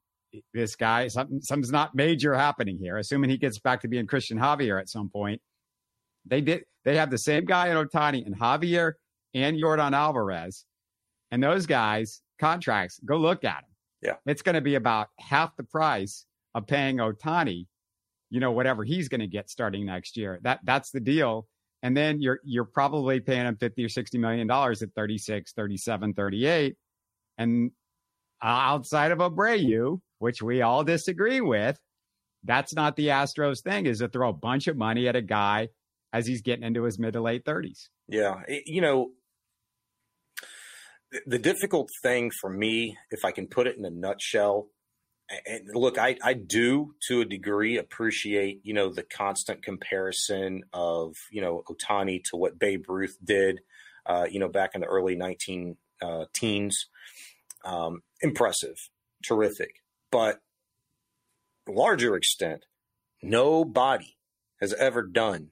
this 0.53 0.75
guy 0.75 1.07
something 1.07 1.41
something's 1.41 1.71
not 1.71 1.95
major 1.95 2.35
happening 2.35 2.77
here. 2.79 2.97
Assuming 2.97 3.29
he 3.29 3.37
gets 3.37 3.59
back 3.59 3.81
to 3.81 3.87
being 3.87 4.07
christian 4.07 4.37
Javier 4.37 4.79
at 4.79 4.89
some 4.89 5.09
point, 5.09 5.41
they 6.25 6.41
did. 6.41 6.65
They 6.89 6.95
have 6.95 7.11
the 7.11 7.19
same 7.19 7.45
guy 7.45 7.67
in 7.67 7.77
Ohtani 7.77 8.25
and 8.25 8.35
Javier 8.35 8.93
and 9.35 9.55
Yordan 9.55 9.93
Alvarez, 9.93 10.65
and 11.29 11.43
those 11.43 11.67
guys 11.67 12.23
contracts. 12.39 12.99
Go 13.05 13.17
look 13.17 13.43
at 13.43 13.61
them. 13.61 13.69
Yeah, 14.01 14.15
it's 14.25 14.41
going 14.41 14.55
to 14.55 14.61
be 14.61 14.73
about 14.73 15.09
half 15.19 15.55
the 15.55 15.61
price 15.61 16.25
of 16.55 16.65
paying 16.65 16.97
Ohtani, 16.97 17.67
You 18.31 18.39
know, 18.39 18.49
whatever 18.49 18.83
he's 18.83 19.07
going 19.07 19.21
to 19.21 19.27
get 19.27 19.51
starting 19.51 19.85
next 19.85 20.17
year. 20.17 20.39
That 20.41 20.61
that's 20.63 20.89
the 20.89 20.99
deal. 20.99 21.47
And 21.83 21.95
then 21.95 22.21
you're 22.21 22.39
you're 22.43 22.65
probably 22.65 23.19
paying 23.19 23.45
him 23.45 23.57
50 23.57 23.85
or 23.85 23.89
60 23.89 24.17
million 24.17 24.47
dollars 24.47 24.81
at 24.81 24.89
36, 24.95 25.53
37, 25.53 26.15
38. 26.15 26.75
And 27.37 27.69
outside 28.41 29.11
of 29.11 29.19
Abreu, 29.19 30.01
which 30.17 30.41
we 30.41 30.63
all 30.63 30.83
disagree 30.83 31.39
with, 31.39 31.79
that's 32.45 32.73
not 32.73 32.95
the 32.95 33.09
Astros 33.09 33.61
thing 33.61 33.85
is 33.85 33.99
to 33.99 34.07
throw 34.07 34.29
a 34.29 34.33
bunch 34.33 34.65
of 34.65 34.75
money 34.75 35.07
at 35.07 35.15
a 35.15 35.21
guy 35.21 35.69
as 36.11 36.27
he's 36.27 36.41
getting 36.41 36.63
into 36.63 36.83
his 36.83 36.99
mid 36.99 37.13
to 37.13 37.21
late 37.21 37.45
30s. 37.45 37.89
Yeah. 38.07 38.41
You 38.65 38.81
know, 38.81 39.11
the 41.25 41.39
difficult 41.39 41.89
thing 42.03 42.31
for 42.39 42.49
me, 42.49 42.97
if 43.11 43.25
I 43.25 43.31
can 43.31 43.47
put 43.47 43.67
it 43.67 43.77
in 43.77 43.85
a 43.85 43.89
nutshell, 43.89 44.67
and 45.45 45.69
look, 45.73 45.97
I, 45.99 46.17
I 46.23 46.33
do 46.33 46.95
to 47.07 47.21
a 47.21 47.25
degree 47.25 47.77
appreciate, 47.77 48.61
you 48.63 48.73
know, 48.73 48.89
the 48.89 49.03
constant 49.03 49.63
comparison 49.63 50.63
of, 50.73 51.13
you 51.31 51.41
know, 51.41 51.63
Ohtani 51.69 52.21
to 52.31 52.37
what 52.37 52.57
Babe 52.57 52.85
Ruth 52.87 53.15
did, 53.23 53.59
uh, 54.07 54.25
you 54.29 54.39
know, 54.39 54.49
back 54.49 54.71
in 54.73 54.81
the 54.81 54.87
early 54.87 55.15
19 55.15 55.77
uh, 56.01 56.25
teens. 56.33 56.87
Um, 57.63 58.01
impressive, 58.21 58.77
terrific. 59.23 59.83
But 60.11 60.39
larger 61.67 62.15
extent, 62.15 62.65
nobody 63.21 64.17
has 64.59 64.73
ever 64.73 65.03
done 65.03 65.49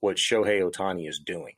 what 0.00 0.16
Shohei 0.16 0.62
Ohtani 0.62 1.08
is 1.08 1.20
doing. 1.24 1.54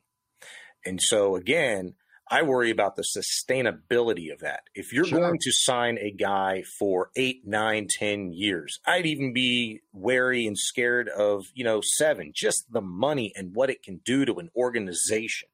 And 0.85 1.01
so, 1.03 1.37
again, 1.37 1.95
I 2.31 2.43
worry 2.43 2.71
about 2.71 2.95
the 2.95 3.03
sustainability 3.03 4.33
of 4.33 4.39
that. 4.39 4.61
If 4.75 4.93
you're 4.93 5.05
sure. 5.05 5.19
going 5.19 5.39
to 5.41 5.51
sign 5.53 5.99
a 5.99 6.13
guy 6.13 6.63
for 6.79 7.11
eight, 7.17 7.43
nine, 7.45 7.89
ten 7.91 8.33
years, 8.33 8.79
I'd 8.87 9.07
even 9.07 9.33
be 9.33 9.81
wary 9.93 10.47
and 10.47 10.57
scared 10.57 11.09
of, 11.09 11.47
you 11.55 11.65
know, 11.65 11.81
seven, 11.83 12.33
just 12.35 12.73
the 12.73 12.81
money 12.81 13.33
and 13.35 13.55
what 13.55 13.69
it 13.69 13.83
can 13.83 14.01
do 14.05 14.25
to 14.25 14.35
an 14.35 14.51
organization. 14.57 15.49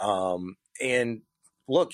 Um, 0.00 0.56
and 0.82 1.20
look, 1.68 1.92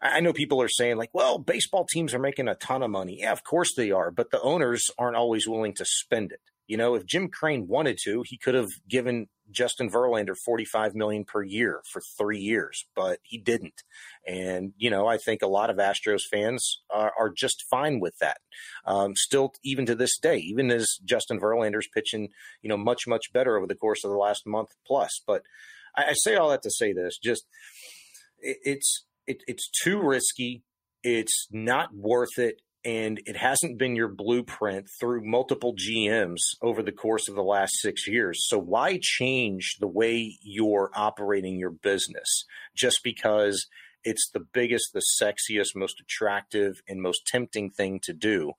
I 0.00 0.20
know 0.20 0.32
people 0.32 0.62
are 0.62 0.68
saying, 0.68 0.96
like, 0.96 1.10
well, 1.12 1.38
baseball 1.38 1.86
teams 1.88 2.14
are 2.14 2.18
making 2.18 2.48
a 2.48 2.54
ton 2.54 2.82
of 2.82 2.90
money. 2.90 3.18
Yeah, 3.20 3.32
of 3.32 3.44
course 3.44 3.74
they 3.76 3.90
are, 3.90 4.10
but 4.10 4.30
the 4.30 4.40
owners 4.40 4.90
aren't 4.98 5.16
always 5.16 5.46
willing 5.46 5.74
to 5.74 5.84
spend 5.84 6.32
it. 6.32 6.40
You 6.66 6.76
know, 6.76 6.94
if 6.94 7.06
Jim 7.06 7.28
Crane 7.28 7.66
wanted 7.68 7.98
to, 8.04 8.22
he 8.26 8.38
could 8.38 8.54
have 8.54 8.70
given 8.88 9.28
Justin 9.50 9.90
Verlander 9.90 10.36
45 10.36 10.94
million 10.94 11.24
per 11.24 11.42
year 11.42 11.82
for 11.92 12.02
three 12.18 12.38
years, 12.38 12.86
but 12.94 13.18
he 13.22 13.38
didn't. 13.38 13.82
And, 14.26 14.72
you 14.76 14.90
know, 14.90 15.06
I 15.06 15.18
think 15.18 15.42
a 15.42 15.48
lot 15.48 15.70
of 15.70 15.76
Astros 15.76 16.22
fans 16.30 16.80
are, 16.90 17.12
are 17.18 17.30
just 17.30 17.64
fine 17.70 18.00
with 18.00 18.14
that. 18.20 18.38
Um, 18.86 19.14
still, 19.16 19.52
even 19.62 19.86
to 19.86 19.94
this 19.94 20.18
day, 20.18 20.38
even 20.38 20.70
as 20.70 20.98
Justin 21.04 21.40
Verlander's 21.40 21.88
pitching, 21.92 22.28
you 22.62 22.68
know, 22.68 22.76
much, 22.76 23.06
much 23.06 23.32
better 23.32 23.56
over 23.56 23.66
the 23.66 23.74
course 23.74 24.04
of 24.04 24.10
the 24.10 24.16
last 24.16 24.46
month 24.46 24.70
plus. 24.86 25.20
But 25.26 25.42
I, 25.96 26.10
I 26.10 26.12
say 26.14 26.36
all 26.36 26.50
that 26.50 26.62
to 26.62 26.70
say 26.70 26.92
this 26.92 27.18
just 27.18 27.44
it, 28.38 28.58
it's, 28.62 29.04
it, 29.26 29.42
it's 29.46 29.68
too 29.82 30.00
risky. 30.00 30.62
It's 31.02 31.48
not 31.50 31.94
worth 31.94 32.38
it 32.38 32.60
and 32.84 33.20
it 33.26 33.36
hasn't 33.36 33.78
been 33.78 33.94
your 33.94 34.08
blueprint 34.08 34.88
through 34.98 35.24
multiple 35.24 35.74
GMs 35.74 36.40
over 36.60 36.82
the 36.82 36.92
course 36.92 37.28
of 37.28 37.34
the 37.34 37.42
last 37.42 37.74
six 37.80 38.08
years. 38.08 38.44
So 38.48 38.58
why 38.58 38.98
change 39.00 39.76
the 39.78 39.86
way 39.86 40.36
you're 40.42 40.90
operating 40.94 41.58
your 41.58 41.70
business 41.70 42.44
just 42.74 43.00
because 43.04 43.66
it's 44.04 44.30
the 44.34 44.44
biggest, 44.52 44.92
the 44.92 45.02
sexiest, 45.22 45.76
most 45.76 46.00
attractive, 46.00 46.82
and 46.88 47.00
most 47.00 47.24
tempting 47.26 47.70
thing 47.70 48.00
to 48.02 48.12
do? 48.12 48.52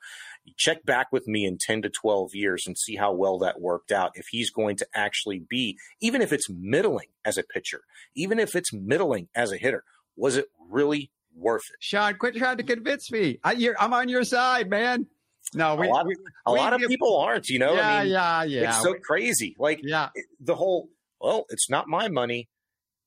Check 0.57 0.86
back 0.86 1.12
with 1.12 1.27
me 1.27 1.45
in 1.45 1.57
10 1.59 1.81
to 1.81 1.89
12 1.89 2.29
years 2.33 2.63
and 2.65 2.77
see 2.77 2.95
how 2.95 3.13
well 3.13 3.38
that 3.39 3.59
worked 3.59 3.91
out. 3.91 4.12
If 4.15 4.27
he's 4.31 4.49
going 4.49 4.77
to 4.77 4.88
actually 4.93 5.39
be, 5.39 5.77
even 6.01 6.21
if 6.21 6.31
it's 6.31 6.49
middling 6.49 7.07
as 7.25 7.38
a 7.38 7.43
pitcher, 7.43 7.81
even 8.15 8.39
if 8.39 8.55
it's 8.55 8.73
middling 8.73 9.27
as 9.36 9.51
a 9.51 9.57
hitter, 9.57 9.83
was 10.15 10.38
it 10.38 10.45
really 10.69 11.12
worth 11.35 11.63
it. 11.71 11.77
Shaun, 11.79 12.15
quit 12.15 12.35
trying 12.35 12.57
to 12.57 12.63
convince 12.63 13.11
me. 13.11 13.39
I, 13.43 13.53
am 13.79 13.93
on 13.93 14.09
your 14.09 14.23
side, 14.23 14.69
man. 14.69 15.07
No, 15.53 15.75
we, 15.75 15.87
a 15.87 15.91
lot, 15.91 16.05
we, 16.05 16.15
a 16.45 16.53
we, 16.53 16.59
lot 16.59 16.73
of 16.73 16.81
people 16.89 17.17
aren't. 17.17 17.49
You 17.49 17.59
know, 17.59 17.73
yeah, 17.73 17.87
I 17.87 18.03
mean, 18.03 18.13
yeah, 18.13 18.43
yeah. 18.43 18.69
It's 18.69 18.81
so 18.81 18.95
crazy. 18.95 19.55
Like, 19.59 19.81
yeah, 19.83 20.09
the 20.39 20.55
whole. 20.55 20.89
Well, 21.19 21.45
it's 21.49 21.69
not 21.69 21.87
my 21.87 22.07
money. 22.07 22.49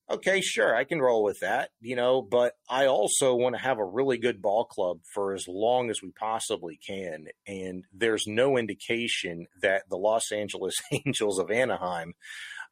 Okay, 0.08 0.40
sure, 0.40 0.74
I 0.74 0.84
can 0.84 1.00
roll 1.00 1.24
with 1.24 1.40
that. 1.40 1.70
You 1.80 1.96
know, 1.96 2.22
but 2.22 2.52
I 2.68 2.86
also 2.86 3.34
want 3.34 3.56
to 3.56 3.62
have 3.62 3.78
a 3.78 3.84
really 3.84 4.18
good 4.18 4.40
ball 4.40 4.64
club 4.64 5.00
for 5.12 5.34
as 5.34 5.46
long 5.48 5.90
as 5.90 6.00
we 6.02 6.12
possibly 6.12 6.78
can. 6.86 7.26
And 7.46 7.84
there's 7.92 8.24
no 8.26 8.56
indication 8.56 9.46
that 9.62 9.84
the 9.88 9.96
Los 9.96 10.30
Angeles 10.30 10.74
Angels 10.92 11.38
of 11.38 11.50
Anaheim 11.50 12.14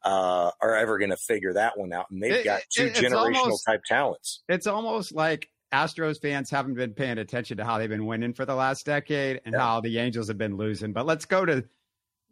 uh, 0.05 0.51
are 0.61 0.75
ever 0.75 0.97
going 0.97 1.09
to 1.09 1.17
figure 1.17 1.53
that 1.53 1.77
one 1.77 1.91
out. 1.91 2.05
And 2.11 2.21
they've 2.21 2.45
got 2.45 2.61
two 2.69 2.85
it, 2.85 2.93
generational 2.93 3.35
almost, 3.35 3.65
type 3.65 3.81
talents. 3.85 4.43
It's 4.47 4.67
almost 4.67 5.13
like 5.13 5.49
Astros 5.73 6.21
fans 6.21 6.49
haven't 6.49 6.75
been 6.75 6.93
paying 6.93 7.17
attention 7.17 7.57
to 7.57 7.65
how 7.65 7.79
they've 7.79 7.89
been 7.89 8.05
winning 8.05 8.33
for 8.33 8.45
the 8.45 8.55
last 8.55 8.85
decade 8.85 9.41
and 9.45 9.53
yeah. 9.53 9.59
how 9.59 9.81
the 9.81 9.97
Angels 9.97 10.27
have 10.27 10.37
been 10.37 10.57
losing. 10.57 10.93
But 10.93 11.05
let's 11.05 11.25
go 11.25 11.43
to 11.43 11.65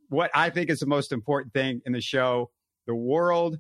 what 0.09 0.29
I 0.35 0.51
think 0.51 0.69
is 0.69 0.79
the 0.79 0.85
most 0.85 1.11
important 1.11 1.53
thing 1.53 1.81
in 1.85 1.91
the 1.91 2.01
show. 2.01 2.51
The 2.85 2.95
world 2.95 3.57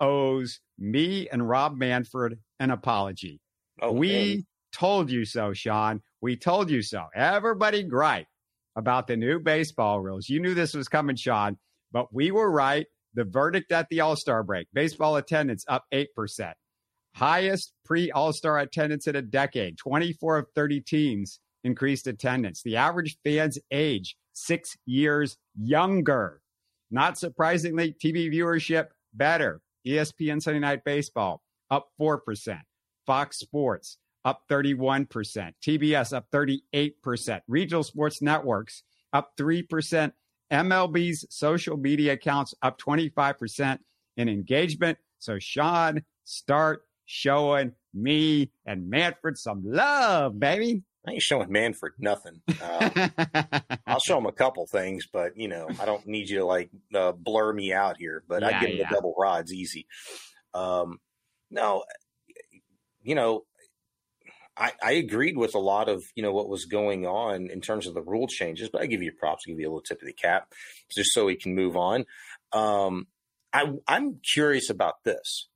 owes 0.00 0.60
me 0.78 1.28
and 1.28 1.48
Rob 1.48 1.76
Manfred 1.76 2.38
an 2.58 2.70
apology. 2.70 3.40
Oh, 3.80 3.92
we 3.92 4.44
told 4.72 5.10
you 5.10 5.24
so, 5.24 5.52
Shaun. 5.52 6.02
We 6.20 6.36
told 6.36 6.68
you 6.68 6.82
so. 6.82 7.06
Everybody 7.14 7.84
gripe 7.84 8.26
about 8.74 9.06
the 9.06 9.16
new 9.16 9.38
baseball 9.38 10.00
rules. 10.00 10.28
You 10.28 10.40
knew 10.40 10.54
this 10.54 10.74
was 10.74 10.88
coming, 10.88 11.16
Shaun, 11.16 11.58
but 11.92 12.12
we 12.12 12.32
were 12.32 12.50
right. 12.50 12.86
The 13.14 13.24
verdict 13.24 13.72
at 13.72 13.88
the 13.90 14.00
All 14.00 14.16
Star 14.16 14.42
break 14.42 14.68
baseball 14.72 15.16
attendance 15.16 15.64
up 15.68 15.84
8%. 15.92 16.52
Highest 17.14 17.72
pre 17.84 18.10
All 18.10 18.32
Star 18.32 18.58
attendance 18.58 19.06
in 19.06 19.16
a 19.16 19.22
decade. 19.22 19.78
24 19.78 20.38
of 20.38 20.46
30 20.54 20.80
teams 20.80 21.40
increased 21.64 22.06
attendance. 22.06 22.62
The 22.62 22.76
average 22.76 23.18
fan's 23.24 23.58
age 23.70 24.16
six 24.32 24.76
years 24.86 25.36
younger. 25.56 26.40
Not 26.90 27.18
surprisingly, 27.18 27.92
TV 27.92 28.32
viewership 28.32 28.88
better. 29.12 29.60
ESPN 29.86 30.42
Sunday 30.42 30.60
Night 30.60 30.84
Baseball 30.84 31.42
up 31.70 31.88
4%. 32.00 32.60
Fox 33.06 33.38
Sports 33.38 33.98
up 34.24 34.42
31%. 34.50 35.06
TBS 35.66 36.12
up 36.12 36.26
38%. 36.32 37.40
Regional 37.48 37.82
sports 37.82 38.22
networks 38.22 38.84
up 39.12 39.32
3%. 39.38 40.12
MLB's 40.52 41.26
social 41.30 41.76
media 41.76 42.12
accounts 42.12 42.54
up 42.62 42.78
25% 42.78 43.78
in 44.16 44.28
engagement. 44.28 44.98
So, 45.18 45.38
Shaun, 45.38 46.02
start 46.24 46.82
showing 47.06 47.72
me 47.94 48.50
and 48.66 48.88
Manfred 48.88 49.38
some 49.38 49.62
love, 49.64 50.38
baby. 50.38 50.82
I 51.06 51.12
ain't 51.12 51.22
showing 51.22 51.50
Manfred 51.50 51.94
nothing. 51.98 52.40
Uh, 52.62 53.08
I'll 53.86 53.98
show 53.98 54.18
him 54.18 54.26
a 54.26 54.32
couple 54.32 54.66
things, 54.66 55.08
but 55.12 55.36
you 55.36 55.48
know, 55.48 55.68
I 55.80 55.84
don't 55.84 56.06
need 56.06 56.28
you 56.28 56.38
to 56.38 56.44
like 56.44 56.70
uh, 56.94 57.12
blur 57.12 57.52
me 57.52 57.72
out 57.72 57.96
here. 57.96 58.22
But 58.28 58.42
yeah, 58.42 58.48
I 58.48 58.60
give 58.60 58.70
him 58.70 58.76
yeah. 58.76 58.88
the 58.88 58.94
double 58.94 59.14
rods 59.18 59.52
easy. 59.52 59.86
Um, 60.54 61.00
no, 61.50 61.82
you 63.02 63.16
know, 63.16 63.44
I, 64.56 64.72
I, 64.82 64.92
agreed 64.92 65.36
with 65.36 65.54
a 65.54 65.58
lot 65.58 65.88
of 65.88 66.02
you 66.14 66.22
know 66.22 66.32
what 66.32 66.48
was 66.48 66.66
going 66.66 67.06
on 67.06 67.48
in 67.50 67.60
terms 67.60 67.86
of 67.86 67.94
the 67.94 68.02
rule 68.02 68.26
changes, 68.26 68.68
but 68.70 68.82
I 68.82 68.86
give 68.86 69.02
you 69.02 69.12
props, 69.12 69.46
give 69.46 69.58
you 69.58 69.66
a 69.66 69.70
little 69.70 69.80
tip 69.80 70.00
of 70.02 70.06
the 70.06 70.12
cap, 70.12 70.52
just 70.94 71.10
so 71.12 71.26
we 71.26 71.36
can 71.36 71.54
move 71.54 71.76
on. 71.76 72.04
Um, 72.52 73.06
I, 73.52 73.72
I'm 73.88 74.20
curious 74.34 74.70
about 74.70 75.04
this. 75.04 75.48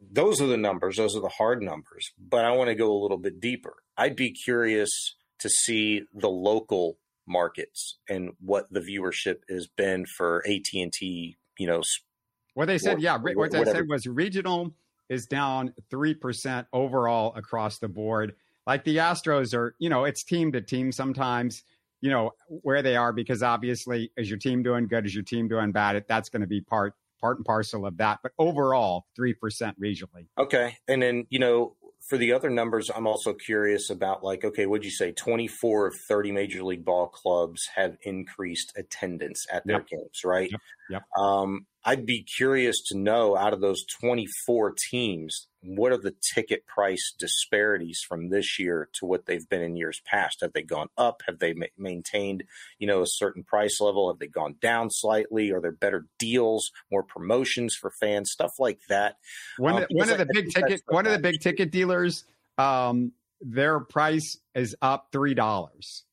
Those 0.00 0.40
are 0.42 0.46
the 0.46 0.58
numbers; 0.58 0.96
those 0.96 1.16
are 1.16 1.22
the 1.22 1.28
hard 1.28 1.62
numbers. 1.62 2.12
But 2.18 2.44
I 2.44 2.52
want 2.52 2.68
to 2.68 2.74
go 2.74 2.92
a 2.92 3.00
little 3.00 3.18
bit 3.18 3.40
deeper. 3.40 3.74
I'd 3.96 4.16
be 4.16 4.32
curious 4.32 4.90
to 5.38 5.48
see 5.48 6.02
the 6.12 6.28
local 6.28 6.98
markets 7.26 7.98
and 8.08 8.30
what 8.40 8.66
the 8.70 8.80
viewership 8.80 9.38
has 9.48 9.66
been 9.66 10.04
for 10.16 10.44
AT 10.46 10.66
and 10.74 10.92
T. 10.92 11.36
You 11.58 11.66
know, 11.66 11.82
what 12.52 12.66
they 12.66 12.78
said, 12.78 12.98
or, 12.98 13.00
yeah, 13.00 13.16
what 13.18 13.50
they 13.50 13.64
said 13.64 13.88
was 13.88 14.06
regional 14.06 14.74
is 15.08 15.26
down 15.26 15.72
3% 15.90 16.66
overall 16.72 17.34
across 17.34 17.78
the 17.78 17.88
board. 17.88 18.34
Like 18.66 18.84
the 18.84 18.96
Astros 18.96 19.54
are, 19.54 19.74
you 19.78 19.88
know, 19.88 20.04
it's 20.04 20.24
team 20.24 20.52
to 20.52 20.60
team 20.60 20.92
sometimes, 20.92 21.62
you 22.00 22.10
know, 22.10 22.32
where 22.48 22.82
they 22.82 22.96
are 22.96 23.12
because 23.12 23.42
obviously 23.42 24.10
is 24.16 24.28
your 24.28 24.38
team 24.38 24.62
doing 24.62 24.88
good, 24.88 25.06
is 25.06 25.14
your 25.14 25.24
team 25.24 25.48
doing 25.48 25.72
bad, 25.72 26.04
that's 26.08 26.28
going 26.28 26.40
to 26.40 26.46
be 26.46 26.60
part 26.60 26.94
part 27.20 27.38
and 27.38 27.46
parcel 27.46 27.86
of 27.86 27.96
that. 27.98 28.20
But 28.22 28.32
overall, 28.38 29.06
3% 29.18 29.34
regionally. 29.82 30.26
Okay. 30.38 30.76
And 30.88 31.02
then, 31.02 31.26
you 31.30 31.38
know, 31.38 31.74
for 32.08 32.18
the 32.18 32.32
other 32.32 32.50
numbers, 32.50 32.90
I'm 32.94 33.06
also 33.06 33.32
curious 33.32 33.90
about 33.90 34.22
like, 34.22 34.44
okay, 34.44 34.66
what'd 34.66 34.84
you 34.84 34.90
say? 34.90 35.12
24 35.12 35.88
of 35.88 35.94
30 36.08 36.32
major 36.32 36.62
league 36.62 36.84
ball 36.84 37.08
clubs 37.08 37.68
have 37.74 37.96
increased 38.02 38.72
attendance 38.76 39.46
at 39.52 39.66
their 39.66 39.78
yep. 39.78 39.88
games, 39.88 40.20
right? 40.24 40.50
Yep. 40.50 40.60
yep. 40.90 41.02
Um, 41.18 41.66
I'd 41.84 42.06
be 42.06 42.24
curious 42.24 42.82
to 42.88 42.98
know 42.98 43.36
out 43.36 43.52
of 43.52 43.60
those 43.60 43.84
24 44.00 44.74
teams, 44.90 45.48
what 45.66 45.92
are 45.92 45.98
the 45.98 46.14
ticket 46.34 46.66
price 46.66 47.12
disparities 47.18 48.00
from 48.06 48.30
this 48.30 48.58
year 48.58 48.88
to 48.94 49.06
what 49.06 49.26
they've 49.26 49.48
been 49.48 49.62
in 49.62 49.76
years 49.76 50.00
past? 50.04 50.40
Have 50.40 50.52
they 50.52 50.62
gone 50.62 50.88
up? 50.96 51.22
Have 51.26 51.38
they 51.38 51.52
ma- 51.52 51.66
maintained, 51.76 52.44
you 52.78 52.86
know, 52.86 53.02
a 53.02 53.06
certain 53.06 53.42
price 53.42 53.80
level? 53.80 54.08
Have 54.10 54.18
they 54.18 54.28
gone 54.28 54.56
down 54.60 54.90
slightly? 54.90 55.52
Are 55.52 55.60
there 55.60 55.72
better 55.72 56.06
deals, 56.18 56.70
more 56.90 57.02
promotions 57.02 57.74
for 57.74 57.90
fans, 57.90 58.30
stuff 58.30 58.52
like 58.58 58.80
that? 58.88 59.16
One, 59.58 59.82
um, 59.82 59.86
one 59.90 60.10
of 60.10 60.18
the 60.18 60.28
big 60.32 60.50
ticket, 60.50 60.82
one 60.88 61.06
of 61.06 61.12
the 61.12 61.18
big 61.18 61.40
ticket 61.40 61.70
dealers, 61.70 62.24
um, 62.58 63.12
their 63.40 63.80
price 63.80 64.38
is 64.54 64.74
up 64.80 65.08
three 65.12 65.34
dollars 65.34 66.05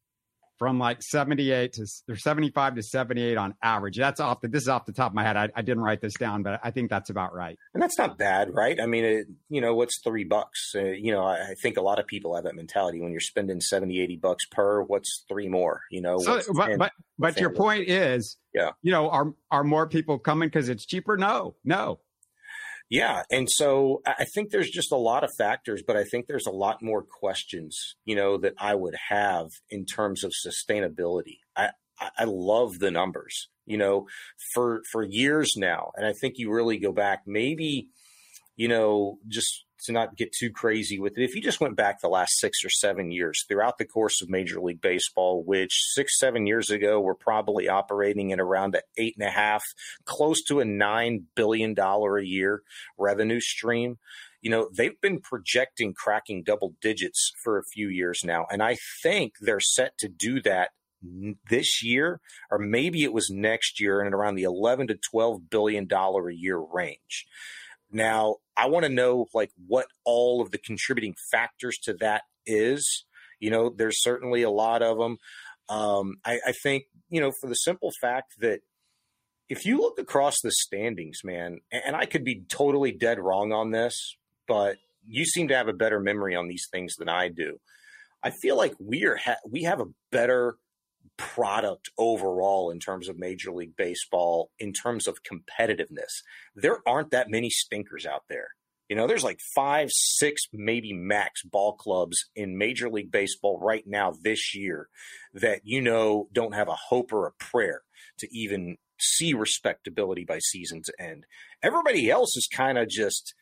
from 0.63 0.80
like 0.80 1.04
78 1.04 1.73
to 1.73 1.86
or 2.08 2.15
75 2.15 2.76
to 2.76 2.84
78 2.84 3.38
on 3.38 3.54
average. 3.62 3.97
That's 3.97 4.21
off 4.21 4.39
the, 4.39 4.47
this 4.47 4.62
is 4.62 4.69
off 4.69 4.86
the 4.86 4.93
top 4.93 5.12
of 5.12 5.13
my 5.13 5.21
head. 5.21 5.36
I, 5.36 5.49
I, 5.54 5.62
didn't 5.62 5.84
write 5.84 5.99
this 5.99 6.13
down, 6.13 6.41
but 6.41 6.62
I 6.63 6.71
think 6.71 6.89
that's 6.89 7.10
about 7.10 7.36
right. 7.36 7.60
And 7.73 7.84
that's 7.84 7.97
not 7.97 8.17
bad, 8.17 8.56
right? 8.56 8.80
I 8.80 8.86
mean, 8.86 9.04
it, 9.04 9.28
you 9.49 9.60
know, 9.60 9.76
what's 9.76 9.99
three 10.02 10.23
bucks? 10.23 10.71
Uh, 10.73 10.84
you 10.86 11.12
know, 11.12 11.26
I, 11.26 11.49
I, 11.49 11.54
think 11.62 11.76
a 11.76 11.82
lot 11.82 11.99
of 11.99 12.08
people 12.08 12.34
have 12.36 12.45
that 12.45 12.56
mentality 12.56 13.02
when 13.02 13.12
you're 13.12 13.19
spending 13.19 13.60
70, 13.60 13.99
80 13.99 14.15
bucks 14.15 14.45
per, 14.45 14.84
what's 14.84 15.26
three 15.28 15.49
more, 15.49 15.82
you 15.91 16.02
know? 16.02 16.17
So, 16.19 16.39
but, 16.54 16.78
but, 16.78 16.93
but 17.19 17.38
your 17.41 17.49
point 17.49 17.89
is, 17.89 18.38
yeah, 18.54 18.69
you 18.84 18.93
know, 18.93 19.10
are, 19.10 19.34
are 19.52 19.65
more 19.65 19.89
people 19.89 20.17
coming 20.17 20.47
because 20.47 20.69
it's 20.69 20.86
cheaper? 20.86 21.17
No, 21.17 21.56
no. 21.65 21.99
Yeah. 22.93 23.23
And 23.32 23.49
so 23.49 24.03
I 24.06 24.23
think 24.36 24.51
there's 24.51 24.69
just 24.69 24.91
a 24.91 24.97
lot 24.97 25.23
of 25.23 25.32
factors, 25.36 25.82
but 25.82 25.97
I 25.97 26.03
think 26.03 26.27
there's 26.27 26.45
a 26.45 26.51
lot 26.51 26.84
more 26.84 27.01
questions, 27.01 27.95
you 28.06 28.15
know, 28.15 28.38
that 28.38 28.53
I 28.60 28.75
would 28.75 28.93
have 29.10 29.47
in 29.71 29.86
terms 29.86 30.23
of 30.23 30.32
sustainability. 30.45 31.39
I, 31.58 31.71
I 31.99 32.25
love 32.25 32.77
the 32.77 32.91
numbers, 32.91 33.49
you 33.65 33.79
know, 33.79 34.06
for, 34.53 34.84
for 34.91 35.01
years 35.01 35.53
now. 35.58 35.91
And 35.95 36.06
I 36.06 36.13
think 36.13 36.36
you 36.38 36.51
really 36.51 36.77
go 36.77 36.91
back 36.91 37.23
maybe, 37.25 37.88
you 38.58 38.67
know, 38.67 39.17
just 39.27 39.65
to 39.84 39.91
not 39.91 40.15
get 40.15 40.32
too 40.32 40.52
crazy 40.52 41.00
with 41.00 41.17
it, 41.17 41.24
if 41.24 41.36
you 41.36 41.41
just 41.41 41.62
went 41.62 41.76
back 41.76 42.02
the 42.02 42.08
last 42.08 42.39
six 42.39 42.63
or 42.63 42.69
seven 42.69 43.12
years 43.12 43.46
throughout 43.48 43.78
the 43.78 43.86
course 43.86 44.22
of 44.22 44.30
Major 44.30 44.60
League 44.60 44.82
Baseball, 44.82 45.43
which 45.43 45.84
six, 45.93 46.17
seven 46.17 46.48
years 46.48 46.69
ago 46.69 47.00
were 47.00 47.15
probably 47.15 47.67
operating 47.67 48.32
at 48.32 48.39
around 48.39 48.76
an 48.76 48.82
eight 48.98 49.15
and 49.17 49.28
a 49.28 49.32
half, 49.32 49.63
close 50.06 50.43
to 50.43 50.60
a 50.60 50.65
nine 50.65 51.26
billion 51.36 51.74
dollar 51.74 52.17
a 52.17 52.26
year 52.26 52.63
revenue 52.98 53.39
stream. 53.39 53.98
You 54.41 54.52
know, 54.52 54.69
they've 54.76 55.00
been 55.00 55.22
projecting 55.22 55.93
cracking 55.93 56.43
double 56.43 56.76
digits 56.82 57.32
for 57.43 57.58
a 57.58 57.63
few 57.63 57.88
years 57.88 58.22
now. 58.26 58.46
And 58.52 58.62
I 58.62 58.78
think 59.02 59.34
they're 59.39 59.62
set 59.62 59.98
to 60.00 60.10
do 60.10 60.41
that 60.41 60.72
this 61.50 61.84
year, 61.84 62.19
or 62.50 62.60
maybe 62.60 63.04
it 63.04 63.13
was 63.13 63.30
next 63.30 63.80
year, 63.80 64.02
and 64.02 64.13
around 64.13 64.36
the 64.36 64.43
11 64.43 64.88
to 64.88 64.96
12 64.96 65.50
billion 65.50 65.88
dollar 65.88 66.30
a 66.30 66.36
year 66.36 66.58
range. 66.58 67.26
Now, 67.93 68.38
I 68.58 68.67
want 68.67 68.86
to 68.86 68.91
know 68.91 69.27
like 69.34 69.51
what 69.67 69.88
all 70.03 70.41
of 70.41 70.51
the 70.51 70.58
contributing 70.58 71.15
factors 71.32 71.77
to 71.84 71.93
that 71.95 72.23
is. 72.45 73.06
You 73.39 73.51
know, 73.51 73.73
there's 73.75 74.01
certainly 74.01 74.41
a 74.41 74.49
lot 74.49 74.82
of 74.82 74.97
them. 74.97 75.17
Um, 75.69 76.15
I, 76.25 76.39
I 76.47 76.53
think, 76.63 76.86
you 77.10 77.21
know, 77.21 77.32
for 77.39 77.47
the 77.47 77.56
simple 77.56 77.91
fact 78.01 78.34
that 78.39 78.62
if 79.49 79.65
you 79.65 79.77
look 79.77 79.99
across 79.99 80.41
the 80.41 80.51
standings, 80.51 81.19
man, 81.23 81.60
and 81.71 81.95
I 81.95 82.06
could 82.06 82.23
be 82.23 82.43
totally 82.49 82.91
dead 82.91 83.19
wrong 83.19 83.51
on 83.51 83.71
this, 83.71 84.15
but 84.47 84.77
you 85.06 85.25
seem 85.25 85.49
to 85.49 85.56
have 85.56 85.67
a 85.67 85.73
better 85.73 85.99
memory 85.99 86.36
on 86.36 86.47
these 86.47 86.67
things 86.71 86.95
than 86.95 87.10
I 87.10 87.27
do. 87.27 87.60
I 88.23 88.32
feel 88.32 88.58
like 88.58 88.73
we 88.79 89.06
are 89.06 89.17
ha- 89.17 89.36
we 89.47 89.63
have 89.63 89.82
a 89.82 89.91
better 90.12 90.56
product 91.18 91.89
overall 91.98 92.70
in 92.72 92.80
terms 92.80 93.08
of 93.08 93.18
Major 93.18 93.52
League 93.52 93.76
Baseball, 93.76 94.52
in 94.60 94.74
terms 94.74 95.08
of 95.08 95.20
competitiveness. 95.24 96.22
There 96.56 96.80
aren't 96.88 97.12
that 97.12 97.30
many 97.30 97.50
stinkers 97.50 98.06
out 98.06 98.24
there. 98.30 98.50
You 98.89 98.96
know, 98.96 99.08
there's 99.08 99.24
like 99.24 99.39
five, 99.56 99.89
six, 99.92 100.44
maybe 100.52 100.94
max 100.94 101.42
ball 101.44 101.74
clubs 101.74 102.26
in 102.36 102.58
Major 102.58 102.89
League 102.89 103.12
Baseball 103.12 103.60
right 103.60 103.84
now 103.88 104.13
this 104.22 104.54
year 104.54 104.89
that, 105.34 105.62
you 105.63 105.82
know, 105.82 106.28
don't 106.34 106.54
have 106.54 106.68
a 106.68 106.78
hope 106.89 107.13
or 107.13 107.26
a 107.26 107.32
prayer 107.32 107.82
to 108.20 108.28
even 108.32 108.78
see 109.00 109.34
respectability 109.34 110.26
by 110.26 110.39
season's 110.39 110.89
end. 111.00 111.26
Everybody 111.62 112.10
else 112.10 112.36
is 112.38 112.48
kind 112.48 112.78
of 112.78 112.89
just 112.89 113.34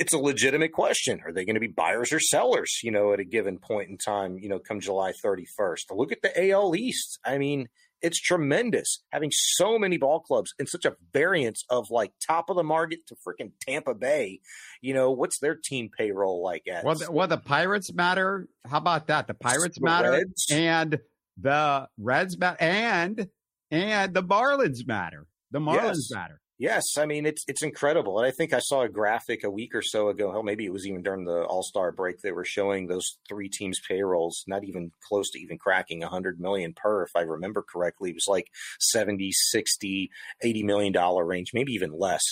it's 0.00 0.14
a 0.14 0.18
legitimate 0.18 0.72
question. 0.72 1.20
Are 1.26 1.32
they 1.32 1.44
going 1.44 1.54
to 1.54 1.60
be 1.60 1.66
buyers 1.66 2.10
or 2.10 2.18
sellers, 2.18 2.80
you 2.82 2.90
know, 2.90 3.12
at 3.12 3.20
a 3.20 3.24
given 3.24 3.58
point 3.58 3.90
in 3.90 3.98
time, 3.98 4.38
you 4.38 4.48
know, 4.48 4.58
come 4.58 4.80
July 4.80 5.12
31st? 5.12 5.82
Look 5.90 6.10
at 6.10 6.22
the 6.22 6.50
AL 6.50 6.74
East. 6.74 7.18
I 7.22 7.36
mean, 7.36 7.68
it's 8.00 8.18
tremendous 8.18 9.02
having 9.12 9.30
so 9.30 9.78
many 9.78 9.98
ball 9.98 10.20
clubs 10.20 10.54
and 10.58 10.66
such 10.66 10.86
a 10.86 10.96
variance 11.12 11.64
of 11.68 11.90
like 11.90 12.12
top 12.26 12.48
of 12.48 12.56
the 12.56 12.64
market 12.64 13.00
to 13.08 13.14
freaking 13.14 13.52
Tampa 13.60 13.94
Bay. 13.94 14.40
You 14.80 14.94
know, 14.94 15.10
what's 15.10 15.38
their 15.38 15.54
team 15.54 15.90
payroll 15.94 16.42
like 16.42 16.66
at? 16.66 16.82
Well, 16.82 16.94
the, 16.94 17.12
well, 17.12 17.28
the 17.28 17.36
Pirates 17.36 17.92
matter. 17.92 18.48
How 18.66 18.78
about 18.78 19.08
that? 19.08 19.26
The 19.26 19.34
Pirates 19.34 19.78
the 19.78 19.84
matter 19.84 20.12
Reds. 20.12 20.46
and 20.50 20.98
the 21.38 21.88
Reds 21.98 22.38
matter 22.38 22.56
and 22.58 23.28
and 23.70 24.14
the 24.14 24.22
Marlins 24.22 24.86
matter. 24.86 25.26
The 25.50 25.58
Marlins 25.60 26.08
yes. 26.08 26.10
matter. 26.10 26.39
Yes, 26.60 26.98
I 26.98 27.06
mean 27.06 27.24
it's 27.24 27.42
it's 27.48 27.62
incredible, 27.62 28.18
and 28.18 28.26
I 28.26 28.30
think 28.32 28.52
I 28.52 28.58
saw 28.58 28.82
a 28.82 28.88
graphic 28.90 29.44
a 29.44 29.50
week 29.50 29.74
or 29.74 29.80
so 29.80 30.10
ago. 30.10 30.30
Hell, 30.30 30.42
maybe 30.42 30.66
it 30.66 30.72
was 30.74 30.86
even 30.86 31.02
during 31.02 31.24
the 31.24 31.42
All 31.44 31.62
Star 31.62 31.90
break. 31.90 32.20
They 32.20 32.32
were 32.32 32.44
showing 32.44 32.86
those 32.86 33.16
three 33.26 33.48
teams' 33.48 33.80
payrolls, 33.80 34.44
not 34.46 34.62
even 34.64 34.92
close 35.08 35.30
to 35.30 35.40
even 35.40 35.56
cracking 35.56 36.02
a 36.02 36.08
100 36.08 36.38
million 36.38 36.74
per, 36.74 37.02
if 37.02 37.12
I 37.16 37.22
remember 37.22 37.62
correctly. 37.62 38.10
It 38.10 38.16
was 38.16 38.28
like 38.28 38.48
70, 38.78 39.30
60, 39.32 40.10
80 40.42 40.62
million 40.62 40.92
dollar 40.92 41.24
range, 41.24 41.52
maybe 41.54 41.72
even 41.72 41.98
less. 41.98 42.22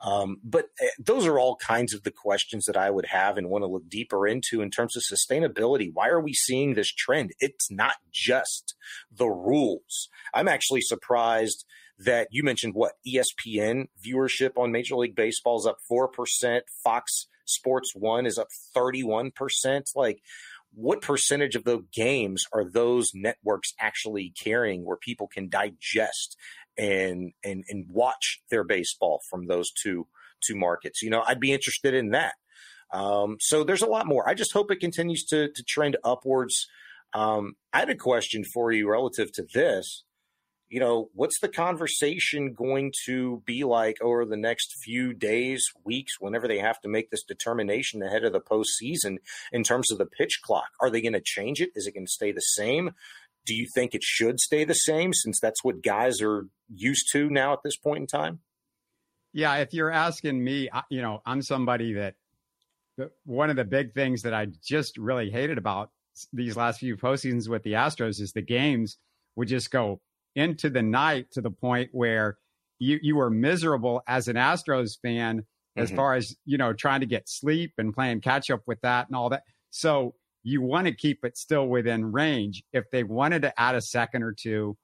Um, 0.00 0.36
but 0.44 0.66
eh, 0.80 0.86
those 1.00 1.26
are 1.26 1.40
all 1.40 1.56
kinds 1.56 1.94
of 1.94 2.04
the 2.04 2.12
questions 2.12 2.66
that 2.66 2.76
I 2.76 2.90
would 2.90 3.06
have 3.06 3.36
and 3.38 3.48
want 3.50 3.62
to 3.62 3.68
look 3.68 3.88
deeper 3.88 4.24
into 4.28 4.60
in 4.60 4.70
terms 4.70 4.96
of 4.96 5.02
sustainability. 5.02 5.90
Why 5.92 6.10
are 6.10 6.20
we 6.20 6.32
seeing 6.32 6.74
this 6.74 6.92
trend? 6.92 7.32
It's 7.40 7.72
not 7.72 7.96
just 8.12 8.76
the 9.10 9.26
rules. 9.28 10.08
I'm 10.32 10.46
actually 10.46 10.82
surprised 10.82 11.64
that 11.98 12.28
you 12.30 12.42
mentioned 12.42 12.74
what 12.74 12.94
ESPN 13.06 13.86
viewership 14.04 14.52
on 14.56 14.72
Major 14.72 14.96
League 14.96 15.14
Baseball 15.14 15.58
is 15.58 15.66
up 15.66 15.78
4%, 15.90 16.60
Fox 16.82 17.28
Sports 17.46 17.92
1 17.94 18.26
is 18.26 18.38
up 18.38 18.48
31%. 18.76 19.84
Like 19.94 20.20
what 20.74 21.02
percentage 21.02 21.54
of 21.54 21.64
the 21.64 21.84
games 21.92 22.44
are 22.52 22.68
those 22.68 23.12
networks 23.14 23.72
actually 23.78 24.32
carrying 24.42 24.84
where 24.84 24.96
people 24.96 25.28
can 25.28 25.48
digest 25.48 26.36
and 26.76 27.32
and 27.44 27.64
and 27.68 27.86
watch 27.88 28.42
their 28.50 28.64
baseball 28.64 29.20
from 29.30 29.46
those 29.46 29.70
two 29.70 30.06
two 30.44 30.56
markets? 30.56 31.02
You 31.02 31.10
know, 31.10 31.22
I'd 31.26 31.40
be 31.40 31.52
interested 31.52 31.94
in 31.94 32.10
that. 32.10 32.34
Um, 32.92 33.36
so 33.40 33.64
there's 33.64 33.82
a 33.82 33.86
lot 33.86 34.06
more. 34.06 34.28
I 34.28 34.34
just 34.34 34.52
hope 34.52 34.70
it 34.70 34.80
continues 34.80 35.24
to 35.26 35.48
to 35.52 35.62
trend 35.62 35.96
upwards. 36.02 36.66
Um, 37.12 37.54
I 37.72 37.80
had 37.80 37.90
a 37.90 37.96
question 37.96 38.42
for 38.44 38.72
you 38.72 38.90
relative 38.90 39.30
to 39.32 39.46
this 39.54 40.02
you 40.68 40.80
know, 40.80 41.10
what's 41.14 41.38
the 41.40 41.48
conversation 41.48 42.52
going 42.54 42.92
to 43.06 43.42
be 43.46 43.64
like 43.64 44.00
over 44.00 44.24
the 44.24 44.36
next 44.36 44.74
few 44.82 45.12
days, 45.12 45.64
weeks, 45.84 46.14
whenever 46.18 46.48
they 46.48 46.58
have 46.58 46.80
to 46.80 46.88
make 46.88 47.10
this 47.10 47.22
determination 47.22 48.02
ahead 48.02 48.24
of 48.24 48.32
the 48.32 48.40
postseason 48.40 49.18
in 49.52 49.62
terms 49.62 49.90
of 49.92 49.98
the 49.98 50.06
pitch 50.06 50.40
clock? 50.42 50.70
Are 50.80 50.90
they 50.90 51.00
going 51.00 51.12
to 51.12 51.20
change 51.20 51.60
it? 51.60 51.70
Is 51.74 51.86
it 51.86 51.94
going 51.94 52.06
to 52.06 52.12
stay 52.12 52.32
the 52.32 52.40
same? 52.40 52.92
Do 53.46 53.54
you 53.54 53.66
think 53.74 53.94
it 53.94 54.02
should 54.02 54.40
stay 54.40 54.64
the 54.64 54.74
same 54.74 55.12
since 55.12 55.38
that's 55.40 55.62
what 55.62 55.82
guys 55.82 56.20
are 56.22 56.48
used 56.74 57.08
to 57.12 57.28
now 57.28 57.52
at 57.52 57.62
this 57.62 57.76
point 57.76 58.00
in 58.00 58.06
time? 58.06 58.40
Yeah, 59.32 59.56
if 59.56 59.74
you're 59.74 59.90
asking 59.90 60.42
me, 60.42 60.70
you 60.88 61.02
know, 61.02 61.20
I'm 61.26 61.42
somebody 61.42 61.94
that 61.94 62.14
one 63.24 63.50
of 63.50 63.56
the 63.56 63.64
big 63.64 63.92
things 63.92 64.22
that 64.22 64.32
I 64.32 64.46
just 64.64 64.96
really 64.96 65.30
hated 65.30 65.58
about 65.58 65.90
these 66.32 66.56
last 66.56 66.80
few 66.80 66.96
postseasons 66.96 67.48
with 67.48 67.64
the 67.64 67.72
Astros 67.72 68.20
is 68.20 68.32
the 68.32 68.42
games 68.42 68.96
would 69.36 69.48
just 69.48 69.70
go 69.70 70.00
into 70.34 70.70
the 70.70 70.82
night 70.82 71.30
to 71.32 71.40
the 71.40 71.50
point 71.50 71.90
where 71.92 72.38
you 72.78 72.98
you 73.02 73.16
were 73.16 73.30
miserable 73.30 74.02
as 74.06 74.28
an 74.28 74.36
Astros 74.36 74.98
fan 75.00 75.44
as 75.76 75.88
mm-hmm. 75.88 75.96
far 75.96 76.14
as 76.14 76.36
you 76.44 76.58
know 76.58 76.72
trying 76.72 77.00
to 77.00 77.06
get 77.06 77.28
sleep 77.28 77.72
and 77.78 77.94
playing 77.94 78.20
catch 78.20 78.50
up 78.50 78.62
with 78.66 78.80
that 78.82 79.08
and 79.08 79.16
all 79.16 79.30
that. 79.30 79.42
So 79.70 80.14
you 80.42 80.60
want 80.60 80.86
to 80.86 80.94
keep 80.94 81.24
it 81.24 81.36
still 81.36 81.66
within 81.66 82.12
range. 82.12 82.62
If 82.72 82.84
they 82.92 83.02
wanted 83.02 83.42
to 83.42 83.60
add 83.60 83.74
a 83.74 83.80
second 83.80 84.22
or 84.22 84.32
two 84.32 84.76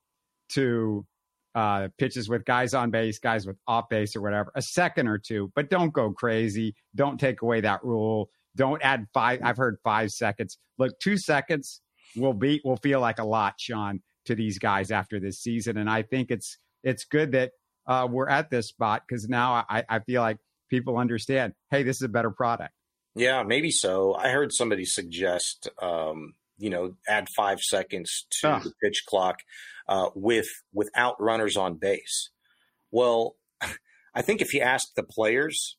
to 0.50 1.06
uh, 1.54 1.88
pitches 1.98 2.28
with 2.28 2.44
guys 2.44 2.74
on 2.74 2.90
base, 2.90 3.18
guys 3.18 3.46
with 3.46 3.56
off 3.66 3.88
base 3.88 4.16
or 4.16 4.22
whatever, 4.22 4.52
a 4.54 4.62
second 4.62 5.08
or 5.08 5.18
two, 5.18 5.52
but 5.54 5.68
don't 5.68 5.92
go 5.92 6.12
crazy. 6.12 6.74
Don't 6.94 7.18
take 7.18 7.42
away 7.42 7.60
that 7.60 7.84
rule. 7.84 8.30
Don't 8.56 8.82
add 8.82 9.06
five. 9.12 9.40
I've 9.42 9.56
heard 9.56 9.76
five 9.84 10.10
seconds. 10.10 10.58
Look, 10.78 10.98
two 11.00 11.16
seconds 11.16 11.82
will 12.16 12.34
be 12.34 12.60
will 12.64 12.76
feel 12.76 13.00
like 13.00 13.18
a 13.18 13.24
lot, 13.24 13.54
Shaun 13.58 14.00
to 14.26 14.34
these 14.34 14.58
guys 14.58 14.90
after 14.90 15.20
this 15.20 15.40
season. 15.40 15.76
And 15.76 15.88
I 15.88 16.02
think 16.02 16.30
it's 16.30 16.58
it's 16.82 17.04
good 17.04 17.32
that 17.32 17.52
uh, 17.86 18.06
we're 18.10 18.28
at 18.28 18.50
this 18.50 18.68
spot 18.68 19.02
because 19.06 19.28
now 19.28 19.64
I, 19.68 19.84
I 19.88 19.98
feel 20.00 20.22
like 20.22 20.38
people 20.70 20.96
understand, 20.96 21.54
hey, 21.70 21.82
this 21.82 21.96
is 21.96 22.02
a 22.02 22.08
better 22.08 22.30
product. 22.30 22.72
Yeah, 23.14 23.42
maybe 23.42 23.70
so. 23.70 24.14
I 24.14 24.30
heard 24.30 24.52
somebody 24.52 24.84
suggest, 24.84 25.68
um, 25.82 26.34
you 26.58 26.70
know, 26.70 26.94
add 27.08 27.26
five 27.36 27.60
seconds 27.60 28.26
to 28.40 28.56
oh. 28.56 28.60
the 28.60 28.72
pitch 28.82 29.02
clock 29.06 29.40
uh, 29.88 30.10
with 30.14 30.46
without 30.72 31.20
runners 31.20 31.56
on 31.56 31.74
base. 31.74 32.30
Well, 32.90 33.36
I 34.14 34.22
think 34.22 34.40
if 34.40 34.54
you 34.54 34.60
ask 34.60 34.88
the 34.94 35.02
players, 35.02 35.76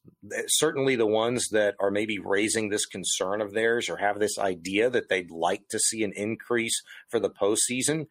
certainly 0.47 0.95
the 0.95 1.07
ones 1.07 1.49
that 1.49 1.75
are 1.79 1.91
maybe 1.91 2.19
raising 2.19 2.69
this 2.69 2.85
concern 2.85 3.41
of 3.41 3.53
theirs 3.53 3.89
or 3.89 3.97
have 3.97 4.19
this 4.19 4.37
idea 4.37 4.89
that 4.89 5.09
they'd 5.09 5.31
like 5.31 5.67
to 5.69 5.79
see 5.79 6.03
an 6.03 6.13
increase 6.15 6.81
for 7.09 7.19
the 7.19 7.29
postseason, 7.29 8.07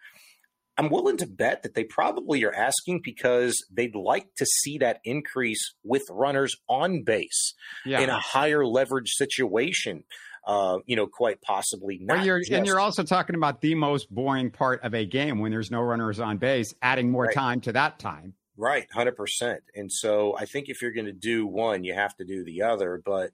I'm 0.81 0.89
willing 0.89 1.19
to 1.19 1.27
bet 1.27 1.63
that 1.63 1.75
they 1.75 1.85
probably 1.85 2.43
are 2.45 2.55
asking 2.55 3.03
because 3.05 3.63
they'd 3.71 3.95
like 3.95 4.35
to 4.39 4.47
see 4.47 4.79
that 4.79 5.01
increase 5.05 5.75
with 5.85 6.05
runners 6.11 6.57
on 6.71 7.03
base 7.05 7.53
yeah. 7.85 8.01
in 8.01 8.09
a 8.09 8.19
higher 8.19 8.65
leverage 8.65 9.11
situation. 9.11 10.05
Uh, 10.47 10.79
you 10.87 10.97
know, 10.97 11.07
quite 11.07 11.43
possibly 11.43 11.99
not. 12.01 12.25
You're, 12.25 12.39
just... 12.39 12.51
And 12.51 12.67
you're 12.67 12.81
also 12.81 13.03
talking 13.03 13.37
about 13.37 13.61
the 13.61 13.75
most 13.75 14.09
boring 14.11 14.51
part 14.51 14.83
of 14.83 14.95
a 14.95 15.05
game 15.05 15.41
when 15.41 15.53
there's 15.53 15.71
no 15.71 15.83
runners 15.83 16.19
on 16.19 16.39
base, 16.39 16.73
adding 16.81 17.11
more 17.11 17.25
right. 17.25 17.35
time 17.35 17.61
to 17.61 17.73
that 17.73 17.99
time. 17.99 18.33
Right, 18.57 18.87
hundred 18.91 19.17
percent. 19.17 19.61
And 19.75 19.93
so 19.93 20.35
I 20.35 20.47
think 20.47 20.71
if 20.71 20.81
you're 20.81 20.93
going 20.93 21.05
to 21.05 21.13
do 21.13 21.47
one, 21.47 21.85
you 21.85 21.93
have 21.93 22.17
to 22.17 22.25
do 22.25 22.43
the 22.43 22.63
other. 22.63 23.03
But 23.05 23.33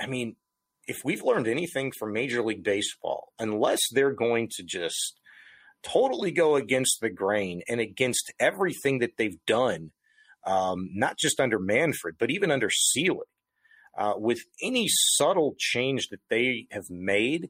I 0.00 0.06
mean, 0.06 0.36
if 0.86 0.98
we've 1.04 1.24
learned 1.24 1.48
anything 1.48 1.90
from 1.98 2.12
Major 2.12 2.40
League 2.40 2.62
Baseball, 2.62 3.32
unless 3.40 3.80
they're 3.90 4.12
going 4.12 4.48
to 4.58 4.62
just 4.62 5.18
totally 5.84 6.30
go 6.30 6.56
against 6.56 7.00
the 7.00 7.10
grain 7.10 7.62
and 7.68 7.80
against 7.80 8.32
everything 8.40 8.98
that 9.00 9.16
they've 9.16 9.44
done, 9.46 9.90
um, 10.46 10.90
not 10.94 11.18
just 11.18 11.40
under 11.40 11.58
Manfred, 11.58 12.16
but 12.18 12.30
even 12.30 12.50
under 12.50 12.70
Selig. 12.70 13.28
Uh, 13.96 14.14
with 14.16 14.40
any 14.60 14.86
subtle 14.88 15.54
change 15.56 16.08
that 16.08 16.20
they 16.28 16.66
have 16.72 16.90
made, 16.90 17.48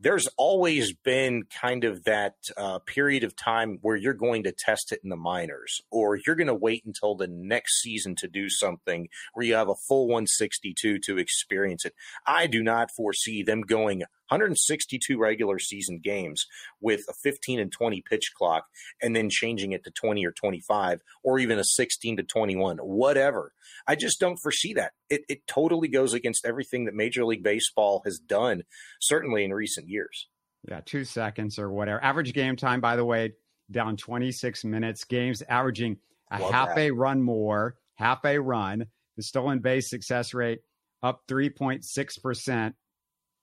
there's 0.00 0.26
always 0.36 0.92
been 0.92 1.44
kind 1.44 1.84
of 1.84 2.04
that 2.04 2.34
uh, 2.56 2.78
period 2.80 3.22
of 3.22 3.36
time 3.36 3.78
where 3.80 3.96
you're 3.96 4.12
going 4.12 4.42
to 4.42 4.52
test 4.52 4.92
it 4.92 5.00
in 5.04 5.10
the 5.10 5.16
minors, 5.16 5.80
or 5.90 6.18
you're 6.26 6.36
going 6.36 6.48
to 6.48 6.54
wait 6.54 6.84
until 6.84 7.14
the 7.14 7.28
next 7.28 7.80
season 7.80 8.14
to 8.16 8.28
do 8.28 8.48
something 8.48 9.08
where 9.32 9.46
you 9.46 9.54
have 9.54 9.68
a 9.68 9.74
full 9.88 10.06
162 10.06 10.98
to 10.98 11.18
experience 11.18 11.84
it. 11.84 11.94
I 12.26 12.46
do 12.46 12.62
not 12.62 12.90
foresee 12.96 13.42
them 13.42 13.62
going 13.62 14.02
162 14.28 15.18
regular 15.18 15.58
season 15.58 16.00
games 16.02 16.46
with 16.80 17.02
a 17.08 17.12
15 17.22 17.60
and 17.60 17.70
20 17.72 18.02
pitch 18.08 18.32
clock 18.36 18.66
and 19.02 19.14
then 19.14 19.28
changing 19.30 19.72
it 19.72 19.84
to 19.84 19.90
20 19.90 20.24
or 20.24 20.32
25 20.32 21.00
or 21.22 21.38
even 21.38 21.58
a 21.58 21.64
16 21.64 22.16
to 22.16 22.22
21, 22.22 22.78
whatever. 22.78 23.52
I 23.86 23.96
just 23.96 24.20
don't 24.20 24.38
foresee 24.38 24.74
that. 24.74 24.92
It, 25.10 25.22
it 25.28 25.46
totally 25.46 25.88
goes 25.88 26.14
against 26.14 26.46
everything 26.46 26.84
that 26.86 26.94
Major 26.94 27.24
League 27.24 27.42
Baseball 27.42 28.02
has 28.04 28.18
done, 28.18 28.62
certainly 29.00 29.44
in 29.44 29.52
recent 29.52 29.88
years. 29.88 30.28
Yeah, 30.68 30.80
two 30.84 31.04
seconds 31.04 31.58
or 31.58 31.70
whatever. 31.70 32.02
Average 32.02 32.32
game 32.32 32.56
time, 32.56 32.80
by 32.80 32.96
the 32.96 33.04
way, 33.04 33.34
down 33.70 33.96
26 33.96 34.64
minutes. 34.64 35.04
Games 35.04 35.42
averaging 35.48 35.98
a 36.30 36.40
Love 36.40 36.52
half 36.52 36.68
that. 36.68 36.78
a 36.78 36.90
run 36.90 37.22
more, 37.22 37.76
half 37.96 38.24
a 38.24 38.38
run. 38.38 38.86
The 39.16 39.22
stolen 39.22 39.60
base 39.60 39.90
success 39.90 40.34
rate 40.34 40.60
up 41.02 41.22
3.6%. 41.28 42.72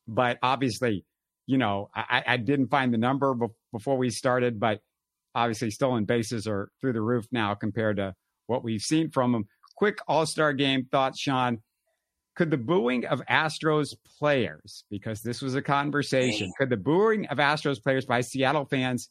But 0.08 0.38
obviously, 0.42 1.06
you 1.48 1.58
know, 1.58 1.90
I, 1.96 2.24
I 2.28 2.38
didn't 2.38 2.70
find 2.70 2.94
the 2.94 2.98
number 2.98 3.34
be- 3.34 3.48
before 3.72 3.98
we 3.98 4.10
started, 4.10 4.60
but 4.60 4.82
obviously 5.36 5.72
stolen 5.72 6.06
bases 6.06 6.48
are 6.48 6.70
through 6.80 6.94
the 6.94 7.02
roof 7.02 7.26
now 7.32 7.54
compared 7.54 7.98
to 7.98 8.14
what 8.48 8.64
we've 8.64 8.82
seen 8.82 9.10
from 9.10 9.32
them. 9.32 9.46
Quick 9.76 10.00
All 10.08 10.26
Star 10.26 10.54
game 10.54 10.88
thoughts, 10.92 11.20
Shaun. 11.20 11.60
Could 12.36 12.50
the 12.50 12.58
booing 12.58 13.06
of 13.06 13.22
Astros 13.30 13.94
players, 14.18 14.86
because 14.90 15.22
this 15.22 15.42
was 15.42 15.56
a 15.56 15.62
conversation, 15.62 16.52
could 16.58 16.70
the 16.70 16.78
booing 16.78 17.28
of 17.28 17.40
Astros 17.40 17.84
players 17.84 18.06
by 18.06 18.22
Seattle 18.22 18.66
fans, 18.66 19.10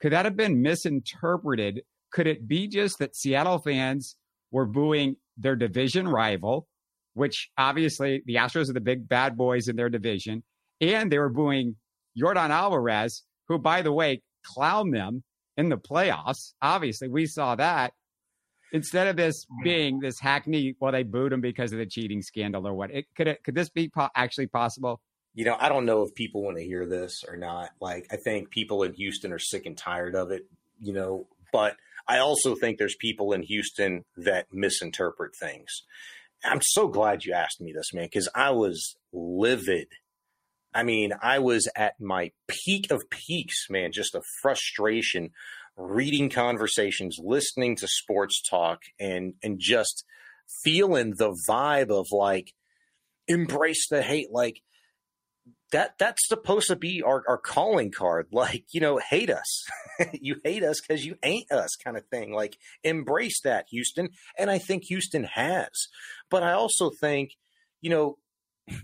could 0.00 0.12
that 0.12 0.24
have 0.24 0.36
been 0.36 0.60
misinterpreted? 0.60 1.82
Could 2.10 2.26
it 2.26 2.48
be 2.48 2.66
just 2.66 2.98
that 2.98 3.14
Seattle 3.14 3.58
fans 3.58 4.16
were 4.50 4.66
booing 4.66 5.16
their 5.36 5.54
division 5.54 6.08
rival 6.08 6.66
which 7.14 7.50
obviously 7.58 8.22
the 8.26 8.36
Astros 8.36 8.70
are 8.70 8.74
the 8.74 8.80
big 8.80 9.08
bad 9.08 9.36
boys 9.36 9.68
in 9.68 9.76
their 9.76 9.88
division. 9.88 10.42
And 10.80 11.10
they 11.10 11.18
were 11.18 11.28
booing 11.28 11.76
Yordan 12.20 12.50
Alvarez, 12.50 13.22
who, 13.48 13.58
by 13.58 13.82
the 13.82 13.92
way, 13.92 14.22
clowned 14.56 14.92
them 14.92 15.22
in 15.56 15.68
the 15.68 15.76
playoffs. 15.76 16.52
Obviously, 16.60 17.08
we 17.08 17.26
saw 17.26 17.54
that. 17.56 17.92
Instead 18.72 19.06
of 19.06 19.16
this 19.16 19.44
hmm. 19.48 19.64
being 19.64 20.00
this 20.00 20.18
hackney, 20.18 20.74
well, 20.80 20.92
they 20.92 21.02
booed 21.02 21.32
him 21.32 21.40
because 21.40 21.72
of 21.72 21.78
the 21.78 21.86
cheating 21.86 22.22
scandal 22.22 22.66
or 22.66 22.74
what? 22.74 22.90
It, 22.90 23.06
could 23.14 23.28
it, 23.28 23.44
could 23.44 23.54
this 23.54 23.68
be 23.68 23.88
po- 23.88 24.08
actually 24.16 24.46
possible? 24.46 25.00
You 25.34 25.44
know, 25.44 25.56
I 25.58 25.68
don't 25.68 25.86
know 25.86 26.02
if 26.02 26.14
people 26.14 26.42
want 26.42 26.58
to 26.58 26.64
hear 26.64 26.86
this 26.86 27.22
or 27.26 27.36
not. 27.36 27.70
Like, 27.80 28.06
I 28.10 28.16
think 28.16 28.50
people 28.50 28.82
in 28.82 28.92
Houston 28.94 29.32
are 29.32 29.38
sick 29.38 29.66
and 29.66 29.76
tired 29.76 30.14
of 30.14 30.30
it. 30.30 30.46
You 30.80 30.92
know, 30.92 31.26
but 31.52 31.76
I 32.08 32.18
also 32.18 32.54
think 32.54 32.78
there's 32.78 32.96
people 32.96 33.32
in 33.32 33.42
Houston 33.42 34.04
that 34.16 34.46
misinterpret 34.52 35.36
things. 35.36 35.84
I'm 36.44 36.60
so 36.62 36.88
glad 36.88 37.24
you 37.24 37.34
asked 37.34 37.60
me 37.60 37.72
this, 37.72 37.92
man, 37.92 38.06
because 38.06 38.28
I 38.34 38.50
was 38.50 38.96
livid. 39.12 39.88
I 40.74 40.82
mean, 40.82 41.12
I 41.22 41.38
was 41.38 41.68
at 41.76 42.00
my 42.00 42.32
peak 42.48 42.90
of 42.90 43.08
peaks, 43.10 43.66
man, 43.68 43.92
just 43.92 44.14
a 44.14 44.22
frustration 44.40 45.30
reading 45.76 46.30
conversations, 46.30 47.18
listening 47.22 47.76
to 47.76 47.88
sports 47.88 48.42
talk, 48.42 48.80
and 48.98 49.34
and 49.42 49.58
just 49.58 50.04
feeling 50.62 51.14
the 51.16 51.36
vibe 51.48 51.90
of 51.90 52.06
like 52.10 52.52
embrace 53.28 53.88
the 53.88 54.02
hate. 54.02 54.30
Like 54.30 54.60
that 55.72 55.98
that's 55.98 56.28
supposed 56.28 56.68
to 56.68 56.76
be 56.76 57.02
our, 57.02 57.24
our 57.26 57.38
calling 57.38 57.90
card. 57.90 58.28
Like 58.30 58.64
you 58.72 58.80
know 58.80 58.98
hate 58.98 59.30
us. 59.30 59.64
You 60.14 60.36
hate 60.42 60.64
us 60.64 60.80
because 60.80 61.06
you 61.06 61.16
ain't 61.22 61.52
us 61.52 61.76
kind 61.76 61.96
of 61.96 62.04
thing. 62.06 62.32
Like 62.32 62.56
embrace 62.82 63.40
that 63.42 63.66
houston. 63.70 64.08
And 64.38 64.50
i 64.50 64.58
think 64.58 64.84
houston 64.84 65.24
has. 65.24 65.88
But 66.30 66.42
i 66.42 66.52
also 66.52 66.90
think 66.90 67.32
you 67.80 67.90
know 67.90 68.18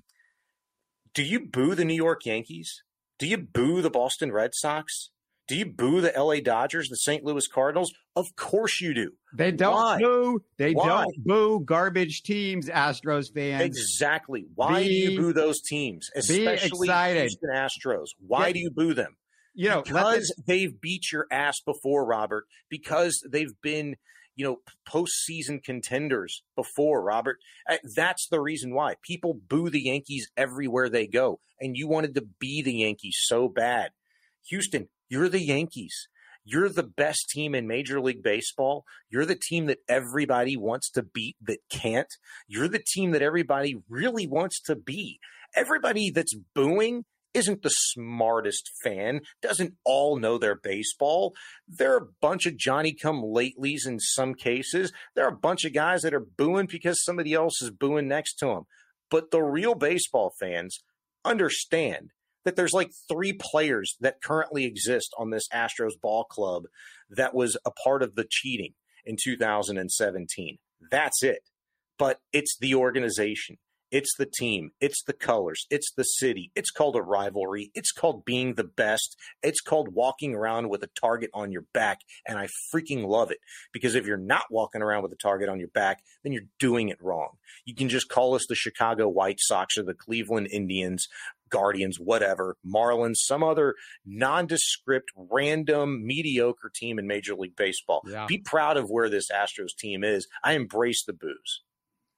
do 1.14 1.22
you 1.24 1.40
boo 1.40 1.74
the 1.74 1.84
new 1.84 1.94
york 1.94 2.24
yankees? 2.24 2.82
Do 3.18 3.26
you 3.26 3.38
boo 3.38 3.82
the 3.82 3.90
boston 3.90 4.30
red 4.32 4.50
sox 4.54 5.10
Do 5.48 5.56
you 5.56 5.66
boo 5.66 6.00
the 6.02 6.12
LA 6.14 6.40
Dodgers, 6.40 6.88
the 6.90 6.96
St. 6.96 7.24
Louis 7.24 7.46
Cardinals? 7.48 7.92
Of 8.14 8.36
course 8.36 8.80
you 8.82 8.92
do. 8.94 9.12
They 9.32 9.50
don't 9.50 9.72
Why? 9.74 9.98
boo. 9.98 10.42
They 10.58 10.72
Why? 10.74 10.86
don't 10.86 11.24
boo 11.24 11.60
garbage 11.64 12.22
teams, 12.22 12.68
Astros 12.68 13.32
fans. 13.32 13.62
Exactly. 13.62 14.44
Why 14.54 14.82
do 14.84 14.92
you 14.92 15.18
boo 15.18 15.32
those 15.32 15.60
teams, 15.62 16.10
especially. 16.14 16.88
Houston 16.88 17.48
Astros? 17.50 18.08
Why 18.18 18.48
Yeah. 18.48 18.52
do 18.52 18.58
you 18.60 18.70
boo 18.70 18.92
them? 18.94 19.16
You 19.54 19.70
know, 19.70 19.82
because 19.82 20.28
the- 20.36 20.42
they've 20.46 20.80
beat 20.80 21.10
your 21.10 21.26
ass 21.32 21.60
before, 21.60 22.04
Robert. 22.04 22.44
Because 22.68 23.24
they've 23.28 23.58
been, 23.62 23.96
you 24.36 24.44
know, 24.44 24.58
postseason 24.86 25.64
contenders 25.64 26.42
before, 26.54 27.02
Robert. 27.02 27.38
Uh, 27.68 27.78
That's 27.96 28.28
the 28.28 28.40
reason 28.40 28.74
why 28.74 28.96
people 29.02 29.32
boo 29.34 29.70
the 29.70 29.80
Yankees 29.80 30.30
everywhere 30.36 30.88
they 30.90 31.06
go, 31.06 31.40
and 31.58 31.74
you 31.76 31.88
wanted 31.88 32.14
to 32.16 32.28
be 32.38 32.60
the 32.62 32.74
Yankees 32.74 33.16
so 33.22 33.48
bad. 33.48 33.92
Houston, 34.48 34.88
you're 35.08 35.28
the 35.28 35.42
Yankees. 35.42 36.08
You're 36.44 36.70
the 36.70 36.82
best 36.82 37.28
team 37.28 37.54
in 37.54 37.66
Major 37.66 38.00
League 38.00 38.22
Baseball. 38.22 38.84
You're 39.10 39.26
the 39.26 39.38
team 39.38 39.66
that 39.66 39.80
everybody 39.86 40.56
wants 40.56 40.90
to 40.92 41.02
beat 41.02 41.36
that 41.42 41.58
can't. 41.70 42.08
You're 42.46 42.68
the 42.68 42.82
team 42.94 43.10
that 43.10 43.20
everybody 43.20 43.76
really 43.88 44.26
wants 44.26 44.62
to 44.62 44.74
be. 44.74 45.18
Everybody 45.54 46.10
that's 46.10 46.34
booing 46.54 47.04
isn't 47.34 47.62
the 47.62 47.70
smartest 47.70 48.70
fan, 48.82 49.20
doesn't 49.42 49.74
all 49.84 50.16
know 50.16 50.38
their 50.38 50.56
baseball. 50.56 51.34
They're 51.68 51.98
a 51.98 52.06
bunch 52.20 52.46
of 52.46 52.56
Johnny 52.56 52.94
come 52.94 53.22
latelys 53.22 53.86
in 53.86 54.00
some 54.00 54.34
cases. 54.34 54.92
There 55.14 55.26
are 55.26 55.34
a 55.34 55.36
bunch 55.36 55.64
of 55.64 55.74
guys 55.74 56.02
that 56.02 56.14
are 56.14 56.26
booing 56.38 56.66
because 56.66 57.04
somebody 57.04 57.34
else 57.34 57.60
is 57.60 57.70
booing 57.70 58.08
next 58.08 58.36
to 58.36 58.46
them. 58.46 58.62
But 59.10 59.30
the 59.30 59.42
real 59.42 59.74
baseball 59.74 60.32
fans 60.40 60.78
understand 61.24 62.10
that 62.44 62.56
there's 62.56 62.72
like 62.72 62.90
three 63.08 63.32
players 63.32 63.96
that 64.00 64.22
currently 64.22 64.64
exist 64.64 65.14
on 65.18 65.30
this 65.30 65.48
Astros 65.52 66.00
ball 66.00 66.24
club 66.24 66.64
that 67.10 67.34
was 67.34 67.56
a 67.64 67.70
part 67.70 68.02
of 68.02 68.14
the 68.14 68.26
cheating 68.28 68.74
in 69.04 69.16
2017. 69.22 70.58
That's 70.90 71.22
it. 71.22 71.40
But 71.98 72.20
it's 72.32 72.56
the 72.60 72.74
organization. 72.74 73.58
It's 73.90 74.14
the 74.18 74.26
team. 74.26 74.72
It's 74.80 75.02
the 75.02 75.14
colors. 75.14 75.66
It's 75.70 75.92
the 75.96 76.02
city. 76.02 76.52
It's 76.54 76.70
called 76.70 76.94
a 76.94 77.02
rivalry. 77.02 77.70
It's 77.74 77.90
called 77.90 78.24
being 78.24 78.54
the 78.54 78.64
best. 78.64 79.16
It's 79.42 79.62
called 79.62 79.94
walking 79.94 80.34
around 80.34 80.68
with 80.68 80.82
a 80.82 80.90
target 81.00 81.30
on 81.32 81.52
your 81.52 81.64
back. 81.72 82.00
And 82.26 82.38
I 82.38 82.48
freaking 82.72 83.06
love 83.06 83.30
it 83.30 83.38
because 83.72 83.94
if 83.94 84.04
you're 84.04 84.18
not 84.18 84.44
walking 84.50 84.82
around 84.82 85.02
with 85.04 85.12
a 85.12 85.16
target 85.16 85.48
on 85.48 85.58
your 85.58 85.68
back, 85.68 86.02
then 86.22 86.32
you're 86.32 86.42
doing 86.58 86.90
it 86.90 87.02
wrong. 87.02 87.30
You 87.64 87.74
can 87.74 87.88
just 87.88 88.10
call 88.10 88.34
us 88.34 88.46
the 88.46 88.54
Chicago 88.54 89.08
White 89.08 89.40
Sox 89.40 89.78
or 89.78 89.84
the 89.84 89.94
Cleveland 89.94 90.48
Indians, 90.50 91.08
Guardians, 91.50 91.98
whatever, 91.98 92.56
Marlins, 92.66 93.16
some 93.18 93.42
other 93.42 93.74
nondescript, 94.04 95.10
random, 95.16 96.06
mediocre 96.06 96.70
team 96.74 96.98
in 96.98 97.06
Major 97.06 97.34
League 97.34 97.56
Baseball. 97.56 98.02
Yeah. 98.06 98.26
Be 98.26 98.38
proud 98.38 98.76
of 98.76 98.90
where 98.90 99.08
this 99.08 99.30
Astros 99.30 99.76
team 99.76 100.04
is. 100.04 100.26
I 100.44 100.52
embrace 100.52 101.04
the 101.04 101.12
boos. 101.12 101.62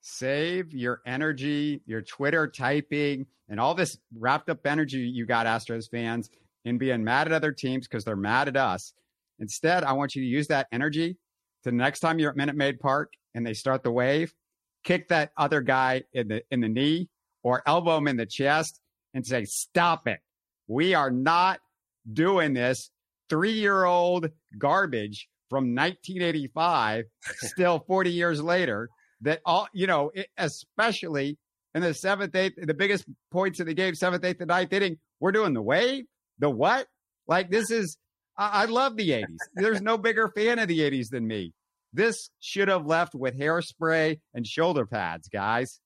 save 0.00 0.72
your 0.72 1.00
energy, 1.06 1.82
your 1.86 2.02
Twitter 2.02 2.48
typing, 2.48 3.26
and 3.48 3.60
all 3.60 3.74
this 3.74 3.98
wrapped 4.16 4.48
up 4.48 4.66
energy 4.66 4.98
you 4.98 5.26
got, 5.26 5.46
Astros 5.46 5.90
fans, 5.90 6.30
in 6.64 6.78
being 6.78 7.04
mad 7.04 7.26
at 7.26 7.32
other 7.32 7.52
teams 7.52 7.86
because 7.86 8.04
they're 8.04 8.16
mad 8.16 8.48
at 8.48 8.56
us. 8.56 8.92
Instead, 9.38 9.84
I 9.84 9.92
want 9.92 10.14
you 10.14 10.22
to 10.22 10.28
use 10.28 10.48
that 10.48 10.66
energy 10.72 11.16
to 11.64 11.70
the 11.70 11.76
next 11.76 12.00
time 12.00 12.18
you're 12.18 12.30
at 12.30 12.36
Minute 12.36 12.56
Maid 12.56 12.80
Park 12.80 13.12
and 13.34 13.46
they 13.46 13.54
start 13.54 13.82
the 13.82 13.90
wave, 13.90 14.32
kick 14.84 15.08
that 15.08 15.32
other 15.36 15.60
guy 15.60 16.02
in 16.12 16.28
the 16.28 16.42
in 16.50 16.60
the 16.60 16.68
knee 16.68 17.08
or 17.42 17.62
elbow 17.66 17.96
him 17.96 18.08
in 18.08 18.16
the 18.16 18.26
chest 18.26 18.80
and 19.14 19.26
say, 19.26 19.44
"Stop 19.44 20.06
it! 20.06 20.20
We 20.68 20.94
are 20.94 21.10
not 21.10 21.60
doing 22.10 22.54
this." 22.54 22.90
Three-year-old 23.28 24.28
garbage 24.58 25.28
from 25.48 25.74
1985, 25.74 27.04
still 27.38 27.84
40 27.86 28.10
years 28.10 28.42
later 28.42 28.88
that 29.20 29.40
all 29.44 29.68
you 29.72 29.86
know, 29.86 30.10
it, 30.14 30.28
especially 30.38 31.38
in 31.74 31.82
the 31.82 31.94
seventh, 31.94 32.34
eighth, 32.34 32.54
the 32.60 32.74
biggest 32.74 33.04
points 33.30 33.60
of 33.60 33.66
the 33.66 33.74
game, 33.74 33.94
seventh, 33.94 34.24
eighth, 34.24 34.40
and 34.40 34.48
ninth 34.48 34.72
inning, 34.72 34.98
we're 35.20 35.32
doing 35.32 35.54
the 35.54 35.62
wave, 35.62 36.04
the 36.38 36.50
what? 36.50 36.86
Like 37.28 37.50
this 37.50 37.70
is, 37.70 37.96
I, 38.36 38.62
I 38.62 38.64
love 38.66 38.96
the 38.96 39.10
'80s. 39.10 39.36
There's 39.54 39.82
no 39.82 39.98
bigger 39.98 40.28
fan 40.34 40.58
of 40.58 40.68
the 40.68 40.80
'80s 40.80 41.10
than 41.10 41.26
me. 41.26 41.52
This 41.92 42.30
should 42.40 42.68
have 42.68 42.86
left 42.86 43.14
with 43.14 43.38
hairspray 43.38 44.20
and 44.34 44.46
shoulder 44.46 44.86
pads, 44.86 45.28
guys. 45.28 45.80